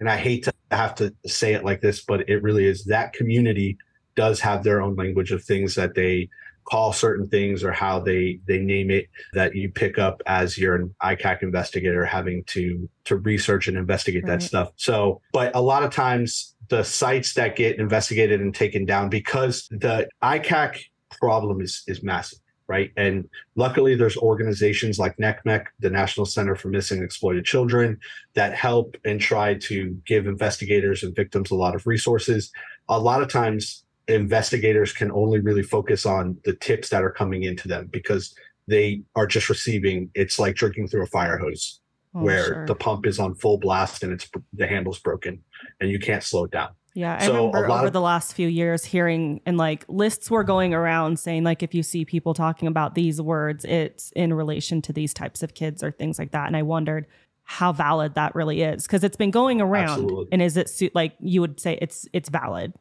and 0.00 0.08
I 0.08 0.16
hate 0.16 0.44
to 0.44 0.52
have 0.70 0.94
to 0.96 1.14
say 1.26 1.54
it 1.54 1.64
like 1.64 1.80
this, 1.80 2.02
but 2.02 2.28
it 2.28 2.42
really 2.42 2.66
is 2.66 2.84
that 2.84 3.12
community 3.12 3.78
does 4.20 4.38
have 4.38 4.62
their 4.62 4.82
own 4.82 4.94
language 4.96 5.32
of 5.32 5.42
things 5.42 5.74
that 5.74 5.94
they 5.94 6.28
call 6.70 6.92
certain 6.92 7.26
things 7.26 7.64
or 7.64 7.72
how 7.72 7.98
they 7.98 8.38
they 8.46 8.58
name 8.58 8.90
it 8.90 9.06
that 9.32 9.56
you 9.56 9.66
pick 9.70 9.98
up 9.98 10.20
as 10.26 10.58
you're 10.58 10.74
an 10.74 10.94
ICAC 11.02 11.42
investigator 11.42 12.04
having 12.04 12.44
to 12.44 12.86
to 13.06 13.16
research 13.16 13.66
and 13.66 13.78
investigate 13.78 14.24
right. 14.24 14.32
that 14.38 14.42
stuff. 14.42 14.72
So, 14.76 15.22
but 15.32 15.56
a 15.56 15.62
lot 15.62 15.84
of 15.84 15.90
times 15.90 16.54
the 16.68 16.84
sites 16.84 17.32
that 17.32 17.56
get 17.56 17.78
investigated 17.78 18.42
and 18.42 18.54
taken 18.54 18.84
down 18.84 19.08
because 19.08 19.66
the 19.70 20.06
ICAC 20.22 20.82
problem 21.18 21.62
is 21.62 21.82
is 21.86 22.02
massive 22.02 22.40
right? 22.68 22.92
And 22.96 23.28
luckily, 23.56 23.96
there's 23.96 24.16
organizations 24.16 24.96
like 24.96 25.16
NCMEC, 25.16 25.64
the 25.80 25.90
National 25.90 26.24
Center 26.24 26.54
for 26.54 26.68
Missing 26.68 26.98
and 26.98 27.04
Exploited 27.04 27.44
Children, 27.44 27.98
that 28.34 28.54
help 28.54 28.96
and 29.04 29.20
try 29.20 29.54
to 29.54 29.98
give 30.06 30.28
investigators 30.28 31.02
and 31.02 31.12
victims 31.16 31.50
a 31.50 31.56
lot 31.56 31.74
of 31.74 31.88
resources. 31.88 32.52
A 32.88 32.96
lot 32.96 33.22
of 33.22 33.28
times, 33.28 33.82
investigators 34.14 34.92
can 34.92 35.10
only 35.12 35.40
really 35.40 35.62
focus 35.62 36.06
on 36.06 36.38
the 36.44 36.54
tips 36.54 36.88
that 36.90 37.02
are 37.02 37.10
coming 37.10 37.42
into 37.42 37.68
them 37.68 37.88
because 37.90 38.34
they 38.66 39.02
are 39.16 39.26
just 39.26 39.48
receiving 39.48 40.10
it's 40.14 40.38
like 40.38 40.54
drinking 40.54 40.88
through 40.88 41.02
a 41.02 41.06
fire 41.06 41.38
hose 41.38 41.80
oh, 42.14 42.22
where 42.22 42.44
sure. 42.44 42.66
the 42.66 42.74
pump 42.74 43.06
is 43.06 43.18
on 43.18 43.34
full 43.34 43.58
blast 43.58 44.02
and 44.02 44.12
it's 44.12 44.28
the 44.52 44.66
handle's 44.66 44.98
broken 44.98 45.42
and 45.80 45.90
you 45.90 45.98
can't 45.98 46.22
slow 46.22 46.44
it 46.44 46.50
down 46.50 46.70
yeah, 46.94 47.18
I 47.20 47.26
so 47.26 47.46
remember 47.46 47.70
over 47.70 47.86
of, 47.86 47.92
the 47.92 48.00
last 48.00 48.34
few 48.34 48.48
years 48.48 48.84
hearing 48.84 49.40
and 49.46 49.56
like 49.56 49.84
lists 49.88 50.30
were 50.30 50.42
going 50.42 50.74
around 50.74 51.18
saying 51.20 51.44
like 51.44 51.62
if 51.62 51.72
you 51.72 51.82
see 51.82 52.04
people 52.04 52.34
talking 52.34 52.66
about 52.66 52.94
these 52.94 53.20
words, 53.20 53.64
it's 53.64 54.10
in 54.16 54.34
relation 54.34 54.82
to 54.82 54.92
these 54.92 55.14
types 55.14 55.42
of 55.42 55.54
kids 55.54 55.84
or 55.84 55.92
things 55.92 56.18
like 56.18 56.32
that. 56.32 56.48
And 56.48 56.56
I 56.56 56.62
wondered 56.62 57.06
how 57.44 57.72
valid 57.72 58.14
that 58.14 58.34
really 58.34 58.62
is 58.62 58.84
because 58.86 59.04
it's 59.04 59.16
been 59.16 59.30
going 59.30 59.60
around. 59.60 59.90
Absolutely. 59.90 60.28
And 60.32 60.42
is 60.42 60.56
it 60.56 60.94
like 60.94 61.14
you 61.20 61.40
would 61.40 61.60
say 61.60 61.78
it's 61.80 62.08
it's 62.12 62.28
valid? 62.28 62.72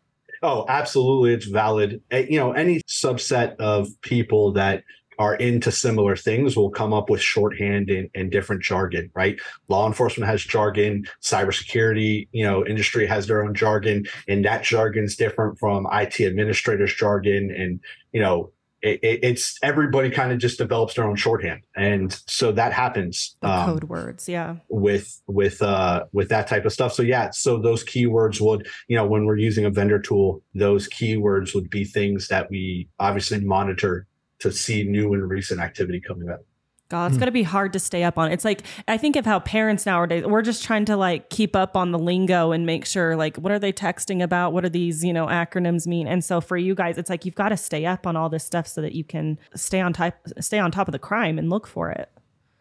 Oh, 0.42 0.66
absolutely. 0.70 1.34
It's 1.34 1.46
valid. 1.48 2.02
You 2.12 2.40
know, 2.40 2.52
any 2.52 2.82
subset 2.88 3.56
of 3.58 3.90
people 4.02 4.54
that 4.54 4.84
are 5.20 5.36
into 5.36 5.70
similar 5.70 6.16
things 6.16 6.56
will 6.56 6.70
come 6.70 6.94
up 6.94 7.10
with 7.10 7.20
shorthand 7.22 7.90
and, 7.90 8.10
and, 8.16 8.32
different 8.32 8.64
jargon, 8.64 9.12
right? 9.14 9.38
Law 9.68 9.86
enforcement 9.86 10.30
has 10.30 10.42
jargon, 10.42 11.06
cybersecurity, 11.22 12.30
you 12.32 12.46
know, 12.46 12.66
industry 12.66 13.06
has 13.06 13.28
their 13.28 13.44
own 13.44 13.54
jargon, 13.54 14.06
and 14.30 14.46
that 14.46 14.64
jargon's 14.64 15.18
different 15.18 15.60
from 15.60 15.86
IT 15.92 16.22
administrators' 16.22 16.94
jargon. 16.94 17.52
And, 17.52 17.82
you 18.14 18.22
know, 18.22 18.54
it, 18.82 19.00
it, 19.04 19.20
it's 19.24 19.58
everybody 19.62 20.10
kind 20.10 20.32
of 20.32 20.40
just 20.40 20.58
develops 20.58 20.94
their 20.94 21.06
own 21.06 21.16
shorthand. 21.16 21.62
And 21.76 22.12
so 22.28 22.52
that 22.54 22.74
happens 22.74 23.36
um, 23.42 23.66
code 23.66 23.84
words 23.86 24.30
yeah. 24.30 24.56
with 24.70 25.22
with 25.28 25.62
uh 25.62 26.06
with 26.14 26.30
that 26.30 26.48
type 26.48 26.66
of 26.66 26.74
stuff. 26.74 26.94
So 26.94 27.04
yeah 27.04 27.32
so 27.32 27.58
those 27.58 27.84
keywords 27.84 28.40
would 28.40 28.68
you 28.88 28.96
know 28.96 29.06
when 29.06 29.26
we're 29.26 29.38
using 29.38 29.66
a 29.66 29.70
vendor 29.70 30.00
tool 30.00 30.42
those 30.54 30.88
keywords 30.88 31.54
would 31.56 31.70
be 31.70 31.84
things 31.84 32.28
that 32.28 32.50
we 32.50 32.88
obviously 33.00 33.40
monitor 33.40 34.08
to 34.40 34.52
see 34.52 34.84
new 34.84 35.14
and 35.14 35.30
recent 35.30 35.60
activity 35.60 36.00
coming 36.00 36.30
up 36.30 36.42
God, 36.90 37.12
it's 37.12 37.18
mm. 37.18 37.20
gonna 37.20 37.32
be 37.32 37.44
hard 37.44 37.72
to 37.74 37.80
stay 37.80 38.04
up 38.04 38.18
on. 38.18 38.32
It's 38.32 38.44
like 38.44 38.64
I 38.88 38.98
think 38.98 39.16
of 39.16 39.26
how 39.26 39.40
parents 39.40 39.86
nowadays 39.86 40.26
we're 40.26 40.42
just 40.42 40.64
trying 40.64 40.86
to 40.86 40.98
like 40.98 41.30
keep 41.30 41.56
up 41.56 41.78
on 41.78 41.92
the 41.92 42.00
lingo 42.00 42.52
and 42.52 42.66
make 42.66 42.86
sure 42.86 43.16
like 43.16 43.38
what 43.38 43.52
are 43.52 43.60
they 43.60 43.72
texting 43.72 44.24
about? 44.24 44.54
What 44.54 44.66
are 44.66 44.70
these 44.70 45.04
you 45.04 45.14
know 45.14 45.28
acronyms 45.28 45.86
mean? 45.86 46.08
And 46.08 46.26
so 46.26 46.42
for 46.42 46.58
you 46.58 46.74
guys, 46.74 46.98
it's 46.98 47.10
like 47.10 47.26
you've 47.26 47.36
got 47.36 47.50
to 47.50 47.58
stay 47.58 47.86
up 47.86 48.08
on 48.08 48.16
all 48.16 48.28
this 48.28 48.44
stuff 48.44 48.68
so 48.68 48.82
that 48.82 48.94
you 48.94 49.04
can 49.04 49.38
stay 49.56 49.80
on 49.80 49.94
top 49.94 50.16
stay 50.40 50.58
on 50.58 50.72
top 50.72 50.88
of 50.88 50.92
the 50.92 51.00
crime 51.00 51.38
and 51.38 51.50
look 51.50 51.68
for 51.68 51.92
it. 51.92 52.10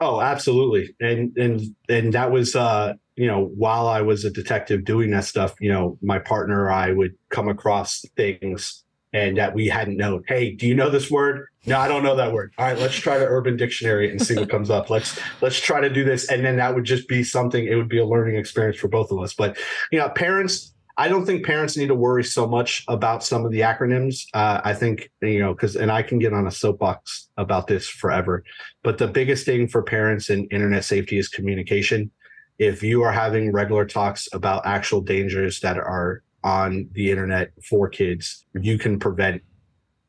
Oh, 0.01 0.21
absolutely. 0.21 0.95
And 1.01 1.35
and 1.39 1.63
and 1.89 2.13
that 2.13 2.31
was 2.31 2.55
uh 2.55 2.95
you 3.17 3.27
know 3.27 3.51
while 3.57 3.89
I 3.89 4.03
was 4.03 4.27
a 4.27 4.31
detective 4.31 4.85
doing 4.85 5.11
that 5.13 5.25
stuff, 5.25 5.55
you 5.59 5.73
know 5.73 5.99
my 6.03 6.19
partner 6.19 6.71
I 6.71 6.93
would 6.93 7.15
come 7.31 7.49
across 7.49 8.05
things 8.15 8.85
and 9.19 9.37
that 9.37 9.55
we 9.55 9.67
hadn't 9.67 9.97
known. 9.97 10.23
Hey, 10.29 10.53
do 10.53 10.67
you 10.67 10.75
know 10.75 10.91
this 10.91 11.11
word? 11.11 11.47
No, 11.67 11.79
I 11.79 11.89
don't 11.89 12.05
know 12.05 12.15
that 12.17 12.33
word. 12.33 12.53
All 12.57 12.65
right, 12.65 12.79
let's 12.79 12.95
try 12.95 13.19
the 13.19 13.27
Urban 13.27 13.57
Dictionary 13.57 14.11
and 14.11 14.23
see 14.23 14.37
what 14.37 14.49
comes 14.49 14.71
up. 14.71 14.91
Let's 14.91 15.19
let's 15.41 15.61
try 15.61 15.81
to 15.81 15.91
do 15.91 16.05
this, 16.05 16.31
and 16.31 16.45
then 16.45 16.57
that 16.57 16.75
would 16.75 16.85
just 16.85 17.09
be 17.09 17.25
something. 17.25 17.67
It 17.67 17.75
would 17.75 17.89
be 17.89 17.99
a 17.99 18.07
learning 18.07 18.37
experience 18.37 18.79
for 18.79 18.89
both 18.89 19.11
of 19.11 19.19
us. 19.19 19.35
But 19.35 19.59
you 19.93 19.99
know, 19.99 20.09
parents. 20.11 20.75
I 21.01 21.07
don't 21.07 21.25
think 21.25 21.47
parents 21.47 21.77
need 21.77 21.87
to 21.89 21.95
worry 21.95 22.25
so 22.25 22.45
much 22.49 22.85
about 22.89 23.23
some 23.23 23.47
of 23.47 23.53
the 23.53 23.61
acronyms. 23.61 24.25
Uh, 24.35 24.61
I 24.65 24.75
think 24.75 25.11
you 25.21 25.39
know 25.39 25.53
because, 25.53 25.77
and 25.77 25.93
I 25.93 26.03
can 26.03 26.19
get 26.19 26.33
on 26.33 26.47
a 26.47 26.51
soapbox 26.51 27.29
about 27.37 27.69
this 27.69 27.89
forever. 27.89 28.43
But 28.83 28.99
the 28.99 29.07
biggest 29.07 29.47
thing 29.47 29.69
for 29.69 29.83
parents 29.83 30.29
in 30.31 30.47
internet 30.47 30.85
safety 30.85 31.19
is 31.19 31.29
communication. 31.29 32.11
If 32.59 32.83
you 32.83 33.03
are 33.03 33.13
having 33.13 33.53
regular 33.53 33.85
talks 33.85 34.29
about 34.33 34.67
actual 34.67 35.01
dangers 35.01 35.61
that 35.61 35.79
are 35.79 36.25
on 36.45 36.89
the 36.93 37.11
internet 37.11 37.53
for 37.69 37.89
kids, 37.89 38.47
you 38.61 38.79
can 38.79 38.99
prevent 38.99 39.43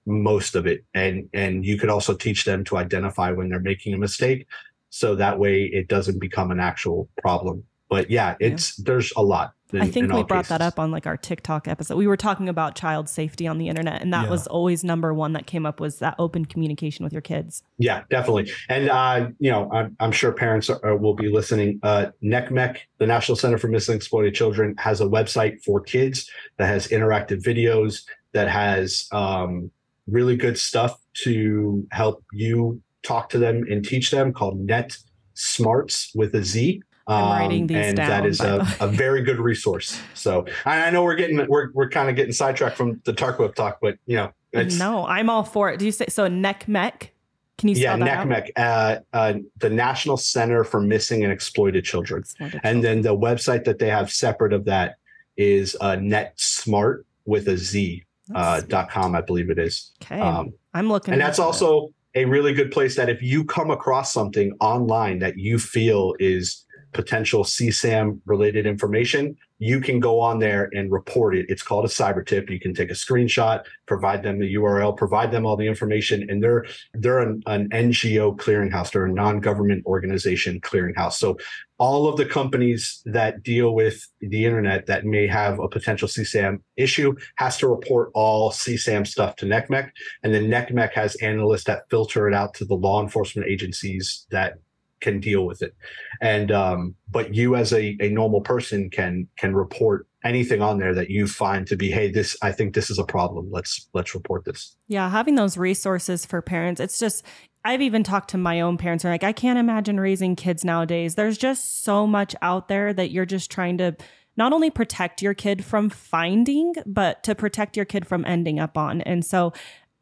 most 0.06 0.56
of 0.56 0.66
it. 0.66 0.84
And 0.94 1.30
and 1.34 1.66
you 1.66 1.78
could 1.78 1.90
also 1.90 2.16
teach 2.16 2.46
them 2.46 2.64
to 2.66 2.78
identify 2.78 3.32
when 3.32 3.50
they're 3.50 3.60
making 3.60 3.94
a 3.94 3.98
mistake. 3.98 4.48
So 4.90 5.16
that 5.16 5.40
way 5.40 5.64
it 5.64 5.88
doesn't 5.88 6.20
become 6.20 6.52
an 6.52 6.60
actual 6.60 7.10
problem. 7.22 7.64
But 7.90 8.10
yeah, 8.10 8.36
it's 8.40 8.78
yeah. 8.78 8.84
there's 8.88 9.12
a 9.18 9.24
lot. 9.24 9.54
In, 9.72 9.82
I 9.82 9.90
think 9.90 10.12
we 10.12 10.24
brought 10.24 10.46
cases. 10.46 10.50
that 10.50 10.62
up 10.62 10.80
on 10.80 10.90
like 10.90 11.06
our 11.06 11.18
TikTok 11.18 11.68
episode. 11.68 11.96
We 11.96 12.08
were 12.08 12.18
talking 12.18 12.50
about 12.50 12.76
child 12.76 13.08
safety 13.08 13.46
on 13.46 13.60
the 13.60 13.68
internet, 13.68 14.02
and 14.02 14.12
that 14.14 14.26
yeah. 14.26 14.30
was 14.30 14.48
always 14.48 14.84
number 14.84 15.14
one 15.14 15.34
that 15.34 15.46
came 15.46 15.66
up 15.66 15.80
was 15.80 16.00
that 16.00 16.16
open 16.18 16.46
communication 16.46 17.04
with 17.04 17.14
your 17.14 17.22
kids. 17.22 17.64
Yeah, 17.78 18.04
definitely. 18.10 18.52
And 18.68 18.90
uh, 18.90 19.30
you 19.40 19.52
know, 19.52 19.72
I'm, 19.72 19.96
I'm 20.00 20.12
sure 20.12 20.32
parents 20.32 20.70
are, 20.70 20.96
will 20.96 21.14
be 21.14 21.30
listening. 21.30 21.80
Uh, 21.84 22.08
NCMEC, 22.24 22.78
the 22.98 23.08
National 23.08 23.36
Center 23.36 23.58
for 23.58 23.68
Missing 23.68 23.94
and 23.94 24.00
Exploited 24.00 24.34
Children, 24.34 24.76
has 24.78 25.02
a 25.02 25.06
website 25.06 25.64
for 25.64 25.82
kids 25.82 26.30
that 26.58 26.68
has 26.68 26.88
interactive 26.88 27.42
videos 27.44 28.04
that 28.34 28.48
has 28.48 29.08
um, 29.12 29.72
really 30.08 30.36
good 30.36 30.58
stuff 30.58 31.00
to 31.24 31.88
help 31.92 32.24
you 32.34 32.82
talk 33.04 33.30
to 33.30 33.38
them 33.38 33.66
and 33.70 33.86
teach 33.86 34.12
them 34.12 34.34
called 34.34 34.60
Net 34.60 34.98
Smarts 35.34 36.12
with 36.16 36.36
a 36.36 36.44
Z. 36.44 36.82
I'm 37.10 37.30
writing 37.42 37.64
Um, 37.64 37.76
and 37.76 37.98
down, 37.98 38.10
that 38.10 38.26
is 38.26 38.40
a, 38.40 38.66
a 38.80 38.88
very 38.88 39.22
good 39.24 39.40
resource. 39.40 40.00
So 40.14 40.46
I, 40.66 40.88
I 40.88 40.90
know 40.92 41.04
we're 41.04 41.16
getting 41.16 41.46
we're 41.48 41.72
we're 41.74 41.90
kind 41.90 42.10
of 42.10 42.16
getting 42.16 42.34
sidetracked 42.34 42.78
from 42.78 43.02
the 43.06 43.36
web 43.40 43.56
talk, 43.56 43.80
but 43.82 43.98
you 44.06 44.16
know, 44.18 44.32
it's 44.54 44.78
no, 44.78 45.06
I'm 45.06 45.30
all 45.30 45.44
for 45.44 45.70
it. 45.72 45.80
Do 45.80 45.86
you 45.86 45.92
say 45.92 46.06
so? 46.10 46.28
NCMEC? 46.28 47.10
Can 47.58 47.70
you 47.70 47.76
yeah, 47.76 47.96
spell 47.96 48.06
that 48.08 48.18
out? 48.20 48.28
NCMEC, 48.28 48.50
uh, 48.56 49.00
uh, 49.12 49.34
the 49.58 49.70
National 49.70 50.16
Center 50.16 50.64
for 50.64 50.80
Missing 50.80 51.24
and 51.24 51.34
Exploited 51.34 51.84
Children. 51.84 52.22
Exploited 52.22 52.62
And 52.64 52.82
children. 52.82 52.82
then 52.82 53.02
the 53.02 53.18
website 53.18 53.66
that 53.66 53.80
they 53.80 53.90
have 53.90 54.12
separate 54.12 54.54
of 54.54 54.64
that 54.66 54.96
is 55.36 55.76
uh, 55.82 55.98
NetSmartz 55.98 57.04
with 57.26 57.48
a 57.48 57.58
Z 57.58 58.04
uh, 58.34 58.62
dot 58.62 58.90
com, 58.90 59.16
I 59.16 59.22
believe 59.22 59.50
it 59.50 59.60
is. 59.60 59.92
okay, 60.04 60.20
Um, 60.22 60.54
I'm 60.74 60.88
looking. 60.88 61.14
and 61.14 61.22
that's 61.22 61.40
it. 61.40 61.42
also 61.42 61.90
a 62.16 62.26
really 62.26 62.54
good 62.54 62.72
place 62.72 62.96
that 62.96 63.10
if 63.10 63.22
you 63.22 63.44
come 63.44 63.72
across 63.72 64.14
something 64.14 64.56
online 64.60 65.20
that 65.20 65.38
you 65.38 65.60
feel 65.60 66.16
is 66.20 66.66
potential 66.94 67.44
CSAM 67.44 68.20
related 68.26 68.66
information, 68.66 69.36
you 69.60 69.82
can 69.82 70.00
go 70.00 70.20
on 70.20 70.40
there 70.40 70.70
and 70.72 70.92
report 70.92 71.36
it. 71.36 71.46
It's 71.50 71.62
called 71.62 71.86
a 71.86 71.90
cyber 71.90 72.26
tip. 72.26 72.50
You 72.50 72.60
can 72.60 72.74
take 72.74 72.90
a 72.90 72.94
screenshot, 72.94 73.66
provide 73.86 74.24
them 74.24 74.40
the 74.40 74.56
URL, 74.56 74.96
provide 74.96 75.32
them 75.32 75.46
all 75.46 75.58
the 75.58 75.68
information, 75.68 76.30
and 76.30 76.42
they're 76.42 76.66
they're 76.94 77.20
an, 77.20 77.44
an 77.46 77.70
NGO 77.70 78.38
clearinghouse. 78.38 78.92
They're 78.92 79.06
a 79.06 79.12
non-government 79.12 79.86
organization 79.86 80.62
clearinghouse. 80.62 81.14
So 81.14 81.38
all 81.78 82.08
of 82.08 82.18
the 82.18 82.26
companies 82.26 83.02
that 83.06 83.44
deal 83.44 83.74
with 83.74 84.06
the 84.22 84.46
internet 84.46 84.86
that 84.88 85.06
may 85.06 85.28
have 85.28 85.60
a 85.60 85.68
potential 85.68 86.08
CSAM 86.08 86.62
issue 86.78 87.16
has 87.36 87.58
to 87.58 87.68
report 87.68 88.12
all 88.14 88.52
CSAM 88.52 89.08
stuff 89.08 89.36
to 89.38 89.46
NCMEC. 89.46 89.90
And 90.24 90.34
then 90.34 90.50
NCMEC 90.50 90.94
has 90.94 91.16
analysts 91.18 91.66
that 91.66 91.90
filter 91.90 92.28
it 92.28 92.34
out 92.34 92.54
to 92.56 92.66
the 92.66 92.76
law 92.76 93.02
enforcement 93.02 93.50
agencies 93.50 94.26
that 94.32 94.56
can 95.02 95.20
deal 95.20 95.46
with 95.46 95.62
it. 95.62 95.76
And 96.22 96.52
um, 96.52 96.96
but 97.10 97.34
you 97.34 97.56
as 97.56 97.74
a, 97.74 97.96
a 98.00 98.10
normal 98.10 98.42
person 98.42 98.90
can 98.90 99.28
can 99.38 99.56
report 99.56 100.08
anything 100.24 100.62
on 100.62 100.80
there 100.80 100.94
that 100.94 101.10
you 101.10 101.28
find 101.28 101.66
to 101.68 101.76
be, 101.76 101.90
hey, 101.92 102.12
this 102.12 102.38
I 102.42 102.52
think 102.52 102.74
this 102.74 102.90
is 102.90 103.00
a 103.00 103.04
problem. 103.04 103.50
Let's 103.52 103.90
let's 103.94 104.14
report 104.14 104.46
this. 104.46 104.76
Yeah, 104.88 105.10
having 105.10 105.36
those 105.36 105.58
resources 105.58 106.26
for 106.26 106.42
parents, 106.42 106.80
it's 106.80 107.00
just 107.00 107.24
I've 107.66 107.82
even 107.82 108.04
talked 108.04 108.30
to 108.32 108.38
my 108.38 108.62
own 108.62 108.78
parents 108.78 109.04
and 109.04 109.14
like 109.14 109.24
I 109.24 109.34
can't 109.34 109.60
imagine 109.60 110.00
raising 110.00 110.36
kids 110.36 110.64
nowadays. 110.64 111.16
There's 111.16 111.38
just 111.38 111.84
so 111.84 112.08
much 112.08 112.36
out 112.42 112.68
there 112.68 112.94
that 112.94 113.12
you're 113.12 113.26
just 113.26 113.52
trying 113.52 113.78
to 113.80 113.96
not 114.38 114.54
only 114.54 114.70
protect 114.70 115.22
your 115.22 115.34
kid 115.34 115.66
from 115.66 115.90
finding, 115.90 116.74
but 116.86 117.24
to 117.24 117.36
protect 117.36 117.76
your 117.76 117.86
kid 117.86 118.08
from 118.08 118.24
ending 118.26 118.58
up 118.58 118.78
on. 118.78 119.02
And 119.02 119.26
so 119.26 119.52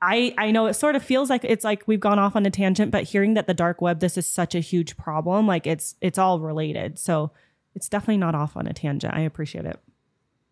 I 0.01 0.33
I 0.37 0.51
know 0.51 0.67
it 0.67 0.75
sort 0.75 0.95
of 0.95 1.03
feels 1.03 1.29
like 1.29 1.43
it's 1.43 1.63
like 1.63 1.87
we've 1.87 1.99
gone 1.99 2.19
off 2.19 2.35
on 2.35 2.45
a 2.45 2.51
tangent, 2.51 2.91
but 2.91 3.03
hearing 3.03 3.33
that 3.33 3.47
the 3.47 3.53
dark 3.53 3.81
web 3.81 3.99
this 3.99 4.17
is 4.17 4.27
such 4.27 4.55
a 4.55 4.59
huge 4.59 4.97
problem, 4.97 5.47
like 5.47 5.65
it's 5.65 5.95
it's 6.01 6.17
all 6.17 6.39
related. 6.39 6.99
So 6.99 7.31
it's 7.75 7.89
definitely 7.89 8.17
not 8.17 8.35
off 8.35 8.57
on 8.57 8.67
a 8.67 8.73
tangent. 8.73 9.13
I 9.13 9.21
appreciate 9.21 9.65
it. 9.65 9.79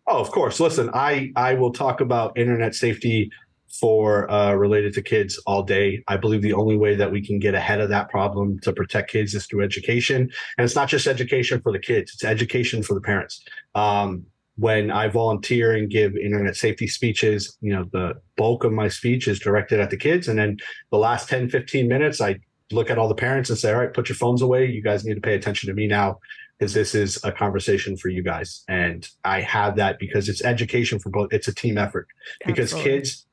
Oh, 0.08 0.20
of 0.20 0.30
course. 0.30 0.60
Listen, 0.60 0.90
I 0.94 1.32
I 1.36 1.54
will 1.54 1.72
talk 1.72 2.00
about 2.00 2.36
internet 2.38 2.74
safety 2.74 3.30
for 3.68 4.30
uh, 4.30 4.52
related 4.54 4.94
to 4.94 5.02
kids 5.02 5.38
all 5.46 5.62
day. 5.62 6.02
I 6.08 6.16
believe 6.16 6.42
the 6.42 6.52
only 6.52 6.76
way 6.76 6.94
that 6.94 7.10
we 7.10 7.24
can 7.24 7.38
get 7.38 7.54
ahead 7.54 7.80
of 7.80 7.88
that 7.90 8.08
problem 8.08 8.58
to 8.60 8.72
protect 8.72 9.10
kids 9.10 9.34
is 9.34 9.46
through 9.46 9.64
education, 9.64 10.30
and 10.56 10.64
it's 10.64 10.76
not 10.76 10.88
just 10.88 11.06
education 11.06 11.60
for 11.60 11.72
the 11.72 11.78
kids; 11.78 12.12
it's 12.14 12.24
education 12.24 12.82
for 12.82 12.94
the 12.94 13.00
parents. 13.00 13.42
Um, 13.74 14.26
when 14.58 14.90
I 14.90 15.08
volunteer 15.08 15.72
and 15.72 15.90
give 15.90 16.16
internet 16.16 16.56
safety 16.56 16.86
speeches, 16.86 17.56
you 17.60 17.72
know, 17.72 17.84
the 17.92 18.14
bulk 18.36 18.64
of 18.64 18.72
my 18.72 18.88
speech 18.88 19.28
is 19.28 19.38
directed 19.38 19.80
at 19.80 19.90
the 19.90 19.96
kids, 19.96 20.28
and 20.28 20.38
then 20.38 20.56
the 20.90 20.98
last 20.98 21.28
10, 21.28 21.50
15 21.50 21.88
minutes, 21.88 22.20
I 22.20 22.36
look 22.72 22.90
at 22.90 22.98
all 22.98 23.08
the 23.08 23.14
parents 23.14 23.50
and 23.50 23.58
say, 23.58 23.72
"All 23.72 23.78
right, 23.78 23.92
put 23.92 24.08
your 24.08 24.16
phones 24.16 24.42
away. 24.42 24.66
You 24.66 24.82
guys 24.82 25.04
need 25.04 25.14
to 25.14 25.20
pay 25.20 25.34
attention 25.34 25.68
to 25.68 25.74
me 25.74 25.86
now." 25.86 26.18
because 26.58 26.72
this 26.72 26.94
is 26.94 27.22
a 27.24 27.32
conversation 27.32 27.96
for 27.96 28.08
you 28.08 28.22
guys. 28.22 28.64
And 28.68 29.06
I 29.24 29.40
have 29.42 29.76
that 29.76 29.98
because 29.98 30.28
it's 30.28 30.42
education 30.42 30.98
for 30.98 31.10
both. 31.10 31.32
It's 31.32 31.48
a 31.48 31.54
team 31.54 31.76
effort 31.76 32.08
because 32.46 32.72
Absolutely. 32.72 32.98
kids, 32.98 33.26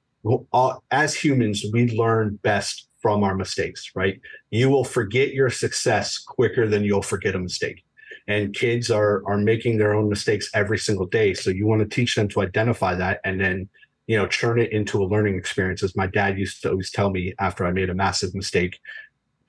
all, 0.51 0.83
as 0.91 1.15
humans, 1.15 1.63
we 1.71 1.89
learn 1.89 2.39
best 2.43 2.87
from 3.01 3.23
our 3.23 3.35
mistakes, 3.35 3.91
right? 3.95 4.19
You 4.49 4.69
will 4.69 4.83
forget 4.83 5.33
your 5.33 5.49
success 5.49 6.17
quicker 6.17 6.67
than 6.67 6.83
you'll 6.83 7.01
forget 7.01 7.35
a 7.35 7.39
mistake. 7.39 7.83
And 8.27 8.53
kids 8.53 8.89
are 8.89 9.21
are 9.27 9.37
making 9.37 9.77
their 9.77 9.93
own 9.93 10.09
mistakes 10.09 10.49
every 10.53 10.77
single 10.77 11.05
day. 11.05 11.33
So 11.33 11.49
you 11.49 11.67
want 11.67 11.81
to 11.81 11.95
teach 11.95 12.15
them 12.15 12.27
to 12.29 12.41
identify 12.41 12.95
that 12.95 13.19
and 13.23 13.39
then, 13.39 13.69
you 14.07 14.17
know, 14.17 14.27
turn 14.27 14.59
it 14.59 14.71
into 14.71 15.03
a 15.03 15.05
learning 15.05 15.35
experience. 15.35 15.83
As 15.83 15.95
my 15.95 16.07
dad 16.07 16.37
used 16.37 16.61
to 16.61 16.71
always 16.71 16.91
tell 16.91 17.09
me 17.09 17.33
after 17.39 17.65
I 17.65 17.71
made 17.71 17.89
a 17.89 17.93
massive 17.93 18.33
mistake, 18.33 18.79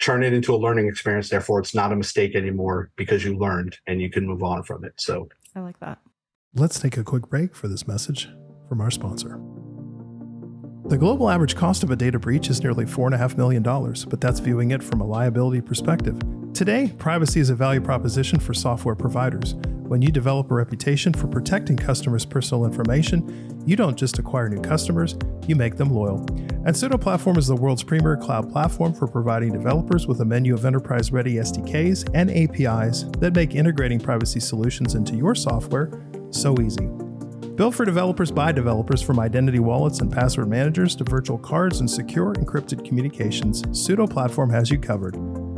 turn 0.01 0.23
it 0.23 0.33
into 0.33 0.55
a 0.55 0.59
learning 0.59 0.89
experience. 0.89 1.29
Therefore, 1.29 1.61
it's 1.61 1.75
not 1.75 1.93
a 1.93 1.97
mistake 1.97 2.35
anymore 2.35 2.91
because 2.97 3.25
you 3.25 3.39
learned 3.39 3.79
and 3.87 4.01
you 4.01 4.11
can 4.11 4.27
move 4.27 4.43
on 4.43 4.63
from 4.63 4.85
it. 4.85 4.95
So 4.97 5.29
I 5.55 5.61
like 5.61 5.79
that. 5.81 5.99
Let's 6.55 6.79
take 6.79 6.97
a 6.97 7.05
quick 7.05 7.29
break 7.29 7.55
for 7.55 7.69
this 7.69 7.87
message 7.87 8.29
from 8.69 8.81
our 8.81 8.91
sponsor. 8.91 9.41
The 10.87 10.99
global 10.99 11.31
average 11.31 11.57
cost 11.57 11.83
of 11.83 11.91
a 11.91 11.97
data 11.97 12.19
breach 12.19 12.51
is 12.51 12.63
nearly 12.63 12.85
$4.5 12.85 13.39
million, 13.39 13.63
but 13.63 14.21
that's 14.21 14.39
viewing 14.39 14.73
it 14.73 14.83
from 14.83 15.01
a 15.01 15.07
liability 15.07 15.63
perspective. 15.63 16.21
Today, 16.53 16.93
privacy 16.99 17.41
is 17.41 17.49
a 17.49 17.55
value 17.55 17.81
proposition 17.81 18.39
for 18.39 18.53
software 18.53 18.95
providers. 18.95 19.55
When 19.89 20.03
you 20.03 20.13
develop 20.13 20.51
a 20.51 20.55
reputation 20.55 21.15
for 21.15 21.27
protecting 21.27 21.79
customers' 21.79 22.27
personal 22.27 22.67
information, 22.67 23.63
you 23.67 23.77
don't 23.77 23.97
just 23.97 24.19
acquire 24.19 24.51
new 24.51 24.61
customers, 24.61 25.17
you 25.47 25.57
make 25.57 25.79
them 25.79 25.89
loyal. 25.89 26.19
And 26.19 26.69
Sudo 26.69 27.01
Platform 27.01 27.39
is 27.39 27.47
the 27.47 27.57
world's 27.57 27.83
premier 27.83 28.19
cloud 28.19 28.53
platform 28.53 28.93
for 28.93 29.07
providing 29.07 29.55
developers 29.55 30.07
with 30.07 30.21
a 30.21 30.25
menu 30.27 30.53
of 30.53 30.67
enterprise 30.67 31.11
ready 31.11 31.37
SDKs 31.37 32.11
and 32.13 32.31
APIs 32.31 33.05
that 33.21 33.35
make 33.35 33.55
integrating 33.55 34.01
privacy 34.01 34.39
solutions 34.39 34.97
into 34.97 35.17
your 35.17 35.35
software 35.35 35.91
so 36.31 36.55
easy. 36.61 36.91
Built 37.57 37.75
for 37.77 37.85
developers 37.85 38.33
by 38.33 38.51
developers 38.51 39.01
from 39.01 39.21
identity 39.21 39.61
wallets 39.61 40.01
and 40.01 40.11
password 40.11 40.49
managers 40.49 40.97
to 40.97 41.05
virtual 41.05 41.39
cards 41.39 41.79
and 41.79 41.89
secure 41.89 42.35
encrypted 42.35 42.85
communications, 42.85 43.63
Sudo 43.67 44.11
Platform 44.11 44.51
has 44.51 44.73
you 44.73 44.79
covered. 44.79 45.13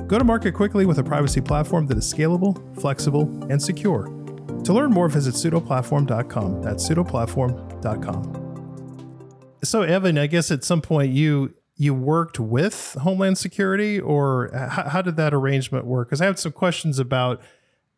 Go 0.07 0.19
to 0.19 0.25
market 0.25 0.53
quickly 0.53 0.85
with 0.85 0.99
a 0.99 1.03
privacy 1.03 1.41
platform 1.41 1.87
that 1.87 1.97
is 1.97 2.05
scalable, 2.05 2.79
flexible, 2.79 3.23
and 3.49 3.63
secure. 3.63 4.09
To 4.65 4.75
learn 4.75 4.91
more, 4.91 5.09
visit 5.09 5.37
sudoplatform.com. 5.37 6.61
That's 6.61 6.87
sudoplatform.com. 6.87 9.57
So, 9.65 9.81
Evan, 9.81 10.19
I 10.19 10.27
guess 10.27 10.51
at 10.51 10.65
some 10.65 10.83
point 10.83 11.13
you 11.13 11.55
you 11.77 11.95
worked 11.95 12.39
with 12.39 12.95
Homeland 13.01 13.39
Security, 13.39 13.99
or 13.99 14.51
how, 14.53 14.91
how 14.91 15.01
did 15.01 15.17
that 15.17 15.33
arrangement 15.33 15.87
work? 15.87 16.09
Because 16.09 16.21
I 16.21 16.27
have 16.27 16.39
some 16.39 16.53
questions 16.53 16.99
about 16.99 17.41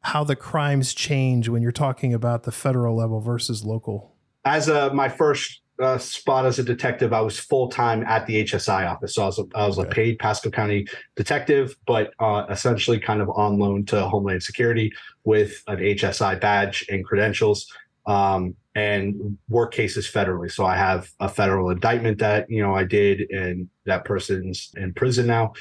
how 0.03 0.25
the 0.25 0.37
crimes 0.37 0.95
change 0.95 1.49
when 1.49 1.63
you're 1.63 1.73
talking 1.73 2.15
about 2.15 2.45
the 2.45 2.53
federal 2.53 2.97
level 2.97 3.21
versus 3.21 3.65
local. 3.65 4.15
as 4.45 4.69
a 4.69 4.93
my 4.95 5.09
first 5.09 5.61
uh, 5.81 5.99
spot 5.99 6.45
as 6.45 6.59
a 6.59 6.63
detective, 6.63 7.13
I 7.13 7.21
was 7.21 7.39
full 7.39 7.69
time 7.69 8.03
at 8.05 8.27
the 8.27 8.45
HSI 8.45 8.91
office. 8.91 9.15
So 9.15 9.23
I 9.23 9.27
was 9.27 9.39
a, 9.39 9.45
I 9.55 9.67
was 9.67 9.79
a 9.79 9.85
paid 9.85 10.19
Pasco 10.19 10.51
County 10.51 10.87
detective, 11.15 11.77
but 11.87 12.13
uh, 12.19 12.47
essentially 12.51 12.99
kind 12.99 13.21
of 13.21 13.31
on 13.31 13.59
loan 13.59 13.85
to 13.87 14.09
Homeland 14.09 14.43
Security 14.43 14.93
with 15.25 15.63
an 15.69 15.79
HSI 15.79 16.41
badge 16.41 16.85
and 16.89 17.05
credentials. 17.05 17.73
Um, 18.07 18.57
and 18.75 19.37
work 19.49 19.73
cases 19.73 20.09
federally. 20.09 20.51
So 20.51 20.65
I 20.65 20.77
have 20.77 21.11
a 21.19 21.29
federal 21.29 21.71
indictment 21.71 22.19
that 22.19 22.49
you 22.49 22.63
know 22.63 22.75
I 22.75 22.85
did, 22.85 23.29
and 23.31 23.69
that 23.85 24.05
person's 24.05 24.71
in 24.77 24.95
prison 24.95 25.27
now, 25.27 25.53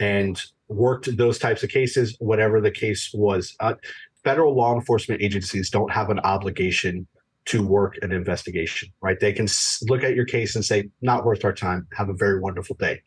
and 0.00 0.42
worked 0.68 1.16
those 1.16 1.38
types 1.38 1.62
of 1.62 1.70
cases, 1.70 2.16
whatever 2.18 2.60
the 2.60 2.70
case 2.70 3.10
was. 3.14 3.54
Uh, 3.60 3.74
federal 4.22 4.56
law 4.56 4.74
enforcement 4.74 5.22
agencies 5.22 5.70
don't 5.70 5.90
have 5.92 6.10
an 6.10 6.18
obligation 6.20 7.06
to 7.46 7.66
work 7.66 7.98
an 8.00 8.10
investigation, 8.10 8.88
right? 9.02 9.20
They 9.20 9.32
can 9.32 9.46
look 9.82 10.02
at 10.02 10.14
your 10.14 10.24
case 10.24 10.56
and 10.56 10.64
say, 10.64 10.88
not 11.02 11.26
worth 11.26 11.44
our 11.44 11.52
time. 11.52 11.86
Have 11.92 12.08
a 12.08 12.14
very 12.14 12.40
wonderful 12.40 12.76
day. 12.76 13.02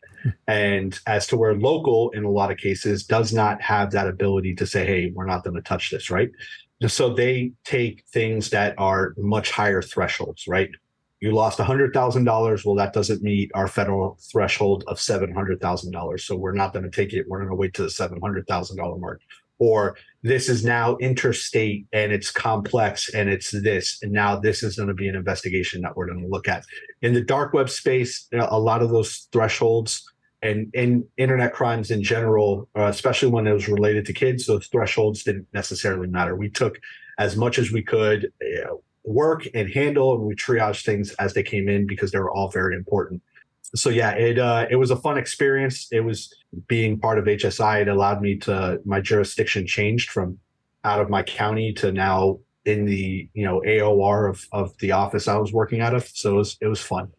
and 0.46 0.98
as 1.06 1.26
to 1.28 1.36
where 1.36 1.54
local, 1.54 2.10
in 2.10 2.24
a 2.24 2.30
lot 2.30 2.52
of 2.52 2.58
cases, 2.58 3.04
does 3.04 3.32
not 3.32 3.60
have 3.60 3.90
that 3.92 4.06
ability 4.06 4.54
to 4.54 4.66
say, 4.66 4.86
hey, 4.86 5.12
we're 5.14 5.26
not 5.26 5.42
going 5.42 5.56
to 5.56 5.62
touch 5.62 5.90
this, 5.90 6.08
right? 6.08 6.30
So 6.86 7.12
they 7.12 7.52
take 7.64 8.04
things 8.12 8.50
that 8.50 8.76
are 8.78 9.14
much 9.16 9.50
higher 9.50 9.82
thresholds, 9.82 10.46
right? 10.46 10.70
You 11.20 11.32
lost 11.32 11.58
$100,000. 11.58 12.64
Well, 12.64 12.74
that 12.76 12.92
doesn't 12.92 13.22
meet 13.22 13.50
our 13.54 13.66
federal 13.66 14.18
threshold 14.32 14.84
of 14.86 14.98
$700,000. 14.98 16.20
So 16.20 16.36
we're 16.36 16.52
not 16.52 16.72
going 16.72 16.84
to 16.84 16.90
take 16.90 17.12
it. 17.12 17.26
We're 17.28 17.38
going 17.38 17.50
to 17.50 17.56
wait 17.56 17.74
to 17.74 17.82
the 17.82 17.88
$700,000 17.88 19.00
mark. 19.00 19.20
Or 19.58 19.96
this 20.22 20.48
is 20.48 20.64
now 20.64 20.96
interstate 20.98 21.86
and 21.92 22.12
it's 22.12 22.30
complex 22.30 23.12
and 23.12 23.28
it's 23.28 23.50
this. 23.50 23.98
And 24.02 24.12
now 24.12 24.38
this 24.38 24.62
is 24.62 24.76
going 24.76 24.88
to 24.88 24.94
be 24.94 25.08
an 25.08 25.16
investigation 25.16 25.82
that 25.82 25.96
we're 25.96 26.06
going 26.06 26.22
to 26.22 26.28
look 26.28 26.46
at. 26.46 26.64
In 27.02 27.14
the 27.14 27.22
dark 27.22 27.52
web 27.52 27.68
space, 27.68 28.28
a 28.32 28.58
lot 28.58 28.82
of 28.82 28.90
those 28.90 29.28
thresholds 29.32 30.08
and 30.42 30.72
in 30.74 31.04
internet 31.16 31.52
crimes 31.52 31.90
in 31.90 32.02
general, 32.02 32.68
uh, 32.76 32.84
especially 32.84 33.28
when 33.28 33.48
it 33.48 33.52
was 33.52 33.68
related 33.68 34.06
to 34.06 34.12
kids, 34.12 34.46
those 34.46 34.68
thresholds 34.68 35.24
didn't 35.24 35.48
necessarily 35.52 36.06
matter. 36.06 36.36
We 36.36 36.48
took 36.48 36.78
as 37.18 37.36
much 37.36 37.58
as 37.58 37.72
we 37.72 37.82
could 37.82 38.32
you 38.40 38.64
know, 38.64 38.82
work 39.08 39.46
and 39.54 39.68
handle, 39.72 40.14
and 40.14 40.22
we 40.22 40.34
triage 40.34 40.84
things 40.84 41.12
as 41.14 41.34
they 41.34 41.42
came 41.42 41.68
in 41.68 41.86
because 41.86 42.12
they 42.12 42.18
were 42.18 42.30
all 42.30 42.50
very 42.50 42.76
important. 42.76 43.22
so 43.74 43.90
yeah, 43.90 44.10
it 44.12 44.38
uh, 44.38 44.66
it 44.70 44.76
was 44.76 44.90
a 44.90 44.96
fun 44.96 45.18
experience. 45.18 45.88
It 45.90 46.00
was 46.00 46.34
being 46.66 46.98
part 46.98 47.18
of 47.18 47.24
HSI. 47.24 47.82
It 47.82 47.88
allowed 47.88 48.20
me 48.22 48.36
to 48.38 48.80
my 48.84 49.00
jurisdiction 49.00 49.66
changed 49.66 50.10
from 50.10 50.38
out 50.84 51.00
of 51.00 51.10
my 51.10 51.22
county 51.22 51.72
to 51.74 51.92
now 51.92 52.38
in 52.64 52.84
the 52.84 53.28
you 53.34 53.44
know 53.44 53.62
AOR 53.66 54.30
of 54.30 54.46
of 54.52 54.76
the 54.78 54.92
office 54.92 55.28
I 55.28 55.36
was 55.36 55.52
working 55.52 55.80
out 55.80 55.94
of. 55.94 56.08
So 56.08 56.34
it 56.34 56.36
was 56.36 56.56
it 56.60 56.66
was 56.66 56.80
fun. 56.80 57.12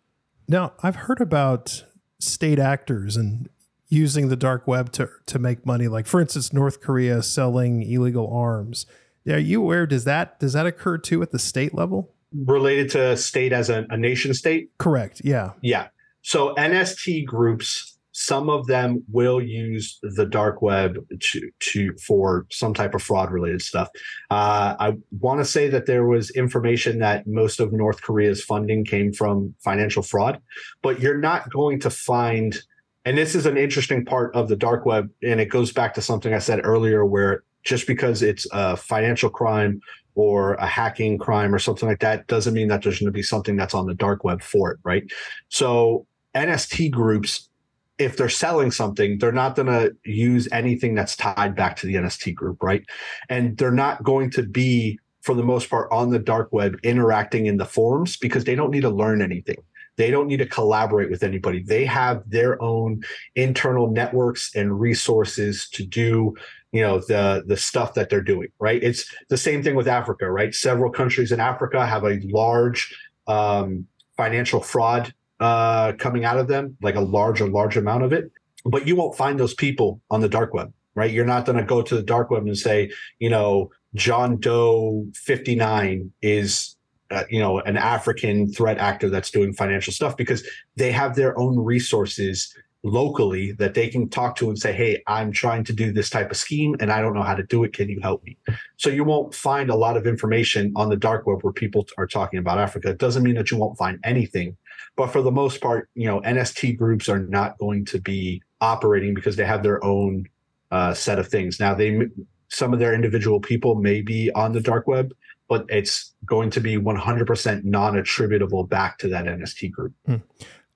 Now 0.47 0.73
I've 0.81 0.95
heard 0.95 1.21
about 1.21 1.85
state 2.19 2.59
actors 2.59 3.15
and 3.15 3.49
using 3.89 4.29
the 4.29 4.35
dark 4.35 4.67
web 4.67 4.91
to 4.93 5.09
to 5.25 5.39
make 5.39 5.65
money. 5.65 5.87
Like 5.87 6.07
for 6.07 6.21
instance, 6.21 6.53
North 6.53 6.81
Korea 6.81 7.21
selling 7.21 7.83
illegal 7.83 8.31
arms. 8.31 8.85
Are 9.27 9.37
you 9.37 9.61
aware? 9.61 9.85
Does 9.85 10.05
that 10.05 10.39
does 10.39 10.53
that 10.53 10.65
occur 10.65 10.97
too 10.97 11.21
at 11.21 11.31
the 11.31 11.39
state 11.39 11.73
level? 11.73 12.13
Related 12.33 12.89
to 12.91 13.17
state 13.17 13.53
as 13.53 13.69
a, 13.69 13.85
a 13.89 13.97
nation 13.97 14.33
state? 14.33 14.69
Correct. 14.77 15.21
Yeah. 15.23 15.51
Yeah. 15.61 15.87
So 16.21 16.53
NST 16.55 17.25
groups, 17.25 17.97
some 18.11 18.49
of 18.49 18.67
them 18.67 19.03
will 19.11 19.41
use 19.41 19.97
the 20.01 20.25
dark 20.25 20.61
web 20.61 20.97
to 21.19 21.51
to 21.59 21.93
for 22.05 22.45
some 22.51 22.73
type 22.73 22.93
of 22.93 23.01
fraud 23.01 23.31
related 23.31 23.61
stuff. 23.61 23.89
Uh, 24.29 24.75
I 24.79 24.97
want 25.19 25.39
to 25.39 25.45
say 25.45 25.69
that 25.69 25.85
there 25.85 26.05
was 26.05 26.29
information 26.31 26.99
that 26.99 27.25
most 27.27 27.59
of 27.59 27.71
North 27.71 28.01
Korea's 28.01 28.43
funding 28.43 28.83
came 28.83 29.13
from 29.13 29.55
financial 29.59 30.03
fraud, 30.03 30.41
but 30.81 30.99
you're 30.99 31.17
not 31.17 31.49
going 31.51 31.79
to 31.81 31.89
find. 31.89 32.57
And 33.05 33.17
this 33.17 33.33
is 33.33 33.45
an 33.45 33.57
interesting 33.57 34.05
part 34.05 34.35
of 34.35 34.49
the 34.49 34.57
dark 34.57 34.85
web, 34.85 35.09
and 35.23 35.39
it 35.39 35.45
goes 35.45 35.71
back 35.71 35.93
to 35.93 36.01
something 36.01 36.33
I 36.33 36.39
said 36.39 36.61
earlier, 36.63 37.05
where 37.05 37.43
just 37.63 37.87
because 37.87 38.21
it's 38.21 38.47
a 38.51 38.75
financial 38.75 39.29
crime 39.29 39.81
or 40.15 40.55
a 40.55 40.65
hacking 40.65 41.17
crime 41.17 41.53
or 41.53 41.59
something 41.59 41.87
like 41.87 41.99
that 41.99 42.27
doesn't 42.27 42.53
mean 42.53 42.67
that 42.67 42.81
there's 42.81 42.99
going 42.99 43.07
to 43.07 43.11
be 43.11 43.23
something 43.23 43.55
that's 43.55 43.73
on 43.73 43.85
the 43.85 43.93
dark 43.93 44.23
web 44.23 44.41
for 44.41 44.71
it, 44.71 44.79
right? 44.83 45.03
So 45.49 46.05
NST 46.35 46.91
groups, 46.91 47.49
if 47.97 48.17
they're 48.17 48.29
selling 48.29 48.71
something, 48.71 49.17
they're 49.17 49.31
not 49.31 49.55
going 49.55 49.67
to 49.67 49.95
use 50.03 50.47
anything 50.51 50.95
that's 50.95 51.15
tied 51.15 51.55
back 51.55 51.75
to 51.77 51.87
the 51.87 51.95
NST 51.95 52.33
group, 52.35 52.61
right? 52.61 52.83
And 53.29 53.57
they're 53.57 53.71
not 53.71 54.03
going 54.03 54.29
to 54.31 54.43
be, 54.43 54.99
for 55.21 55.35
the 55.35 55.43
most 55.43 55.69
part, 55.69 55.89
on 55.91 56.09
the 56.09 56.19
dark 56.19 56.49
web 56.51 56.77
interacting 56.83 57.45
in 57.45 57.57
the 57.57 57.65
forums 57.65 58.17
because 58.17 58.43
they 58.43 58.55
don't 58.55 58.71
need 58.71 58.81
to 58.81 58.89
learn 58.89 59.21
anything. 59.21 59.57
They 59.97 60.11
don't 60.11 60.27
need 60.27 60.37
to 60.37 60.45
collaborate 60.45 61.09
with 61.09 61.23
anybody. 61.23 61.61
They 61.61 61.83
have 61.83 62.23
their 62.25 62.61
own 62.61 63.03
internal 63.35 63.91
networks 63.91 64.55
and 64.55 64.79
resources 64.79 65.67
to 65.71 65.85
do 65.85 66.35
you 66.71 66.81
know 66.81 66.99
the 66.99 67.43
the 67.47 67.57
stuff 67.57 67.93
that 67.95 68.09
they're 68.09 68.21
doing 68.21 68.47
right 68.59 68.83
it's 68.83 69.11
the 69.29 69.37
same 69.37 69.63
thing 69.63 69.75
with 69.75 69.87
africa 69.87 70.29
right 70.29 70.53
several 70.53 70.91
countries 70.91 71.31
in 71.31 71.39
africa 71.39 71.85
have 71.85 72.03
a 72.03 72.19
large 72.25 72.95
um, 73.27 73.87
financial 74.17 74.61
fraud 74.61 75.13
uh, 75.39 75.93
coming 75.93 76.25
out 76.25 76.37
of 76.37 76.47
them, 76.47 76.75
like 76.81 76.95
a 76.95 77.01
large, 77.01 77.39
a 77.39 77.45
large 77.45 77.77
amount 77.77 78.03
of 78.03 78.11
it. 78.11 78.31
But 78.65 78.85
you 78.85 78.95
won't 78.95 79.15
find 79.15 79.39
those 79.39 79.53
people 79.53 80.01
on 80.11 80.19
the 80.19 80.27
dark 80.27 80.53
web, 80.53 80.73
right? 80.95 81.11
You're 81.11 81.25
not 81.25 81.45
going 81.45 81.57
to 81.57 81.63
go 81.63 81.81
to 81.81 81.95
the 81.95 82.03
dark 82.03 82.29
web 82.29 82.45
and 82.45 82.57
say, 82.57 82.91
you 83.19 83.29
know, 83.29 83.69
John 83.95 84.37
Doe 84.39 85.05
59 85.15 86.11
is, 86.21 86.75
uh, 87.09 87.23
you 87.29 87.39
know, 87.39 87.59
an 87.59 87.77
African 87.77 88.51
threat 88.51 88.77
actor 88.77 89.09
that's 89.09 89.31
doing 89.31 89.53
financial 89.53 89.93
stuff 89.93 90.17
because 90.17 90.45
they 90.75 90.91
have 90.91 91.15
their 91.15 91.39
own 91.39 91.57
resources 91.57 92.53
locally 92.83 93.51
that 93.53 93.73
they 93.73 93.89
can 93.89 94.09
talk 94.09 94.35
to 94.37 94.49
and 94.49 94.57
say, 94.57 94.71
Hey, 94.71 95.03
I'm 95.07 95.31
trying 95.31 95.63
to 95.65 95.73
do 95.73 95.91
this 95.91 96.09
type 96.09 96.31
of 96.31 96.37
scheme 96.37 96.75
and 96.79 96.91
I 96.91 97.01
don't 97.01 97.13
know 97.13 97.23
how 97.23 97.35
to 97.35 97.43
do 97.43 97.63
it. 97.63 97.73
Can 97.73 97.89
you 97.89 97.99
help 98.01 98.23
me? 98.23 98.37
So 98.77 98.89
you 98.89 99.03
won't 99.03 99.33
find 99.33 99.69
a 99.69 99.75
lot 99.75 99.97
of 99.97 100.07
information 100.07 100.71
on 100.75 100.89
the 100.89 100.95
dark 100.95 101.27
web 101.27 101.43
where 101.43 101.53
people 101.53 101.85
are 101.97 102.07
talking 102.07 102.39
about 102.39 102.57
Africa. 102.57 102.89
It 102.89 102.97
doesn't 102.97 103.23
mean 103.23 103.35
that 103.35 103.51
you 103.51 103.57
won't 103.57 103.77
find 103.77 103.99
anything 104.03 104.55
but 104.95 105.07
for 105.07 105.21
the 105.21 105.31
most 105.31 105.61
part, 105.61 105.89
you 105.95 106.07
know, 106.07 106.19
NST 106.21 106.77
groups 106.77 107.09
are 107.09 107.19
not 107.19 107.57
going 107.57 107.85
to 107.85 108.01
be 108.01 108.41
operating 108.61 109.13
because 109.13 109.35
they 109.35 109.45
have 109.45 109.63
their 109.63 109.83
own 109.83 110.25
uh, 110.71 110.93
set 110.93 111.19
of 111.19 111.29
things. 111.29 111.59
Now, 111.59 111.73
they 111.73 112.07
some 112.49 112.73
of 112.73 112.79
their 112.79 112.93
individual 112.93 113.39
people 113.39 113.75
may 113.75 114.01
be 114.01 114.31
on 114.31 114.51
the 114.51 114.59
dark 114.59 114.87
web, 114.87 115.13
but 115.47 115.65
it's 115.69 116.15
going 116.25 116.49
to 116.49 116.59
be 116.59 116.77
100% 116.77 117.63
non-attributable 117.63 118.63
back 118.65 118.97
to 118.97 119.07
that 119.07 119.25
NST 119.25 119.71
group. 119.71 119.93
Hmm. 120.05 120.15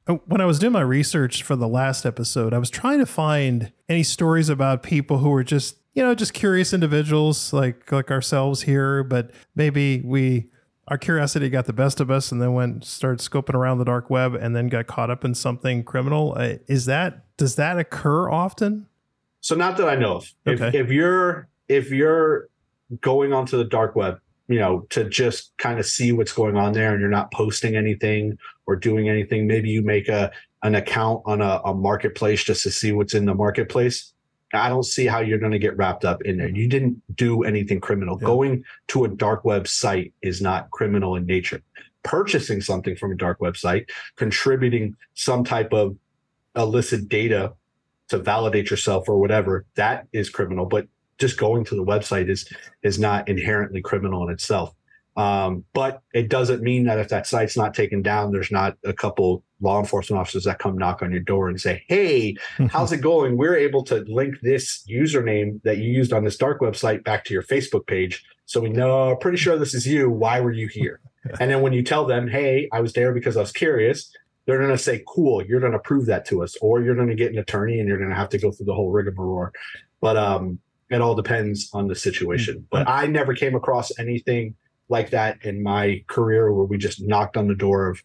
Oh, 0.08 0.22
when 0.26 0.42
I 0.42 0.46
was 0.46 0.60
doing 0.60 0.74
my 0.74 0.82
research 0.82 1.44
for 1.44 1.56
the 1.56 1.68
last 1.68 2.06
episode, 2.06 2.54
I 2.54 2.58
was 2.58 2.70
trying 2.70 3.00
to 3.00 3.06
find 3.06 3.72
any 3.88 4.04
stories 4.04 4.50
about 4.50 4.84
people 4.84 5.20
who 5.20 5.30
were 5.30 5.44
just, 5.44 5.78
you 5.94 6.04
know, 6.04 6.14
just 6.14 6.34
curious 6.34 6.74
individuals 6.74 7.54
like 7.54 7.90
like 7.92 8.12
ourselves 8.12 8.64
here, 8.64 9.04
but 9.04 9.32
maybe 9.56 10.02
we 10.02 10.50
our 10.90 10.98
curiosity 10.98 11.50
got 11.50 11.66
the 11.66 11.74
best 11.74 12.02
of 12.02 12.12
us 12.12 12.32
and 12.32 12.42
then 12.42 12.54
went 12.54 12.84
started 12.84 13.20
scoping 13.20 13.54
around 13.54 13.78
the 13.78 13.86
dark 13.86 14.10
web 14.10 14.36
and 14.36 14.54
then 14.54 14.68
got 14.68 14.88
caught 14.88 15.10
up 15.10 15.24
in 15.24 15.34
something 15.34 15.84
criminal. 15.84 16.34
Uh, 16.38 16.56
is 16.68 16.86
that 16.86 17.26
does 17.38 17.56
that 17.56 17.80
occur 17.80 18.30
often? 18.30 18.88
So 19.40 19.56
not 19.56 19.78
that 19.78 19.88
i 19.88 19.96
know 19.96 20.18
of. 20.18 20.34
Okay. 20.46 20.68
if, 20.68 20.76
if 20.76 20.92
you're 20.92 21.48
if 21.70 21.92
you're 21.92 22.50
going 23.00 23.32
onto 23.32 23.58
the 23.58 23.64
dark 23.64 23.96
web 23.96 24.20
you 24.48 24.60
know 24.60 24.82
to 24.90 25.08
just 25.10 25.54
kind 25.58 25.80
of 25.80 25.86
see 25.86 26.12
what's 26.12 26.34
going 26.34 26.58
on 26.58 26.74
there 26.74 26.92
and 26.92 27.00
you're 27.00 27.10
not 27.10 27.32
posting 27.32 27.76
anything 27.76 28.38
or 28.66 28.76
doing 28.76 29.10
anything 29.10 29.48
maybe 29.48 29.70
you 29.70 29.82
make 29.82 30.08
a 30.08 30.32
an 30.64 30.76
account 30.76 31.22
on 31.26 31.42
a, 31.42 31.62
a 31.66 31.74
marketplace 31.74 32.44
just 32.44 32.64
to 32.64 32.72
see 32.72 32.92
what's 32.92 33.14
in 33.14 33.26
the 33.26 33.36
marketplace 33.36 34.14
I 34.54 34.70
don't 34.70 34.84
see 34.84 35.08
how 35.08 35.20
you're 35.20 35.40
going 35.40 35.52
to 35.52 35.60
get 35.60 35.76
wrapped 35.78 36.06
up 36.06 36.22
in 36.22 36.38
there. 36.38 36.48
You 36.48 36.68
didn't 36.68 37.02
do 37.16 37.44
anything 37.44 37.82
criminal. 37.82 38.18
Yeah. 38.22 38.28
Going 38.28 38.64
to 38.90 39.06
a 39.06 39.08
dark 39.08 39.44
web 39.44 39.68
site 39.68 40.14
is 40.22 40.42
not 40.42 40.70
criminal 40.72 41.16
in 41.16 41.26
nature. 41.26 41.62
Purchasing 42.04 42.62
something 42.62 42.96
from 42.96 43.12
a 43.12 43.16
dark 43.16 43.40
website, 43.40 43.90
contributing 44.16 44.96
some 45.16 45.44
type 45.44 45.74
of 45.74 45.98
illicit 46.56 47.10
data 47.10 47.54
to 48.10 48.20
validate 48.20 48.70
yourself 48.70 49.10
or 49.10 49.18
whatever, 49.18 49.66
that 49.76 50.08
is 50.14 50.30
criminal. 50.30 50.66
But 50.66 50.88
just 51.18 51.38
going 51.38 51.64
to 51.66 51.76
the 51.76 51.84
website 51.84 52.30
is 52.30 52.48
is 52.82 53.00
not 53.00 53.28
inherently 53.30 53.82
criminal 53.82 54.28
in 54.28 54.34
itself. 54.34 54.74
Um, 55.16 55.64
but 55.74 56.02
it 56.14 56.30
doesn't 56.30 56.64
mean 56.64 56.86
that 56.86 56.98
if 56.98 57.10
that 57.10 57.28
site's 57.28 57.56
not 57.56 57.74
taken 57.74 58.02
down, 58.02 58.32
there's 58.32 58.52
not 58.52 58.78
a 58.84 58.94
couple 58.94 59.44
law 59.62 59.80
enforcement 59.80 60.20
officers 60.20 60.44
that 60.46 60.60
come 60.60 60.78
knock 60.78 61.02
on 61.02 61.12
your 61.12 61.22
door 61.22 61.50
and 61.50 61.60
say, 61.62 61.84
Hey, 61.88 62.36
how's 62.70 62.92
it 62.92 63.02
going? 63.02 63.38
We're 63.38 63.56
able 63.56 63.84
to 63.86 64.04
link 64.08 64.36
this 64.42 64.84
username 64.90 65.62
that 65.64 65.78
you 65.78 65.92
used 65.92 66.14
on 66.14 66.24
this 66.24 66.38
dark 66.38 66.62
website 66.62 67.04
back 67.04 67.26
to 67.26 67.34
your 67.34 67.44
Facebook 67.44 67.86
page. 67.86 68.24
So 68.46 68.60
we 68.60 68.70
know, 68.70 69.16
pretty 69.16 69.38
sure 69.38 69.58
this 69.58 69.74
is 69.74 69.86
you. 69.86 70.10
Why 70.10 70.40
were 70.42 70.52
you 70.52 70.68
here? 70.68 71.00
and 71.40 71.50
then 71.50 71.62
when 71.62 71.74
you 71.74 71.84
tell 71.84 72.06
them, 72.06 72.28
Hey, 72.28 72.68
I 72.72 72.82
was 72.82 72.94
there 72.94 73.14
because 73.14 73.38
I 73.38 73.42
was 73.42 73.52
curious, 73.52 74.12
they're 74.46 74.58
going 74.58 74.72
to 74.72 74.78
say, 74.78 75.04
Cool, 75.08 75.46
you're 75.46 75.62
going 75.62 75.74
to 75.74 75.80
prove 75.80 76.08
that 76.08 76.26
to 76.26 76.44
us, 76.44 76.58
or 76.60 76.82
you're 76.82 76.96
going 76.96 77.10
to 77.10 77.16
get 77.16 77.32
an 77.32 77.38
attorney 77.38 77.80
and 77.80 77.88
you're 77.88 78.00
going 78.00 78.10
to 78.10 78.16
have 78.16 78.30
to 78.30 78.40
go 78.40 78.52
through 78.52 78.66
the 78.66 78.74
whole 78.74 78.90
rigmarole. 78.90 79.50
But 80.02 80.18
um, 80.18 80.60
it 80.94 81.02
all 81.02 81.16
depends 81.16 81.70
on 81.74 81.88
the 81.88 81.96
situation. 81.96 82.56
Mm-hmm. 82.56 82.66
But 82.72 82.88
I 82.88 83.08
never 83.08 83.34
came 83.34 83.56
across 83.56 83.92
anything 83.98 84.56
like 84.90 85.10
that 85.12 85.44
in 85.44 85.64
my 85.64 86.04
career 86.08 86.54
where 86.54 86.66
we 86.66 86.78
just 86.78 87.02
knocked 87.02 87.38
on 87.38 87.48
the 87.48 87.56
door 87.56 87.88
of 87.88 88.04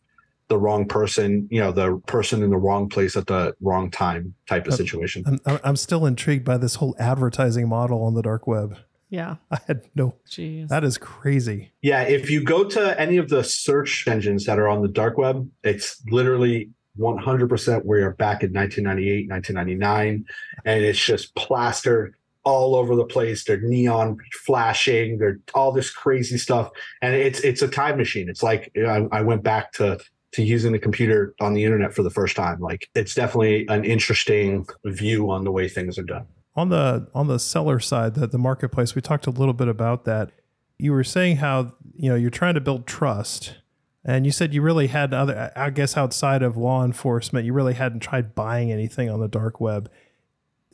the 0.48 0.58
wrong 0.58 0.86
person, 0.86 1.46
you 1.50 1.60
know, 1.60 1.72
the 1.72 2.00
person 2.06 2.42
in 2.42 2.50
the 2.50 2.56
wrong 2.56 2.88
place 2.88 3.16
at 3.16 3.26
the 3.26 3.54
wrong 3.60 3.90
time 3.90 4.34
type 4.48 4.66
of 4.66 4.74
situation. 4.74 5.24
I'm, 5.44 5.60
I'm 5.62 5.76
still 5.76 6.06
intrigued 6.06 6.44
by 6.44 6.56
this 6.56 6.76
whole 6.76 6.96
advertising 6.98 7.68
model 7.68 8.02
on 8.02 8.14
the 8.14 8.22
dark 8.22 8.46
web. 8.46 8.78
Yeah. 9.10 9.36
I 9.50 9.58
had 9.66 9.82
no. 9.94 10.14
Jeez. 10.26 10.68
That 10.68 10.84
is 10.84 10.98
crazy. 10.98 11.72
Yeah. 11.82 12.02
If 12.02 12.30
you 12.30 12.42
go 12.42 12.64
to 12.64 13.00
any 13.00 13.16
of 13.16 13.28
the 13.28 13.44
search 13.44 14.06
engines 14.06 14.44
that 14.46 14.58
are 14.58 14.68
on 14.68 14.82
the 14.82 14.88
dark 14.88 15.18
web, 15.18 15.48
it's 15.62 16.02
literally 16.10 16.70
100% 16.98 17.84
where 17.84 17.98
you're 18.00 18.14
back 18.14 18.42
in 18.42 18.52
1998, 18.52 19.30
1999. 19.30 20.24
And 20.64 20.84
it's 20.84 21.02
just 21.02 21.34
plastered 21.34 22.14
all 22.48 22.74
over 22.74 22.96
the 22.96 23.04
place. 23.04 23.44
They're 23.44 23.60
neon 23.60 24.16
flashing. 24.46 25.18
They're 25.18 25.38
all 25.52 25.70
this 25.70 25.90
crazy 25.90 26.38
stuff, 26.38 26.70
and 27.02 27.14
it's 27.14 27.40
it's 27.40 27.60
a 27.60 27.68
time 27.68 27.98
machine. 27.98 28.28
It's 28.30 28.42
like 28.42 28.72
I, 28.76 29.06
I 29.12 29.20
went 29.20 29.42
back 29.42 29.72
to 29.72 29.98
to 30.32 30.42
using 30.42 30.72
the 30.72 30.78
computer 30.78 31.34
on 31.40 31.52
the 31.52 31.64
internet 31.64 31.94
for 31.94 32.02
the 32.02 32.10
first 32.10 32.36
time. 32.36 32.58
Like 32.60 32.88
it's 32.94 33.14
definitely 33.14 33.66
an 33.68 33.84
interesting 33.84 34.66
view 34.86 35.30
on 35.30 35.44
the 35.44 35.52
way 35.52 35.68
things 35.68 35.98
are 35.98 36.04
done. 36.04 36.26
On 36.56 36.70
the 36.70 37.06
on 37.14 37.26
the 37.26 37.38
seller 37.38 37.80
side, 37.80 38.14
the, 38.14 38.26
the 38.26 38.38
marketplace, 38.38 38.94
we 38.94 39.02
talked 39.02 39.26
a 39.26 39.30
little 39.30 39.54
bit 39.54 39.68
about 39.68 40.06
that. 40.06 40.30
You 40.78 40.92
were 40.92 41.04
saying 41.04 41.36
how 41.36 41.74
you 41.96 42.08
know 42.08 42.16
you're 42.16 42.30
trying 42.30 42.54
to 42.54 42.62
build 42.62 42.86
trust. 42.86 43.56
And 44.04 44.24
you 44.24 44.32
said 44.32 44.54
you 44.54 44.62
really 44.62 44.86
had 44.86 45.12
other, 45.12 45.52
I 45.54 45.68
guess, 45.68 45.94
outside 45.94 46.42
of 46.42 46.56
law 46.56 46.82
enforcement, 46.82 47.44
you 47.44 47.52
really 47.52 47.74
hadn't 47.74 48.00
tried 48.00 48.34
buying 48.34 48.72
anything 48.72 49.10
on 49.10 49.20
the 49.20 49.28
dark 49.28 49.60
web 49.60 49.90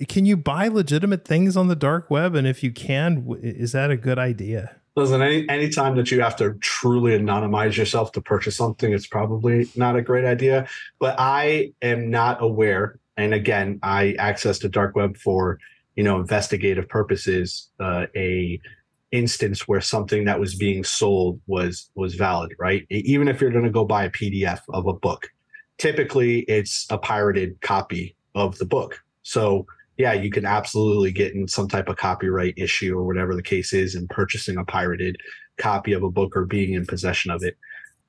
can 0.09 0.27
you 0.27 0.37
buy 0.37 0.69
legitimate 0.69 1.25
things 1.25 1.57
on 1.57 1.69
the 1.69 1.77
dark 1.77 2.11
web? 2.11 2.35
And 2.35 2.47
if 2.47 2.63
you 2.63 2.73
can, 2.73 3.27
is 3.43 3.73
that 3.73 3.91
a 3.91 3.97
good 3.97 4.19
idea? 4.19 4.77
Listen, 4.97 5.23
any 5.23 5.49
any 5.49 5.69
time 5.71 5.97
that 5.97 6.11
you 6.13 6.21
have 6.21 6.37
to 6.37 6.55
truly 6.61 7.19
anonymize 7.19 7.77
yourself 7.77 8.13
to 8.13 8.21
purchase 8.21 8.57
something, 8.57 8.93
it's 8.93 9.09
probably 9.09 9.69
not 9.75 9.97
a 9.97 10.03
great 10.03 10.25
idea. 10.25 10.69
But 11.01 11.17
I 11.19 11.73
am 11.83 12.11
not 12.11 12.41
aware, 12.41 13.01
and 13.17 13.35
again, 13.35 13.81
I 13.83 14.15
access 14.21 14.61
the 14.61 14.69
dark 14.69 14.95
web 14.95 15.17
for 15.17 15.59
you 15.97 16.05
know 16.05 16.21
investigative 16.21 16.89
purposes. 16.89 17.71
Uh, 17.81 18.07
a 18.15 18.61
instance 19.11 19.67
where 19.67 19.81
something 19.81 20.25
that 20.25 20.39
was 20.39 20.55
being 20.55 20.85
sold 20.85 21.41
was 21.49 21.91
was 21.97 22.15
valid, 22.15 22.53
right? 22.61 22.87
Even 22.89 23.27
if 23.27 23.41
you're 23.41 23.51
going 23.51 23.65
to 23.65 23.71
go 23.71 23.85
buy 23.85 24.05
a 24.05 24.11
PDF 24.11 24.61
of 24.69 24.87
a 24.87 24.93
book, 24.93 25.29
typically 25.79 26.41
it's 26.41 26.87
a 26.91 26.99
pirated 26.99 27.61
copy 27.63 28.15
of 28.37 28.59
the 28.59 28.65
book. 28.65 29.03
So 29.23 29.67
yeah, 29.97 30.13
you 30.13 30.31
can 30.31 30.45
absolutely 30.45 31.13
get 31.13 31.35
in 31.35 31.47
some 31.49 31.69
type 31.69 31.89
of 31.89 31.97
copyright 31.97 32.55
issue 32.57 32.97
or 32.99 33.05
whatever 33.05 33.35
the 33.35 33.43
case 33.43 33.73
is 33.73 33.95
in 33.95 34.09
purchasing 34.09 34.57
a 34.57 34.65
pirated 34.65 35.17
copy 35.59 35.93
of 35.93 36.03
a 36.03 36.11
book 36.11 36.37
or 36.37 36.45
being 36.45 36.73
in 36.75 36.85
possession 36.87 37.31
of 37.31 37.43
it. 37.43 37.57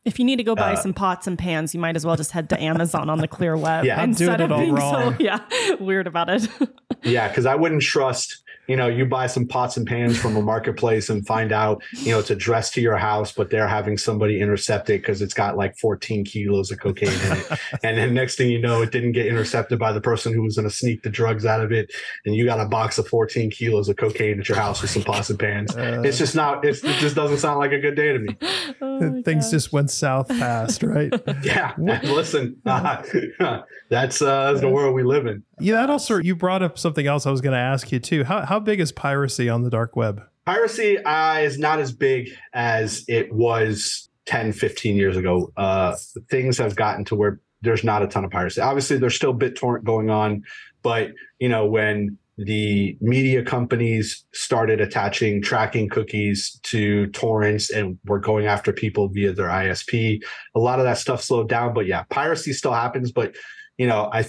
If 0.04 0.20
you 0.20 0.26
need 0.26 0.36
to 0.38 0.44
go 0.44 0.56
buy 0.56 0.74
Uh, 0.74 0.76
some 0.76 0.94
pots 0.94 1.26
and 1.26 1.38
pans, 1.38 1.74
you 1.74 1.80
might 1.80 1.96
as 1.96 2.06
well 2.06 2.16
just 2.16 2.32
head 2.32 2.50
to 2.50 2.62
Amazon 2.62 3.10
on 3.10 3.20
the 3.20 3.28
clear 3.28 3.58
web 3.58 3.86
Yeah, 3.90 4.04
instead 4.04 4.40
of 4.42 4.50
being 4.50 4.74
wrong. 4.74 5.14
so 5.14 5.18
yeah 5.24 5.40
weird 5.80 6.08
about 6.08 6.30
it. 6.30 6.48
Yeah, 7.04 7.28
because 7.28 7.46
I 7.46 7.54
wouldn't 7.54 7.84
trust, 7.84 8.42
you 8.68 8.76
know, 8.76 8.88
you 8.88 9.06
buy 9.06 9.28
some 9.28 9.48
pots 9.48 9.78
and 9.78 9.86
pans 9.86 10.18
from 10.18 10.36
a 10.36 10.42
marketplace 10.42 11.10
and 11.10 11.26
find 11.26 11.52
out, 11.52 11.84
you 11.94 12.12
know, 12.12 12.20
it's 12.20 12.30
addressed 12.30 12.74
to 12.74 12.82
your 12.82 12.98
house, 12.98 13.32
but 13.32 13.50
they're 13.50 13.68
having 13.68 13.98
somebody 13.98 14.40
intercept 14.40 14.90
it 14.90 15.02
because 15.02 15.22
it's 15.22 15.34
got 15.34 15.58
like 15.58 15.78
14 15.78 16.26
kilos 16.26 16.72
of 16.72 16.80
cocaine 16.80 17.10
in 17.10 17.38
it. 17.38 17.52
and 17.84 17.98
then 17.98 18.14
next 18.14 18.38
thing 18.38 18.50
you 18.50 18.60
know, 18.60 18.82
it 18.82 18.92
didn't 18.92 19.12
get 19.12 19.28
intercepted 19.28 19.78
by 19.78 19.92
the 19.92 20.02
person 20.02 20.34
who 20.34 20.42
was 20.42 20.56
going 20.56 20.68
to 20.68 20.74
sneak 20.74 21.04
the 21.04 21.10
drugs 21.10 21.46
out 21.46 21.62
of 21.62 21.72
it. 21.72 21.92
And 22.26 22.36
you 22.36 22.46
got 22.46 22.60
a 22.60 22.66
box 22.66 22.98
of 22.98 23.08
14 23.08 23.52
kilos 23.52 23.90
of 23.90 23.98
cocaine 23.98 24.40
at 24.40 24.50
your 24.50 24.58
house 24.58 24.82
with 24.82 24.92
some 24.92 25.04
pots 25.04 25.30
and 25.30 25.38
pans. 25.38 25.76
Uh, 25.76 26.02
it's 26.04 26.18
just 26.18 26.36
not, 26.36 26.66
it's, 26.66 26.84
it 26.84 26.98
just 26.98 27.16
doesn't 27.16 27.38
sound 27.38 27.60
like 27.60 27.72
a 27.72 27.80
good 27.80 27.96
day 27.96 28.14
to 28.14 28.20
me. 28.20 28.38
Oh 28.82 29.22
things 29.24 29.46
gosh. 29.46 29.52
just 29.52 29.74
went 29.74 29.92
south 29.92 30.28
fast, 30.28 30.84
right? 30.84 31.14
Yeah. 31.44 31.74
Listen, 32.04 32.58
that's, 32.66 33.06
uh, 33.42 33.66
that's 33.90 34.62
the 34.62 34.70
world 34.70 34.96
we 34.96 35.04
live 35.04 35.28
in. 35.28 35.44
yeah, 35.60 35.76
that 35.76 35.90
also 35.90 36.18
you 36.18 36.36
brought 36.36 36.64
up 36.64 36.80
something 36.80 37.06
else 37.06 37.26
I 37.26 37.32
was 37.32 37.42
going 37.42 37.54
to 37.54 37.60
ask 37.60 37.92
you 37.92 38.00
too. 38.00 38.24
How 38.24 38.46
how 38.46 38.55
big 38.60 38.80
is 38.80 38.92
piracy 38.92 39.50
on 39.50 39.64
the 39.64 39.70
dark 39.70 39.96
web? 39.96 40.24
piracy 40.46 40.98
uh, 41.00 41.40
is 41.40 41.58
not 41.58 41.80
as 41.80 41.92
big 41.92 42.30
as 42.54 43.04
it 43.08 43.34
was 43.34 44.10
10 44.28 44.54
15 44.54 44.96
years 44.96 45.18
ago. 45.18 45.52
Uh, 45.58 45.96
things 46.30 46.58
have 46.58 46.76
gotten 46.76 47.04
to 47.06 47.16
where 47.16 47.40
there's 47.62 47.84
not 47.84 48.04
a 48.04 48.08
ton 48.08 48.24
of 48.24 48.32
piracy. 48.32 48.62
Obviously 48.62 48.98
there's 48.98 49.16
still 49.16 49.34
bittorrent 49.34 49.84
going 49.84 50.10
on 50.10 50.44
but 50.84 51.12
you 51.40 51.50
know 51.50 51.66
when 51.66 52.18
the 52.38 52.98
media 53.02 53.42
companies 53.44 54.26
started 54.34 54.82
attaching 54.82 55.42
tracking 55.42 55.90
cookies 55.90 56.60
to 56.64 57.08
torrents 57.08 57.72
and 57.72 57.98
were 58.06 58.20
going 58.20 58.46
after 58.46 58.74
people 58.74 59.08
via 59.08 59.32
their 59.34 59.48
isp 59.48 60.22
a 60.54 60.60
lot 60.60 60.78
of 60.80 60.86
that 60.86 60.98
stuff 60.98 61.24
slowed 61.24 61.50
down. 61.50 61.74
But 61.74 61.88
yeah 61.88 62.04
piracy 62.10 62.54
still 62.54 62.74
happens. 62.74 63.12
But 63.12 63.36
you 63.78 63.88
know 63.88 64.10
i 64.14 64.26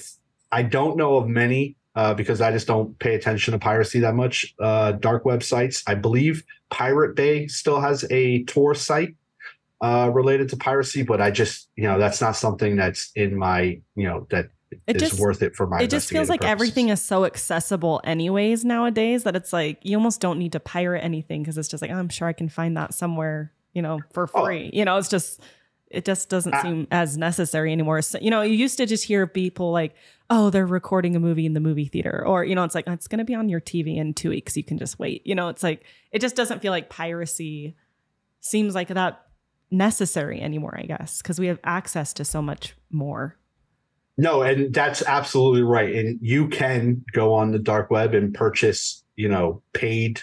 i 0.51 0.62
don't 0.62 0.97
know 0.97 1.16
of 1.16 1.29
many 1.29 1.77
uh, 1.97 2.14
because 2.14 2.40
I 2.40 2.53
just 2.53 2.66
don't 2.68 2.97
pay 3.01 3.14
attention 3.16 3.53
to 3.53 3.59
piracy 3.59 4.01
that 4.01 4.14
much. 4.14 4.55
Uh, 4.61 4.92
dark 4.92 5.24
websites, 5.24 5.82
I 5.88 5.94
believe 5.97 6.44
Pirate 6.70 7.16
Bay 7.16 7.47
still 7.49 7.80
has 7.80 8.05
a 8.11 8.44
Tor 8.44 8.74
site 8.74 9.16
uh, 9.80 10.11
related 10.12 10.49
to 10.51 10.57
piracy, 10.57 11.03
but 11.03 11.20
I 11.20 11.30
just, 11.30 11.68
you 11.76 11.84
know, 11.84 11.99
that's 11.99 12.20
not 12.20 12.36
something 12.36 12.76
that's 12.76 13.11
in 13.14 13.36
my, 13.36 13.80
you 13.94 14.07
know, 14.09 14.26
that 14.30 14.51
It 14.86 14.97
is 15.03 15.11
just- 15.11 15.20
worth 15.20 15.42
it 15.42 15.55
for 15.57 15.66
my. 15.66 15.80
it 15.80 15.90
just 15.90 16.09
feels 16.09 16.28
like 16.28 16.44
everything 16.44 16.88
is 16.90 17.01
so 17.03 17.24
accessible 17.24 18.01
anyways 18.05 18.64
nowadays 18.64 19.22
that 19.24 19.36
it's 19.36 19.53
like 19.53 19.78
you 19.82 19.97
almost 19.97 20.20
don't 20.20 20.38
need 20.38 20.53
to 20.53 20.61
pirate 20.61 21.01
anything 21.05 21.42
because 21.42 21.57
it's 21.57 21.68
just 21.68 21.80
like 21.82 21.90
oh, 21.92 21.97
i'm 21.97 22.09
sure 22.09 22.26
i 22.26 22.32
can 22.32 22.49
find 22.49 22.76
that 22.76 22.92
somewhere 22.92 23.53
you 23.74 23.80
know 23.82 24.01
for 24.12 24.28
Oh. 24.34 24.44
free 24.44 24.70
you 24.74 24.84
know 24.84 24.97
it's 24.97 25.09
just 25.09 25.40
it 25.88 26.05
just 26.05 26.28
doesn't 26.28 26.53
I- 26.53 26.62
seem 26.62 26.88
as 26.90 27.16
necessary 27.16 27.70
anymore 27.70 28.03
so, 28.03 28.18
you 28.20 28.30
know 28.30 28.42
you 28.42 28.55
used 28.57 28.76
to 28.78 28.86
just 28.86 29.05
hear 29.05 29.26
people 29.28 29.70
like 29.70 29.94
oh 30.31 30.51
they're 30.51 30.66
recording 30.66 31.14
a 31.16 31.20
movie 31.20 31.47
in 31.47 31.53
the 31.53 31.61
movie 31.61 31.87
theater 31.87 32.24
or 32.27 32.45
you 32.45 32.55
know 32.55 32.64
it's 32.64 32.74
like 32.74 32.87
it's 32.89 33.09
going 33.09 33.18
to 33.18 33.24
be 33.24 33.35
on 33.35 33.49
your 33.49 33.61
tv 33.61 33.97
in 33.97 34.12
two 34.12 34.31
weeks 34.31 34.57
you 34.57 34.64
can 34.64 34.79
just 34.79 34.99
wait 34.99 35.27
you 35.27 35.35
know 35.35 35.49
it's 35.49 35.62
like 35.62 35.85
it 36.12 36.20
just 36.20 36.37
doesn't 36.37 36.61
feel 36.61 36.72
like 36.72 36.89
piracy 36.91 37.77
seems 38.41 38.74
like 38.74 38.89
that 38.89 39.22
necessary 39.70 40.41
anymore 40.41 40.77
i 40.79 40.83
guess 40.87 41.20
because 41.22 41.39
we 41.39 41.47
have 41.47 41.61
access 41.64 42.12
to 42.12 42.24
so 42.24 42.41
much 42.43 42.74
more 42.91 43.37
No, 44.18 44.41
and 44.43 44.72
that's 44.72 45.03
absolutely 45.03 45.62
right. 45.62 45.95
And 45.95 46.18
you 46.22 46.49
can 46.49 47.05
go 47.12 47.35
on 47.35 47.53
the 47.53 47.59
dark 47.59 47.91
web 47.91 48.14
and 48.14 48.33
purchase, 48.33 49.05
you 49.16 49.29
know, 49.29 49.61
paid 49.74 50.22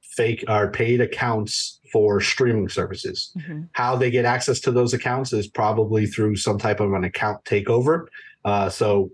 fake 0.00 0.44
or 0.48 0.72
paid 0.72 1.00
accounts 1.00 1.78
for 1.92 2.20
streaming 2.20 2.68
services. 2.68 3.30
Mhm. 3.38 3.68
How 3.74 3.94
they 3.94 4.10
get 4.10 4.24
access 4.24 4.58
to 4.60 4.72
those 4.72 4.92
accounts 4.92 5.32
is 5.32 5.46
probably 5.46 6.06
through 6.06 6.34
some 6.34 6.58
type 6.58 6.80
of 6.80 6.92
an 6.94 7.04
account 7.04 7.44
takeover. 7.44 8.06
Uh, 8.44 8.68
so 8.68 9.12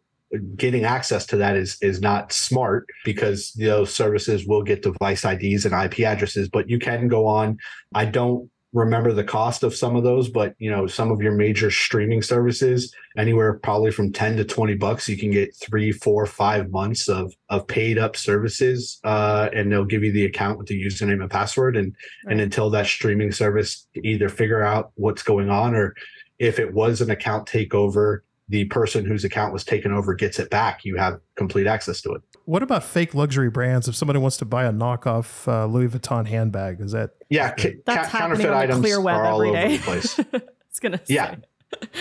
getting 0.57 0.85
access 0.85 1.26
to 1.26 1.37
that 1.37 1.57
is 1.57 1.79
is 1.81 2.01
not 2.01 2.33
smart 2.33 2.87
because 3.05 3.53
those 3.53 3.95
services 3.95 4.47
will 4.47 4.62
get 4.62 4.83
device 4.83 5.24
IDs 5.24 5.64
and 5.64 5.74
IP 5.74 6.01
addresses, 6.01 6.49
but 6.49 6.68
you 6.68 6.79
can 6.79 7.09
go 7.09 7.26
on. 7.26 7.59
I 7.95 8.05
don't 8.05 8.51
remember 8.74 9.12
the 9.12 9.24
cost 9.24 9.62
of 9.62 9.74
some 9.74 9.97
of 9.97 10.05
those, 10.05 10.29
but 10.29 10.55
you 10.59 10.70
know, 10.70 10.87
some 10.87 11.11
of 11.11 11.22
your 11.22 11.33
major 11.33 11.70
streaming 11.70 12.20
services, 12.20 12.95
anywhere 13.16 13.55
probably 13.55 13.91
from 13.91 14.12
10 14.12 14.37
to 14.37 14.45
20 14.45 14.74
bucks, 14.74 15.09
you 15.09 15.16
can 15.16 15.31
get 15.31 15.57
three, 15.57 15.91
four, 15.91 16.26
five 16.26 16.70
months 16.70 17.09
of 17.09 17.33
of 17.49 17.66
paid 17.66 17.99
up 17.99 18.16
services. 18.16 19.01
Uh, 19.05 19.49
and 19.55 19.72
they'll 19.72 19.85
give 19.85 20.05
you 20.05 20.12
the 20.12 20.26
account 20.26 20.59
with 20.59 20.66
the 20.66 20.83
username 20.83 21.22
and 21.22 21.31
password. 21.31 21.76
And 21.76 21.95
and 22.26 22.41
until 22.41 22.68
that 22.70 22.87
streaming 22.87 23.33
service 23.33 23.87
either 24.03 24.29
figure 24.29 24.62
out 24.62 24.93
what's 24.95 25.22
going 25.22 25.49
on 25.49 25.74
or 25.74 25.95
if 26.39 26.59
it 26.59 26.72
was 26.72 27.01
an 27.01 27.11
account 27.11 27.49
takeover, 27.49 28.20
the 28.49 28.65
person 28.67 29.05
whose 29.05 29.25
account 29.25 29.53
was 29.53 29.65
taken 29.65 29.93
over 29.93 30.15
gets 30.15 30.39
it 30.39 30.49
back, 30.51 30.85
you 30.85 30.97
have 30.97 31.21
complete 31.37 31.67
access 31.67 32.01
to 32.03 32.13
it. 32.13 32.23
What 32.47 32.63
about 32.63 32.83
fake 32.83 33.15
luxury 33.15 33.51
brands? 33.51 33.89
If 33.89 33.95
somebody 33.95 34.19
wants 34.19 34.39
to 34.39 34.45
buy 34.47 34.65
a 34.65 34.73
knockoff 34.73 35.47
uh, 35.47 35.67
Louis 35.67 35.89
Vuitton 35.89 36.27
handbag, 36.27 36.81
is 36.81 36.93
that 36.93 37.11
Yeah, 37.29 37.51
ca- 37.55 37.77
That's 37.85 38.09
ca- 38.09 38.19
happening 38.19 38.47
counterfeit 38.47 38.51
on 38.51 38.57
items 38.63 38.81
clear 38.81 39.01
web 39.01 39.17
are 39.17 39.25
all 39.27 39.43
every 39.43 39.59
over 39.65 39.77
the 39.77 39.79
place. 39.83 40.19
it's 40.71 40.81
gonna 40.81 41.01
Yeah. 41.09 41.35
say. 41.35 41.89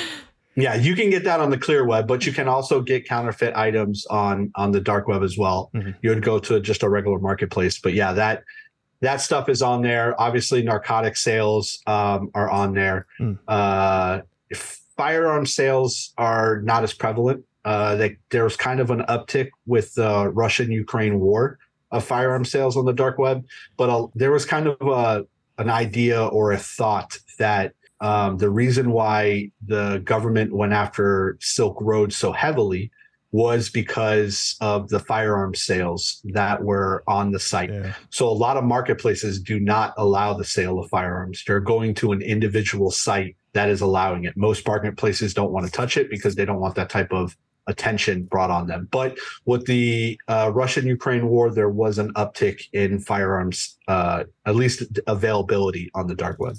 Yeah, 0.60 0.74
you 0.74 0.96
can 0.96 1.12
get 1.12 1.24
that 1.26 1.40
on 1.40 1.52
the 1.52 1.58
clear 1.60 1.86
web, 1.86 2.08
but 2.08 2.26
you 2.26 2.34
can 2.34 2.48
also 2.48 2.82
get 2.82 3.08
counterfeit 3.08 3.56
items 3.56 4.08
on 4.08 4.52
on 4.56 4.72
the 4.72 4.82
dark 4.82 5.08
web 5.08 5.22
as 5.22 5.38
well. 5.38 5.70
Mhm. 5.76 5.94
You 6.02 6.10
would 6.10 6.24
go 6.24 6.40
to 6.40 6.60
just 6.60 6.82
a 6.82 6.90
regular 6.90 7.20
marketplace, 7.20 7.78
but 7.80 7.94
yeah, 7.94 8.12
that 8.14 8.44
that 9.02 9.22
stuff 9.22 9.50
is 9.50 9.62
on 9.62 9.84
there. 9.84 10.20
Obviously, 10.20 10.64
narcotic 10.64 11.16
sales 11.16 11.78
um, 11.86 12.32
are 12.34 12.50
on 12.50 12.74
there. 12.74 13.06
Mm. 13.20 13.38
Uh, 13.48 14.22
firearm 14.98 15.46
sales 15.46 16.14
are 16.18 16.62
not 16.64 16.84
as 16.84 16.94
prevalent. 16.94 17.46
Uh, 17.64 17.96
they, 17.96 18.18
there's 18.32 18.56
kind 18.56 18.80
of 18.80 18.92
an 18.92 19.02
uptick 19.10 19.50
with 19.66 19.94
the 19.94 20.30
Russian-Ukraine 20.30 21.20
war 21.20 21.60
of 21.92 22.04
firearm 22.04 22.46
sales 22.46 22.76
on 22.76 22.86
the 22.86 22.94
dark 22.94 23.18
web, 23.18 23.46
but 23.78 23.90
uh, 23.90 24.08
there 24.16 24.32
was 24.32 24.46
kind 24.46 24.68
of 24.68 24.78
a, 24.82 25.26
an 25.58 25.70
idea 25.70 26.26
or 26.26 26.52
a 26.52 26.58
thought 26.58 27.18
that 27.40 27.74
um, 28.00 28.38
the 28.38 28.50
reason 28.50 28.92
why 28.92 29.52
the 29.66 30.02
government 30.04 30.54
went 30.54 30.74
after 30.74 31.38
Silk 31.40 31.78
Road 31.82 32.14
so 32.14 32.32
heavily 32.32 32.92
was 33.32 33.70
because 33.70 34.56
of 34.62 34.90
the 34.90 35.00
firearm 35.00 35.54
sales 35.54 36.22
that 36.34 36.64
were 36.64 37.04
on 37.08 37.32
the 37.32 37.40
site. 37.40 37.72
yeah. 37.72 37.94
So 38.10 38.28
a 38.28 38.32
lot 38.32 38.58
of 38.58 38.64
marketplaces 38.64 39.42
do 39.42 39.60
not 39.60 39.94
allow 39.98 40.34
the 40.34 40.46
sale 40.46 40.80
of 40.80 40.90
firearms. 40.90 41.44
They're 41.46 41.60
going 41.60 41.94
to 41.96 42.12
an 42.12 42.22
individual 42.22 42.92
site 42.92 43.37
that 43.54 43.70
is 43.70 43.82
allowing 43.82 44.26
it. 44.26 44.36
Most 44.38 44.68
marketplaces 44.68 45.34
don't 45.34 45.52
want 45.52 45.66
to 45.66 45.72
touch 45.72 45.98
it 45.98 46.10
because 46.10 46.36
they 46.36 46.46
don't 46.46 46.60
want 46.60 46.76
that 46.76 46.90
type 46.90 47.12
of 47.12 47.36
attention 47.68 48.24
brought 48.24 48.50
on 48.50 48.68
them. 48.68 48.88
But 48.92 49.18
with 49.46 49.66
the 49.66 50.20
uh, 50.28 50.52
Russian-Ukraine 50.54 51.28
war, 51.28 51.50
there 51.50 51.70
was 51.70 51.98
an 51.98 52.14
uptick 52.14 52.62
in 52.72 53.00
firearms, 53.00 53.78
uh, 53.88 54.24
at 54.46 54.56
least 54.56 54.84
availability 55.08 55.92
on 55.94 56.08
the 56.08 56.16
dark 56.16 56.40
web. 56.40 56.56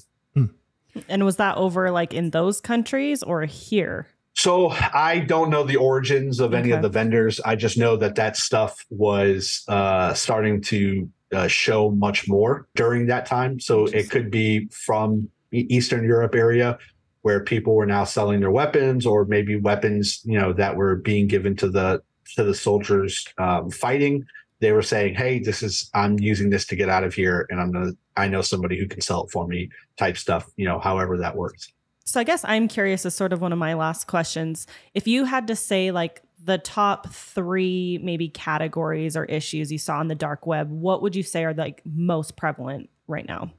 And 1.08 1.24
was 1.24 1.36
that 1.36 1.56
over 1.56 1.90
like 1.90 2.12
in 2.12 2.30
those 2.30 2.60
countries 2.60 3.22
or 3.22 3.42
here? 3.44 4.08
So 4.34 4.70
I 4.70 5.20
don't 5.20 5.50
know 5.50 5.64
the 5.64 5.76
origins 5.76 6.40
of 6.40 6.54
any 6.54 6.68
Okay. 6.68 6.76
of 6.76 6.82
the 6.82 6.88
vendors. 6.88 7.40
I 7.40 7.56
just 7.56 7.78
know 7.78 7.96
that 7.96 8.16
that 8.16 8.36
stuff 8.36 8.84
was 8.90 9.64
uh, 9.68 10.14
starting 10.14 10.60
to 10.62 11.08
uh, 11.32 11.46
show 11.46 11.90
much 11.90 12.28
more 12.28 12.66
during 12.74 13.06
that 13.06 13.26
time. 13.26 13.60
So 13.60 13.86
it 13.86 14.10
could 14.10 14.30
be 14.30 14.66
from 14.72 15.28
Eastern 15.52 16.04
Europe 16.04 16.34
area 16.34 16.78
where 17.22 17.40
people 17.42 17.74
were 17.74 17.86
now 17.86 18.04
selling 18.04 18.40
their 18.40 18.50
weapons, 18.50 19.04
or 19.04 19.24
maybe 19.24 19.56
weapons 19.56 20.20
you 20.24 20.38
know 20.38 20.52
that 20.52 20.76
were 20.76 20.96
being 20.96 21.26
given 21.26 21.56
to 21.56 21.68
the 21.68 22.02
to 22.36 22.44
the 22.44 22.54
soldiers 22.54 23.26
um, 23.38 23.70
fighting. 23.70 24.24
They 24.60 24.72
were 24.72 24.82
saying, 24.82 25.14
"Hey, 25.14 25.38
this 25.38 25.62
is 25.62 25.90
I'm 25.94 26.18
using 26.18 26.50
this 26.50 26.66
to 26.66 26.76
get 26.76 26.88
out 26.88 27.04
of 27.04 27.14
here, 27.14 27.46
and 27.50 27.60
I'm 27.60 27.72
gonna 27.72 27.92
I 28.16 28.28
know 28.28 28.42
somebody 28.42 28.78
who 28.78 28.86
can 28.86 29.00
sell 29.00 29.24
it 29.24 29.30
for 29.30 29.46
me." 29.46 29.68
Type 29.96 30.16
stuff, 30.16 30.46
you 30.56 30.64
know, 30.64 30.78
however 30.78 31.16
that 31.18 31.36
works. 31.36 31.72
So 32.04 32.18
I 32.18 32.24
guess 32.24 32.42
I'm 32.44 32.68
curious 32.68 33.04
as 33.04 33.14
sort 33.14 33.34
of 33.34 33.42
one 33.42 33.52
of 33.52 33.58
my 33.58 33.74
last 33.74 34.06
questions. 34.06 34.66
If 34.94 35.06
you 35.06 35.26
had 35.26 35.46
to 35.48 35.56
say 35.56 35.90
like 35.90 36.22
the 36.42 36.56
top 36.56 37.10
three 37.10 38.00
maybe 38.02 38.28
categories 38.30 39.16
or 39.16 39.26
issues 39.26 39.70
you 39.70 39.76
saw 39.76 39.98
on 39.98 40.08
the 40.08 40.14
dark 40.14 40.46
web, 40.46 40.70
what 40.70 41.02
would 41.02 41.14
you 41.14 41.22
say 41.22 41.44
are 41.44 41.52
like 41.52 41.82
most 41.84 42.36
prevalent 42.36 42.88
right 43.06 43.26
now? 43.26 43.50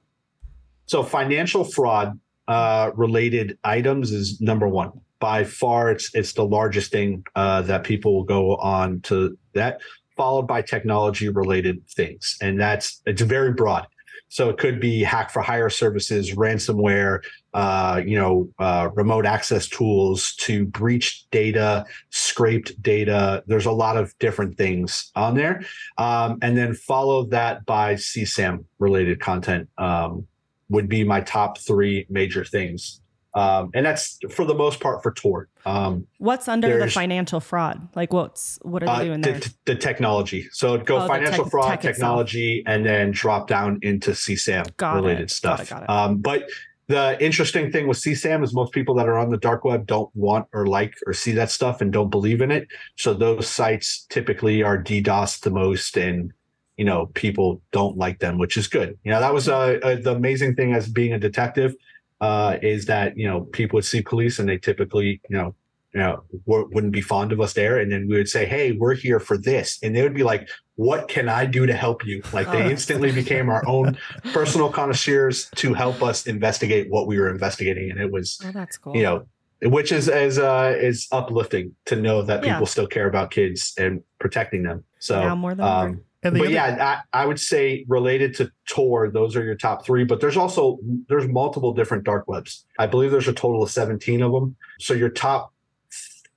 So 0.90 1.04
financial 1.04 1.64
fraud 1.64 2.20
uh, 2.48 2.90
related 2.96 3.60
items 3.64 4.12
is 4.12 4.42
number 4.42 4.68
one 4.68 4.92
by 5.20 5.44
far. 5.44 5.92
It's 5.92 6.10
it's 6.16 6.34
the 6.34 6.44
largest 6.44 6.92
thing 6.92 7.24
uh, 7.36 7.62
that 7.62 7.84
people 7.84 8.16
will 8.16 8.24
go 8.24 8.56
on 8.56 9.02
to 9.02 9.38
that, 9.54 9.82
followed 10.18 10.48
by 10.48 10.64
technology 10.64 11.30
related 11.30 11.88
things, 11.90 12.38
and 12.42 12.60
that's 12.60 13.04
it's 13.06 13.22
very 13.22 13.54
broad. 13.54 13.86
So 14.30 14.50
it 14.50 14.58
could 14.58 14.80
be 14.80 15.04
hack 15.04 15.30
for 15.30 15.44
hire 15.44 15.70
services, 15.70 16.36
ransomware, 16.36 17.20
uh, 17.54 18.02
you 18.04 18.18
know, 18.18 18.50
uh, 18.58 18.90
remote 18.96 19.28
access 19.28 19.68
tools 19.68 20.34
to 20.42 20.66
breach 20.66 21.30
data, 21.30 21.86
scraped 22.10 22.82
data. 22.82 23.44
There's 23.46 23.66
a 23.68 23.72
lot 23.72 23.96
of 23.96 24.18
different 24.18 24.58
things 24.58 25.12
on 25.16 25.36
there. 25.36 25.64
Um, 26.00 26.40
and 26.42 26.58
then 26.58 26.74
follow 26.74 27.26
that 27.26 27.66
by 27.66 27.96
CSAM 27.96 28.66
related 28.78 29.20
content 29.20 29.68
um, 29.78 30.28
would 30.70 30.88
be 30.88 31.04
my 31.04 31.22
top 31.22 31.58
three 31.58 32.06
major 32.10 32.46
things. 32.46 33.02
Um, 33.36 33.70
and 33.76 33.86
that's 33.86 34.18
for 34.32 34.44
the 34.44 34.56
most 34.56 34.80
part 34.80 35.04
for 35.04 35.12
Tor. 35.12 35.50
Um, 35.66 36.08
what's 36.18 36.48
under 36.48 36.80
the 36.80 36.90
financial 36.90 37.40
fraud? 37.40 37.88
Like 37.96 38.12
what's 38.12 38.58
what 38.64 38.82
are 38.82 38.88
they 38.88 38.92
uh, 38.92 39.04
doing 39.04 39.22
there? 39.22 39.40
The, 39.40 39.54
the, 39.66 39.76
technology. 39.76 40.48
So 40.52 40.74
it'd 40.74 40.88
go 40.88 41.00
oh, 41.00 41.08
financial 41.08 41.44
tech, 41.44 41.52
fraud, 41.52 41.68
tech 41.70 41.82
technology, 41.82 42.60
itself. 42.60 42.76
and 42.76 42.86
then 42.86 43.12
drop 43.12 43.48
down 43.48 43.80
into 43.84 44.12
CSAM 44.12 44.76
got 44.78 44.96
related 44.96 45.26
it. 45.26 45.32
stuff. 45.32 45.58
Got 45.58 45.64
it, 45.64 45.70
got 45.70 45.84
it. 45.84 45.90
Um, 45.90 46.18
but 46.18 46.50
the 46.88 47.24
interesting 47.24 47.72
thing 47.72 47.88
with 47.88 48.00
CSAM 48.00 48.44
is 48.44 48.52
most 48.52 48.74
people 48.74 48.96
that 48.96 49.08
are 49.08 49.18
on 49.18 49.30
the 49.30 49.38
dark 49.38 49.64
web 49.64 49.86
don't 49.86 50.10
want 50.16 50.48
or 50.52 50.66
like 50.66 50.96
or 51.06 51.14
see 51.14 51.32
that 51.34 51.52
stuff 51.52 51.82
and 51.82 51.94
don't 51.94 52.10
believe 52.10 52.42
in 52.42 52.50
it. 52.50 52.68
So 52.98 53.14
those 53.14 53.48
sites 53.48 54.08
typically 54.10 54.64
are 54.64 54.82
DDoS 54.82 55.42
the 55.42 55.52
most 55.52 55.98
and 55.98 56.34
you 56.80 56.86
know 56.86 57.08
people 57.08 57.62
don't 57.72 57.98
like 57.98 58.20
them, 58.20 58.38
which 58.38 58.56
is 58.56 58.70
good. 58.70 58.98
You 59.04 59.12
know 59.12 59.20
that 59.20 59.34
was 59.34 59.50
uh, 59.50 59.80
uh, 59.84 59.96
the 59.96 60.16
amazing 60.16 60.56
thing 60.56 60.74
as 60.74 60.88
being 60.88 61.12
a 61.12 61.20
detective 61.20 61.76
uh, 62.22 62.56
is 62.62 62.86
that 62.86 63.18
you 63.18 63.28
know 63.28 63.42
people 63.42 63.76
would 63.76 63.86
see 63.86 64.02
police 64.02 64.40
and 64.40 64.48
they 64.48 64.58
typically 64.58 65.20
you 65.30 65.38
know 65.38 65.56
you 65.94 66.00
know 66.00 66.24
wouldn't 66.46 66.94
be 66.94 67.02
fond 67.02 67.34
of 67.34 67.42
us 67.42 67.52
there. 67.52 67.78
And 67.80 67.92
then 67.92 68.08
we 68.08 68.16
would 68.16 68.30
say 68.30 68.46
hey 68.46 68.72
we're 68.72 68.96
here 68.96 69.20
for 69.20 69.38
this. 69.38 69.78
And 69.84 69.94
they 69.94 70.02
would 70.02 70.14
be 70.14 70.24
like 70.24 70.48
what 70.76 71.10
can 71.10 71.28
i 71.28 71.46
do 71.46 71.66
to 71.66 71.74
help 71.74 72.06
you? 72.06 72.24
Like 72.32 72.50
they 72.50 72.64
oh. 72.64 72.70
instantly 72.70 73.12
became 73.12 73.50
our 73.50 73.68
own 73.68 73.98
personal 74.32 74.70
connoisseurs 74.72 75.50
to 75.58 75.74
help 75.74 76.02
us 76.02 76.28
investigate 76.28 76.90
what 76.90 77.08
we 77.08 77.20
were 77.20 77.30
investigating. 77.30 77.92
And 77.92 78.00
it 78.00 78.10
was 78.10 78.40
oh, 78.46 78.52
that's 78.54 78.78
cool. 78.78 78.96
you 78.96 79.04
know 79.04 79.26
which 79.64 79.92
is 79.92 80.08
as 80.08 80.40
uh 80.40 80.74
is 80.80 81.10
uplifting 81.12 81.76
to 81.88 81.98
know 81.98 82.22
that 82.22 82.42
people 82.42 82.66
still 82.66 82.88
care 82.88 83.10
about 83.10 83.32
kids 83.32 83.74
and 83.78 84.02
protecting 84.18 84.64
them. 84.64 84.86
So 85.00 85.20
now 85.20 85.36
more 85.36 85.54
than 85.54 85.66
um, 85.66 86.02
and 86.24 86.34
but 86.34 86.42
other- 86.42 86.52
yeah, 86.52 87.02
I, 87.14 87.22
I, 87.22 87.26
would 87.26 87.40
say 87.40 87.86
related 87.88 88.34
to 88.36 88.52
Tor, 88.68 89.10
those 89.10 89.36
are 89.36 89.44
your 89.44 89.56
top 89.56 89.86
three. 89.86 90.04
But 90.04 90.20
there's 90.20 90.36
also 90.36 90.80
there's 91.08 91.28
multiple 91.28 91.74
different 91.74 92.04
dark 92.04 92.28
webs. 92.28 92.66
I 92.78 92.88
believe 92.88 93.12
there's 93.12 93.28
a 93.28 93.34
total 93.34 93.64
of 93.64 93.72
17 93.72 94.22
of 94.22 94.32
them. 94.34 94.56
So 94.80 94.94
your 94.94 95.10
top 95.10 95.54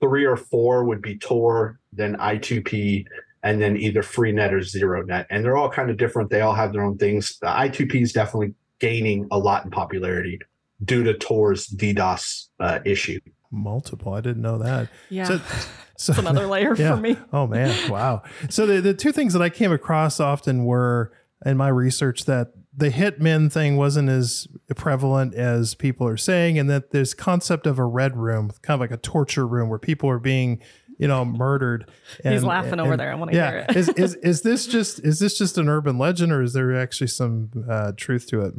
three 0.00 0.24
or 0.24 0.36
four 0.36 0.84
would 0.84 1.02
be 1.02 1.16
Tor, 1.18 1.80
then 1.92 2.16
I2P, 2.16 3.06
and 3.42 3.60
then 3.60 3.76
either 3.76 4.02
FreeNet 4.02 4.52
or 4.52 4.58
ZeroNet. 4.58 5.26
And 5.30 5.44
they're 5.44 5.56
all 5.56 5.70
kind 5.70 5.90
of 5.90 5.96
different. 5.96 6.30
They 6.30 6.40
all 6.42 6.54
have 6.54 6.72
their 6.72 6.82
own 6.82 6.96
things. 6.96 7.38
The 7.40 7.48
I2P 7.48 8.02
is 8.02 8.12
definitely 8.12 8.54
gaining 8.78 9.26
a 9.30 9.38
lot 9.38 9.64
in 9.64 9.70
popularity 9.70 10.38
due 10.84 11.02
to 11.04 11.14
Tor's 11.14 11.68
DDoS 11.68 12.48
uh, 12.60 12.80
issue. 12.84 13.20
Multiple. 13.52 14.14
I 14.14 14.22
didn't 14.22 14.42
know 14.42 14.58
that. 14.58 14.88
Yeah. 15.10 15.24
So, 15.24 15.40
so 16.14 16.20
another 16.20 16.46
layer 16.46 16.74
yeah. 16.74 16.94
for 16.94 17.00
me. 17.00 17.16
oh 17.32 17.46
man, 17.46 17.90
wow. 17.90 18.22
So 18.48 18.66
the, 18.66 18.80
the 18.80 18.94
two 18.94 19.12
things 19.12 19.34
that 19.34 19.42
I 19.42 19.50
came 19.50 19.70
across 19.70 20.18
often 20.18 20.64
were 20.64 21.12
in 21.44 21.56
my 21.56 21.68
research 21.68 22.24
that 22.24 22.52
the 22.74 22.88
hitmen 22.88 23.52
thing 23.52 23.76
wasn't 23.76 24.08
as 24.08 24.48
prevalent 24.74 25.34
as 25.34 25.74
people 25.74 26.08
are 26.08 26.16
saying, 26.16 26.58
and 26.58 26.70
that 26.70 26.90
this 26.90 27.12
concept 27.12 27.66
of 27.66 27.78
a 27.78 27.84
red 27.84 28.16
room, 28.16 28.50
kind 28.62 28.74
of 28.74 28.80
like 28.80 28.90
a 28.90 28.96
torture 28.96 29.46
room 29.46 29.68
where 29.68 29.78
people 29.78 30.08
are 30.08 30.18
being 30.18 30.62
you 30.98 31.08
know, 31.08 31.24
murdered. 31.24 31.90
And, 32.24 32.34
He's 32.34 32.44
laughing 32.44 32.72
and, 32.72 32.82
over 32.82 32.96
there. 32.96 33.10
I 33.10 33.16
want 33.16 33.32
to 33.32 33.36
yeah. 33.36 33.50
hear 33.50 33.66
it. 33.68 33.76
is, 33.76 33.88
is 33.88 34.14
is 34.16 34.42
this 34.42 34.66
just 34.66 35.00
is 35.00 35.18
this 35.18 35.36
just 35.36 35.58
an 35.58 35.68
urban 35.68 35.98
legend, 35.98 36.30
or 36.30 36.42
is 36.42 36.52
there 36.52 36.78
actually 36.78 37.08
some 37.08 37.50
uh, 37.68 37.92
truth 37.96 38.28
to 38.28 38.42
it? 38.42 38.54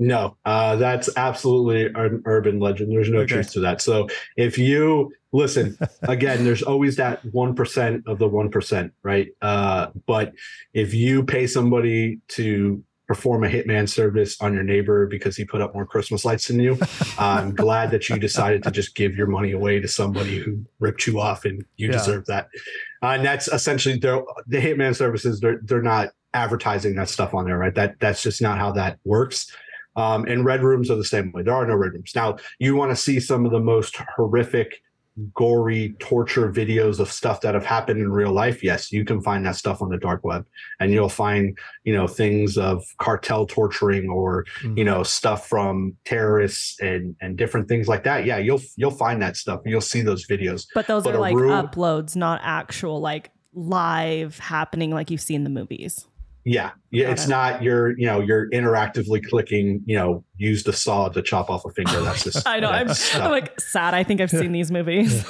No, 0.00 0.38
uh, 0.46 0.76
that's 0.76 1.10
absolutely 1.16 1.86
an 1.94 2.22
urban 2.24 2.58
legend. 2.58 2.90
There's 2.90 3.10
no 3.10 3.18
okay. 3.18 3.34
truth 3.34 3.52
to 3.52 3.60
that. 3.60 3.82
So 3.82 4.08
if 4.34 4.56
you 4.56 5.12
listen 5.32 5.76
again, 6.02 6.42
there's 6.42 6.62
always 6.62 6.96
that 6.96 7.22
one 7.26 7.54
percent 7.54 8.04
of 8.06 8.18
the 8.18 8.26
one 8.26 8.50
percent, 8.50 8.94
right? 9.02 9.28
Uh, 9.42 9.88
but 10.06 10.32
if 10.72 10.94
you 10.94 11.22
pay 11.22 11.46
somebody 11.46 12.18
to 12.28 12.82
perform 13.06 13.44
a 13.44 13.48
hitman 13.48 13.86
service 13.86 14.40
on 14.40 14.54
your 14.54 14.62
neighbor 14.62 15.06
because 15.06 15.36
he 15.36 15.44
put 15.44 15.60
up 15.60 15.74
more 15.74 15.84
Christmas 15.84 16.24
lights 16.24 16.48
than 16.48 16.60
you, 16.60 16.78
I'm 17.18 17.54
glad 17.54 17.90
that 17.90 18.08
you 18.08 18.18
decided 18.18 18.62
to 18.62 18.70
just 18.70 18.94
give 18.94 19.14
your 19.14 19.26
money 19.26 19.52
away 19.52 19.80
to 19.80 19.88
somebody 19.88 20.38
who 20.38 20.64
ripped 20.78 21.06
you 21.06 21.20
off, 21.20 21.44
and 21.44 21.62
you 21.76 21.88
yeah. 21.88 21.92
deserve 21.92 22.24
that. 22.24 22.48
Uh, 23.02 23.08
and 23.08 23.24
that's 23.24 23.48
essentially 23.48 23.98
the 23.98 24.24
hitman 24.50 24.96
services. 24.96 25.40
They're 25.40 25.60
they're 25.62 25.82
not 25.82 26.08
advertising 26.32 26.94
that 26.94 27.10
stuff 27.10 27.34
on 27.34 27.44
there, 27.44 27.58
right? 27.58 27.74
That 27.74 28.00
that's 28.00 28.22
just 28.22 28.40
not 28.40 28.58
how 28.58 28.72
that 28.72 28.98
works. 29.04 29.54
Um, 30.00 30.24
and 30.24 30.44
red 30.44 30.62
rooms 30.62 30.90
are 30.90 30.96
the 30.96 31.04
same 31.04 31.30
way. 31.32 31.42
There 31.42 31.54
are 31.54 31.66
no 31.66 31.74
red 31.74 31.92
rooms. 31.92 32.12
Now, 32.14 32.38
you 32.58 32.74
want 32.74 32.90
to 32.90 32.96
see 32.96 33.20
some 33.20 33.44
of 33.44 33.52
the 33.52 33.60
most 33.60 33.96
horrific, 34.16 34.82
gory 35.34 35.94
torture 35.98 36.50
videos 36.50 37.00
of 37.00 37.12
stuff 37.12 37.42
that 37.42 37.52
have 37.52 37.66
happened 37.66 38.00
in 38.00 38.10
real 38.10 38.32
life. 38.32 38.64
Yes, 38.64 38.90
you 38.90 39.04
can 39.04 39.20
find 39.20 39.44
that 39.44 39.56
stuff 39.56 39.82
on 39.82 39.90
the 39.90 39.98
dark 39.98 40.24
web, 40.24 40.46
and 40.78 40.92
you'll 40.92 41.10
find 41.10 41.58
you 41.84 41.94
know 41.94 42.06
things 42.06 42.56
of 42.56 42.82
cartel 42.96 43.44
torturing 43.44 44.08
or 44.08 44.46
mm-hmm. 44.62 44.78
you 44.78 44.84
know 44.84 45.02
stuff 45.02 45.46
from 45.48 45.94
terrorists 46.06 46.80
and 46.80 47.14
and 47.20 47.36
different 47.36 47.68
things 47.68 47.86
like 47.86 48.04
that. 48.04 48.24
Yeah, 48.24 48.38
you'll 48.38 48.62
you'll 48.76 48.90
find 48.90 49.20
that 49.20 49.36
stuff. 49.36 49.60
You'll 49.66 49.82
see 49.82 50.00
those 50.00 50.26
videos. 50.26 50.66
But 50.74 50.86
those 50.86 51.04
but 51.04 51.14
are 51.14 51.20
like 51.20 51.34
room, 51.34 51.50
uploads, 51.50 52.16
not 52.16 52.40
actual 52.42 53.00
like 53.00 53.30
live 53.52 54.38
happening 54.38 54.92
like 54.92 55.10
you 55.10 55.18
see 55.18 55.34
in 55.34 55.44
the 55.44 55.50
movies. 55.50 56.06
Yeah, 56.44 56.70
yeah. 56.90 57.04
Got 57.04 57.12
it's 57.12 57.26
it. 57.26 57.28
not 57.28 57.62
you're 57.62 57.98
you 57.98 58.06
know 58.06 58.20
you're 58.20 58.48
interactively 58.50 59.22
clicking. 59.22 59.82
You 59.84 59.96
know, 59.96 60.24
use 60.38 60.64
the 60.64 60.72
saw 60.72 61.08
to 61.10 61.20
chop 61.20 61.50
off 61.50 61.64
a 61.66 61.70
finger. 61.70 62.00
That's 62.00 62.24
just. 62.24 62.46
I 62.48 62.60
know. 62.60 62.70
I'm, 62.70 62.88
I'm, 63.14 63.30
like 63.30 63.60
sad. 63.60 63.92
I 63.92 64.04
think 64.04 64.22
I've 64.22 64.30
seen 64.30 64.52
these 64.52 64.70
movies. 64.70 65.24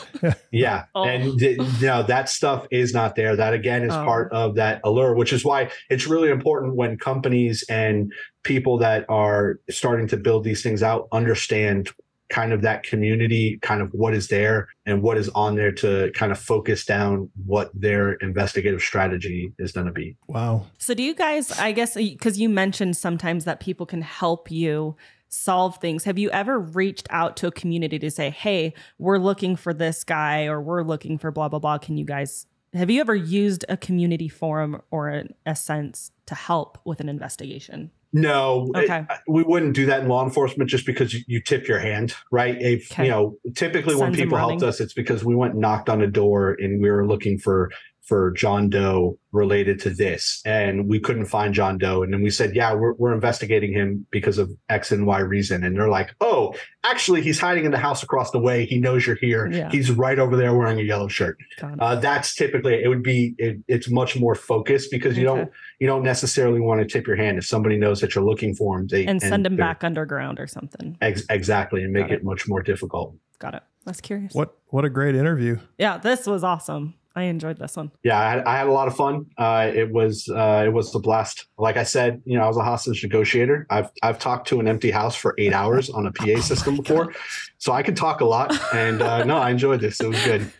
yeah, 0.53 0.85
oh. 0.95 1.05
and 1.05 1.41
you 1.41 1.57
know 1.81 2.05
that 2.05 2.29
stuff 2.29 2.67
is 2.71 2.95
not 2.95 3.17
there. 3.17 3.35
That 3.35 3.55
again 3.55 3.83
is 3.83 3.93
oh. 3.93 4.05
part 4.05 4.33
of 4.33 4.55
that 4.55 4.81
allure, 4.85 5.15
which 5.15 5.33
is 5.33 5.45
why 5.45 5.71
it's 5.89 6.07
really 6.07 6.31
important 6.31 6.77
when 6.77 6.97
companies 6.97 7.65
and 7.69 8.13
people 8.45 8.79
that 8.79 9.05
are 9.09 9.59
starting 9.69 10.07
to 10.09 10.17
build 10.17 10.45
these 10.45 10.63
things 10.63 10.83
out 10.83 11.09
understand 11.11 11.91
kind 12.31 12.53
of 12.53 12.63
that 12.63 12.83
community, 12.85 13.59
kind 13.61 13.83
of 13.83 13.93
what 13.93 14.15
is 14.15 14.29
there 14.29 14.69
and 14.87 15.03
what 15.03 15.19
is 15.19 15.29
on 15.31 15.57
there 15.57 15.73
to 15.73 16.11
kind 16.15 16.33
of 16.33 16.39
focus 16.39 16.85
down 16.85 17.29
what 17.45 17.71
their 17.75 18.13
investigative 18.15 18.81
strategy 18.81 19.53
is 19.59 19.73
going 19.73 19.87
to 19.87 19.93
be. 19.93 20.17
Wow. 20.29 20.67
So, 20.79 20.95
do 20.95 21.03
you 21.03 21.15
guys, 21.15 21.51
I 21.59 21.73
guess, 21.73 21.97
uh, 21.97 22.01
because 22.01 22.39
you 22.39 22.49
mentioned 22.49 22.97
sometimes 22.97 23.45
that 23.45 23.61
people 23.61 23.85
can 23.85 24.03
help 24.03 24.51
you 24.51 24.97
solve 25.29 25.77
things. 25.79 26.05
Have 26.05 26.19
you 26.19 26.29
ever 26.31 26.59
reached 26.59 27.07
out 27.11 27.37
to 27.39 27.47
a 27.47 27.53
community 27.53 27.99
to 27.99 28.11
say, 28.11 28.31
hey, 28.31 28.75
we're 28.99 29.19
looking 29.19 29.57
for 29.57 29.73
this 29.73 30.05
guy 30.05 30.47
or 30.47 30.61
we're 30.61 30.83
looking 30.83 31.19
for 31.19 31.31
blah, 31.31 31.49
blah, 31.49 31.61
blah? 31.61 31.79
Can 31.79 31.97
you 31.97 32.05
guys, 32.05 32.47
have 32.75 32.91
you 32.91 33.01
ever 33.01 33.15
used 33.15 33.65
a 33.69 33.77
community 33.77 34.29
forum 34.29 34.83
or 34.91 35.25
OSINT 35.47 36.11
to 36.27 36.35
help 36.35 36.79
with 36.85 37.01
an 37.01 37.09
investigation? 37.09 37.93
No, 38.13 38.73
okay. 38.75 39.07
It, 39.09 39.19
we 39.29 39.43
wouldn't 39.43 39.75
do 39.75 39.87
that 39.87 40.03
in 40.03 40.09
law 40.09 40.25
enforcement 40.25 40.69
just 40.69 40.85
because 40.85 41.15
you, 41.29 41.41
tip 41.41 41.69
your 41.69 41.79
hand, 41.79 42.15
right? 42.31 42.61
If 42.61 42.91
okay. 42.93 43.05
you 43.05 43.11
know, 43.11 43.37
typically 43.55 43.95
Sends 43.95 44.01
when 44.01 44.15
people 44.15 44.37
helped 44.37 44.63
us, 44.63 44.81
it's 44.81 44.93
because 44.93 45.25
we 45.25 45.35
went 45.35 45.55
knocked 45.55 45.89
on 45.89 46.03
a 46.03 46.07
door 46.09 46.57
and 46.61 46.83
we 46.83 46.91
were 46.91 47.07
looking 47.07 47.39
for 47.39 47.71
for 48.11 48.33
John 48.33 48.69
Doe 48.69 49.17
related 49.31 49.79
to 49.83 49.91
this. 49.91 50.43
And 50.45 50.89
we 50.89 50.99
couldn't 50.99 51.27
find 51.27 51.55
John 51.55 51.79
Doe. 51.79 52.03
And 52.03 52.13
then 52.13 52.23
we 52.23 52.31
said, 52.31 52.57
yeah, 52.57 52.75
we're, 52.75 52.95
we're 52.95 53.15
investigating 53.15 53.73
him 53.73 54.05
because 54.11 54.37
of 54.37 54.51
X 54.69 54.91
and 54.91 55.07
Y 55.07 55.21
reason. 55.21 55.63
And 55.63 55.77
they're 55.77 55.89
like, 55.89 56.13
oh, 56.21 56.57
actually, 56.83 57.23
he's 57.23 57.39
hiding 57.39 57.67
in 57.67 57.71
the 57.71 57.79
house 57.79 58.03
across 58.03 58.33
the 58.33 58.41
way. 58.41 58.67
He 58.67 58.81
knows 58.81 59.07
you're 59.07 59.15
here. 59.15 59.47
Yeah. 59.47 59.71
He's 59.71 59.93
right 59.93 60.19
over 60.19 60.37
there 60.37 60.53
wearing 60.57 60.81
a 60.81 60.83
yellow 60.83 61.07
shirt. 61.07 61.39
Uh, 61.63 61.95
that's 61.95 62.35
typically, 62.35 62.83
it 62.83 62.89
would 62.89 63.05
be, 63.05 63.37
it, 63.39 63.59
it's 63.69 63.89
much 63.89 64.19
more 64.19 64.35
focused 64.35 64.91
because 64.91 65.17
you 65.17 65.29
okay. 65.29 65.43
don't, 65.43 65.53
you 65.79 65.87
don't 65.87 66.03
necessarily 66.03 66.59
want 66.59 66.81
to 66.81 66.87
tip 66.89 67.07
your 67.07 67.15
hand 67.15 67.39
if 67.39 67.47
somebody 67.47 67.79
knows 67.79 68.01
that 68.01 68.17
you're 68.17 68.25
looking 68.25 68.57
for 68.57 68.81
him. 68.81 68.89
They, 68.89 69.07
and 69.07 69.23
send 69.23 69.47
him 69.47 69.55
back 69.55 69.85
underground 69.85 70.41
or 70.41 70.49
something. 70.49 70.99
Ex- 71.01 71.23
exactly. 71.31 71.85
And 71.85 71.93
make 71.93 72.07
it. 72.07 72.15
it 72.15 72.25
much 72.25 72.49
more 72.49 72.61
difficult. 72.61 73.15
Got 73.39 73.55
it. 73.55 73.63
That's 73.87 74.01
curious. 74.01 74.35
What, 74.35 74.59
what 74.67 74.85
a 74.85 74.91
great 74.91 75.15
interview. 75.15 75.61
Yeah, 75.79 75.99
this 75.99 76.27
was 76.27 76.43
awesome. 76.43 76.95
I 77.17 77.25
enjoyed 77.25 77.59
this 77.59 77.77
one. 77.77 77.91
Yeah, 78.05 78.19
I 78.21 78.31
had, 78.31 78.45
I 78.45 78.57
had 78.57 78.67
a 78.69 78.73
lot 78.73 78.87
of 78.87 78.97
fun. 78.97 79.27
Uh, 79.37 79.71
it 79.75 79.91
was 79.91 80.29
uh, 80.29 80.65
it 80.67 80.73
was 80.73 80.95
a 80.95 81.01
blast. 81.01 81.47
Like 81.59 81.77
I 81.77 81.83
said, 81.83 82.23
you 82.25 82.39
know, 82.39 82.45
I 82.45 82.47
was 82.47 82.57
a 82.57 82.63
hostage 82.63 83.03
negotiator. 83.03 83.67
I've 83.69 83.91
I've 84.03 84.19
talked 84.19 84.47
to 84.49 84.61
an 84.61 84.69
empty 84.69 84.91
house 84.91 85.17
for 85.17 85.35
eight 85.39 85.53
hours 85.53 85.91
on 85.91 86.07
a 86.07 86.13
PA 86.13 86.41
system 86.41 86.77
before, 86.77 87.13
so 87.59 87.73
I 87.73 87.83
can 87.83 87.95
talk 87.95 88.21
a 88.21 88.25
lot. 88.25 88.55
And 88.73 89.03
uh, 89.03 89.25
no, 89.25 89.39
I 89.39 89.51
enjoyed 89.51 89.81
this. 89.81 90.01
It 90.01 90.09
was 90.09 90.23
good. 90.25 90.53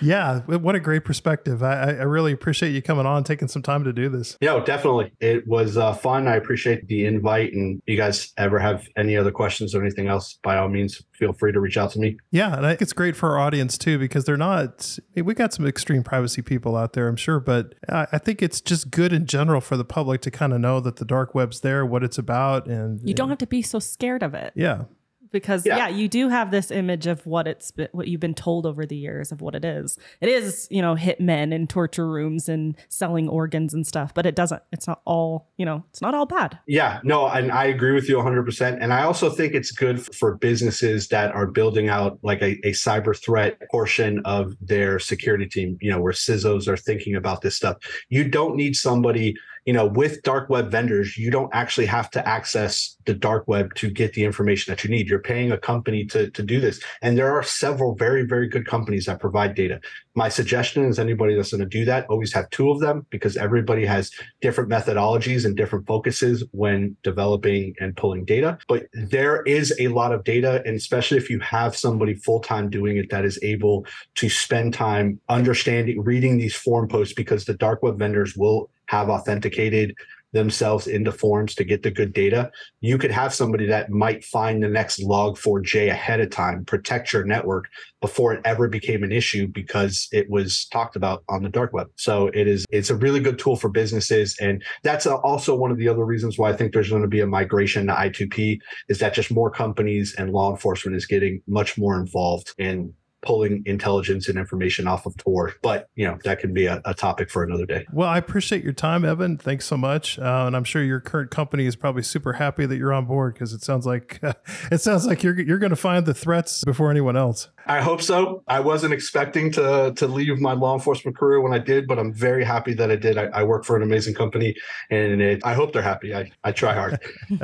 Yeah, 0.00 0.40
what 0.40 0.74
a 0.74 0.80
great 0.80 1.04
perspective. 1.04 1.62
I, 1.62 1.92
I 1.92 2.02
really 2.02 2.32
appreciate 2.32 2.70
you 2.70 2.82
coming 2.82 3.06
on, 3.06 3.24
taking 3.24 3.48
some 3.48 3.62
time 3.62 3.84
to 3.84 3.92
do 3.92 4.08
this. 4.08 4.36
Yeah, 4.40 4.62
definitely. 4.64 5.12
It 5.20 5.46
was 5.46 5.76
uh, 5.76 5.94
fun. 5.94 6.28
I 6.28 6.36
appreciate 6.36 6.88
the 6.88 7.06
invite. 7.06 7.52
And 7.52 7.82
you 7.86 7.96
guys 7.96 8.32
ever 8.36 8.58
have 8.58 8.86
any 8.96 9.16
other 9.16 9.30
questions 9.30 9.74
or 9.74 9.82
anything 9.82 10.08
else, 10.08 10.38
by 10.42 10.58
all 10.58 10.68
means, 10.68 11.02
feel 11.12 11.32
free 11.32 11.52
to 11.52 11.60
reach 11.60 11.76
out 11.76 11.90
to 11.92 11.98
me. 11.98 12.16
Yeah, 12.30 12.56
and 12.56 12.66
I 12.66 12.70
think 12.70 12.82
it's 12.82 12.92
great 12.92 13.16
for 13.16 13.30
our 13.30 13.38
audience 13.38 13.78
too 13.78 13.98
because 13.98 14.24
they're 14.24 14.36
not. 14.36 14.98
We 15.14 15.34
got 15.34 15.52
some 15.52 15.66
extreme 15.66 16.02
privacy 16.02 16.42
people 16.42 16.76
out 16.76 16.92
there, 16.92 17.08
I'm 17.08 17.16
sure, 17.16 17.40
but 17.40 17.74
I 17.88 18.18
think 18.18 18.42
it's 18.42 18.60
just 18.60 18.90
good 18.90 19.12
in 19.12 19.26
general 19.26 19.60
for 19.60 19.76
the 19.76 19.84
public 19.84 20.20
to 20.22 20.30
kind 20.30 20.52
of 20.52 20.60
know 20.60 20.80
that 20.80 20.96
the 20.96 21.04
dark 21.04 21.34
web's 21.34 21.60
there, 21.60 21.84
what 21.84 22.02
it's 22.02 22.18
about, 22.18 22.66
and 22.66 23.00
you 23.06 23.14
don't 23.14 23.28
have 23.28 23.38
to 23.38 23.46
be 23.46 23.62
so 23.62 23.78
scared 23.78 24.22
of 24.22 24.34
it. 24.34 24.52
Yeah, 24.54 24.84
because 25.30 25.64
yeah. 25.66 25.76
yeah. 25.76 25.88
you 25.88 26.08
do 26.08 26.28
have 26.28 26.50
this 26.50 26.70
image 26.70 27.06
of 27.06 27.24
what 27.26 27.46
it's 27.46 27.72
what 27.92 28.08
you've 28.08 28.20
been 28.20 28.34
told 28.34 28.66
over 28.66 28.86
the 28.86 28.96
years 28.96 29.32
of 29.32 29.40
what 29.40 29.54
it 29.54 29.64
is. 29.64 29.98
It 30.20 30.28
is, 30.28 30.66
you 30.70 30.82
know, 30.82 30.94
hit 30.94 31.20
men 31.20 31.52
in 31.52 31.66
torture 31.66 32.08
rooms 32.08 32.48
and 32.48 32.76
selling 32.88 33.28
organs 33.28 33.74
and 33.74 33.86
stuff, 33.86 34.14
but 34.14 34.26
it 34.26 34.34
doesn't 34.34 34.62
it's 34.72 34.86
not 34.86 35.00
all, 35.04 35.48
you 35.56 35.64
know, 35.64 35.84
it's 35.90 36.00
not 36.00 36.14
all 36.14 36.26
bad. 36.26 36.58
Yeah, 36.66 37.00
no, 37.04 37.26
and 37.26 37.52
I 37.52 37.64
agree 37.64 37.92
with 37.92 38.08
you 38.08 38.16
100% 38.16 38.78
and 38.80 38.92
I 38.92 39.02
also 39.02 39.30
think 39.30 39.54
it's 39.54 39.70
good 39.70 40.14
for 40.14 40.36
businesses 40.36 41.08
that 41.08 41.32
are 41.34 41.46
building 41.46 41.88
out 41.88 42.18
like 42.22 42.42
a, 42.42 42.58
a 42.66 42.72
cyber 42.72 43.16
threat 43.16 43.60
portion 43.70 44.20
of 44.24 44.56
their 44.60 44.98
security 44.98 45.46
team, 45.46 45.78
you 45.80 45.90
know, 45.90 46.00
where 46.00 46.12
CISOs 46.12 46.68
are 46.68 46.76
thinking 46.76 47.14
about 47.14 47.42
this 47.42 47.56
stuff. 47.56 47.76
You 48.08 48.28
don't 48.28 48.56
need 48.56 48.76
somebody 48.76 49.36
you 49.66 49.72
know, 49.72 49.86
with 49.86 50.22
dark 50.22 50.48
web 50.48 50.70
vendors, 50.70 51.16
you 51.16 51.30
don't 51.30 51.50
actually 51.52 51.86
have 51.86 52.10
to 52.10 52.26
access 52.26 52.96
the 53.06 53.14
dark 53.14 53.46
web 53.46 53.74
to 53.74 53.90
get 53.90 54.12
the 54.14 54.24
information 54.24 54.70
that 54.70 54.84
you 54.84 54.90
need. 54.90 55.08
You're 55.08 55.18
paying 55.18 55.52
a 55.52 55.58
company 55.58 56.04
to, 56.06 56.30
to 56.30 56.42
do 56.42 56.60
this. 56.60 56.82
And 57.02 57.16
there 57.16 57.34
are 57.34 57.42
several 57.42 57.94
very, 57.94 58.24
very 58.24 58.48
good 58.48 58.66
companies 58.66 59.06
that 59.06 59.20
provide 59.20 59.54
data. 59.54 59.80
My 60.14 60.28
suggestion 60.28 60.84
is 60.84 60.98
anybody 60.98 61.34
that's 61.34 61.52
going 61.52 61.60
to 61.60 61.66
do 61.66 61.84
that, 61.84 62.06
always 62.08 62.32
have 62.32 62.50
two 62.50 62.70
of 62.70 62.80
them 62.80 63.06
because 63.10 63.36
everybody 63.36 63.84
has 63.86 64.10
different 64.40 64.70
methodologies 64.70 65.44
and 65.44 65.56
different 65.56 65.86
focuses 65.86 66.44
when 66.52 66.96
developing 67.02 67.74
and 67.80 67.96
pulling 67.96 68.24
data. 68.24 68.58
But 68.68 68.86
there 68.92 69.42
is 69.42 69.74
a 69.78 69.88
lot 69.88 70.12
of 70.12 70.24
data, 70.24 70.62
and 70.66 70.76
especially 70.76 71.16
if 71.18 71.30
you 71.30 71.38
have 71.40 71.76
somebody 71.76 72.14
full 72.14 72.40
time 72.40 72.70
doing 72.70 72.96
it 72.96 73.10
that 73.10 73.24
is 73.24 73.38
able 73.42 73.86
to 74.16 74.28
spend 74.28 74.74
time 74.74 75.20
understanding, 75.28 76.02
reading 76.02 76.38
these 76.38 76.54
forum 76.54 76.88
posts 76.88 77.14
because 77.14 77.44
the 77.44 77.54
dark 77.54 77.82
web 77.82 77.98
vendors 77.98 78.36
will 78.36 78.68
have 78.90 79.08
authenticated 79.08 79.94
themselves 80.32 80.86
into 80.86 81.12
forms 81.12 81.54
to 81.54 81.64
get 81.64 81.82
the 81.82 81.90
good 81.90 82.12
data, 82.12 82.50
you 82.80 82.98
could 82.98 83.10
have 83.10 83.32
somebody 83.32 83.66
that 83.66 83.90
might 83.90 84.24
find 84.24 84.62
the 84.62 84.68
next 84.68 85.00
log4j 85.00 85.90
ahead 85.90 86.20
of 86.20 86.30
time, 86.30 86.64
protect 86.64 87.12
your 87.12 87.24
network 87.24 87.68
before 88.00 88.32
it 88.32 88.40
ever 88.44 88.68
became 88.68 89.02
an 89.02 89.12
issue 89.12 89.46
because 89.46 90.08
it 90.12 90.28
was 90.30 90.66
talked 90.66 90.96
about 90.96 91.22
on 91.28 91.42
the 91.42 91.48
dark 91.48 91.72
web. 91.72 91.88
So 91.96 92.28
it 92.28 92.48
is 92.48 92.64
it's 92.70 92.90
a 92.90 92.96
really 92.96 93.20
good 93.20 93.38
tool 93.38 93.56
for 93.56 93.68
businesses 93.68 94.36
and 94.40 94.62
that's 94.82 95.06
also 95.06 95.54
one 95.54 95.70
of 95.70 95.78
the 95.78 95.88
other 95.88 96.04
reasons 96.04 96.38
why 96.38 96.50
I 96.50 96.56
think 96.56 96.72
there's 96.72 96.90
going 96.90 97.02
to 97.02 97.08
be 97.08 97.20
a 97.20 97.26
migration 97.26 97.86
to 97.86 97.92
I2P 97.92 98.58
is 98.88 98.98
that 98.98 99.14
just 99.14 99.30
more 99.30 99.50
companies 99.50 100.14
and 100.16 100.32
law 100.32 100.50
enforcement 100.50 100.96
is 100.96 101.06
getting 101.06 101.42
much 101.46 101.78
more 101.78 101.98
involved 101.98 102.54
in 102.58 102.94
pulling 103.22 103.62
intelligence 103.66 104.28
and 104.28 104.38
information 104.38 104.86
off 104.86 105.06
of 105.06 105.16
Tor. 105.16 105.54
But 105.62 105.88
you 105.94 106.06
know 106.06 106.18
that 106.24 106.40
can 106.40 106.52
be 106.52 106.66
a, 106.66 106.80
a 106.84 106.94
topic 106.94 107.30
for 107.30 107.42
another 107.42 107.66
day. 107.66 107.86
Well, 107.92 108.08
I 108.08 108.18
appreciate 108.18 108.64
your 108.64 108.72
time, 108.72 109.04
Evan. 109.04 109.38
Thanks 109.38 109.66
so 109.66 109.76
much, 109.76 110.18
uh, 110.18 110.44
and 110.46 110.56
I'm 110.56 110.64
sure 110.64 110.82
your 110.82 111.00
current 111.00 111.30
company 111.30 111.66
is 111.66 111.76
probably 111.76 112.02
super 112.02 112.34
happy 112.34 112.66
that 112.66 112.76
you're 112.76 112.92
on 112.92 113.06
board 113.06 113.34
because 113.34 113.52
it 113.52 113.62
sounds 113.62 113.86
like 113.86 114.20
uh, 114.22 114.32
it 114.70 114.80
sounds 114.80 115.06
like 115.06 115.22
you're 115.22 115.38
you're 115.38 115.58
going 115.58 115.70
to 115.70 115.76
find 115.76 116.06
the 116.06 116.14
threats 116.14 116.64
before 116.64 116.90
anyone 116.90 117.16
else. 117.16 117.48
I 117.66 117.80
hope 117.80 118.02
so. 118.02 118.42
I 118.48 118.60
wasn't 118.60 118.92
expecting 118.92 119.52
to 119.52 119.92
to 119.96 120.06
leave 120.06 120.40
my 120.40 120.52
law 120.52 120.74
enforcement 120.74 121.16
career 121.16 121.40
when 121.40 121.52
I 121.52 121.58
did, 121.58 121.86
but 121.86 121.98
I'm 121.98 122.12
very 122.12 122.44
happy 122.44 122.74
that 122.74 122.90
I 122.90 122.96
did. 122.96 123.18
I, 123.18 123.24
I 123.26 123.42
work 123.42 123.64
for 123.64 123.76
an 123.76 123.82
amazing 123.82 124.14
company, 124.14 124.54
and 124.90 125.20
it, 125.20 125.40
I 125.44 125.54
hope 125.54 125.72
they're 125.72 125.82
happy. 125.82 126.14
I, 126.14 126.30
I 126.44 126.52
try 126.52 126.74
hard. 126.74 126.98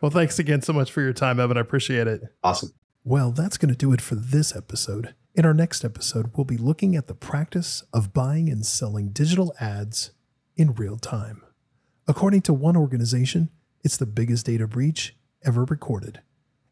well, 0.00 0.10
thanks 0.10 0.38
again 0.38 0.62
so 0.62 0.72
much 0.72 0.90
for 0.92 1.00
your 1.00 1.12
time, 1.12 1.40
Evan. 1.40 1.56
I 1.56 1.60
appreciate 1.60 2.06
it. 2.06 2.22
Awesome. 2.42 2.72
Well, 3.08 3.30
that's 3.30 3.56
going 3.56 3.70
to 3.70 3.74
do 3.74 3.94
it 3.94 4.02
for 4.02 4.16
this 4.16 4.54
episode. 4.54 5.14
In 5.34 5.46
our 5.46 5.54
next 5.54 5.82
episode, 5.82 6.32
we'll 6.36 6.44
be 6.44 6.58
looking 6.58 6.94
at 6.94 7.06
the 7.06 7.14
practice 7.14 7.82
of 7.90 8.12
buying 8.12 8.50
and 8.50 8.66
selling 8.66 9.12
digital 9.12 9.54
ads 9.58 10.10
in 10.58 10.74
real 10.74 10.98
time. 10.98 11.42
According 12.06 12.42
to 12.42 12.52
one 12.52 12.76
organization, 12.76 13.48
it's 13.82 13.96
the 13.96 14.04
biggest 14.04 14.44
data 14.44 14.66
breach 14.66 15.16
ever 15.42 15.64
recorded, 15.64 16.20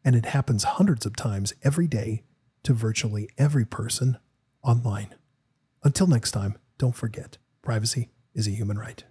and 0.05 0.15
it 0.15 0.25
happens 0.25 0.63
hundreds 0.63 1.07
of 1.07 1.15
times 1.15 1.55
every 1.63 1.87
day 1.87 2.21
to 2.61 2.73
virtually 2.73 3.27
every 3.39 3.65
person 3.65 4.19
online. 4.61 5.15
Until 5.83 6.05
next 6.05 6.33
time, 6.33 6.59
don't 6.77 6.95
forget 6.95 7.39
privacy 7.63 8.09
is 8.35 8.47
a 8.47 8.51
human 8.51 8.77
right. 8.77 9.03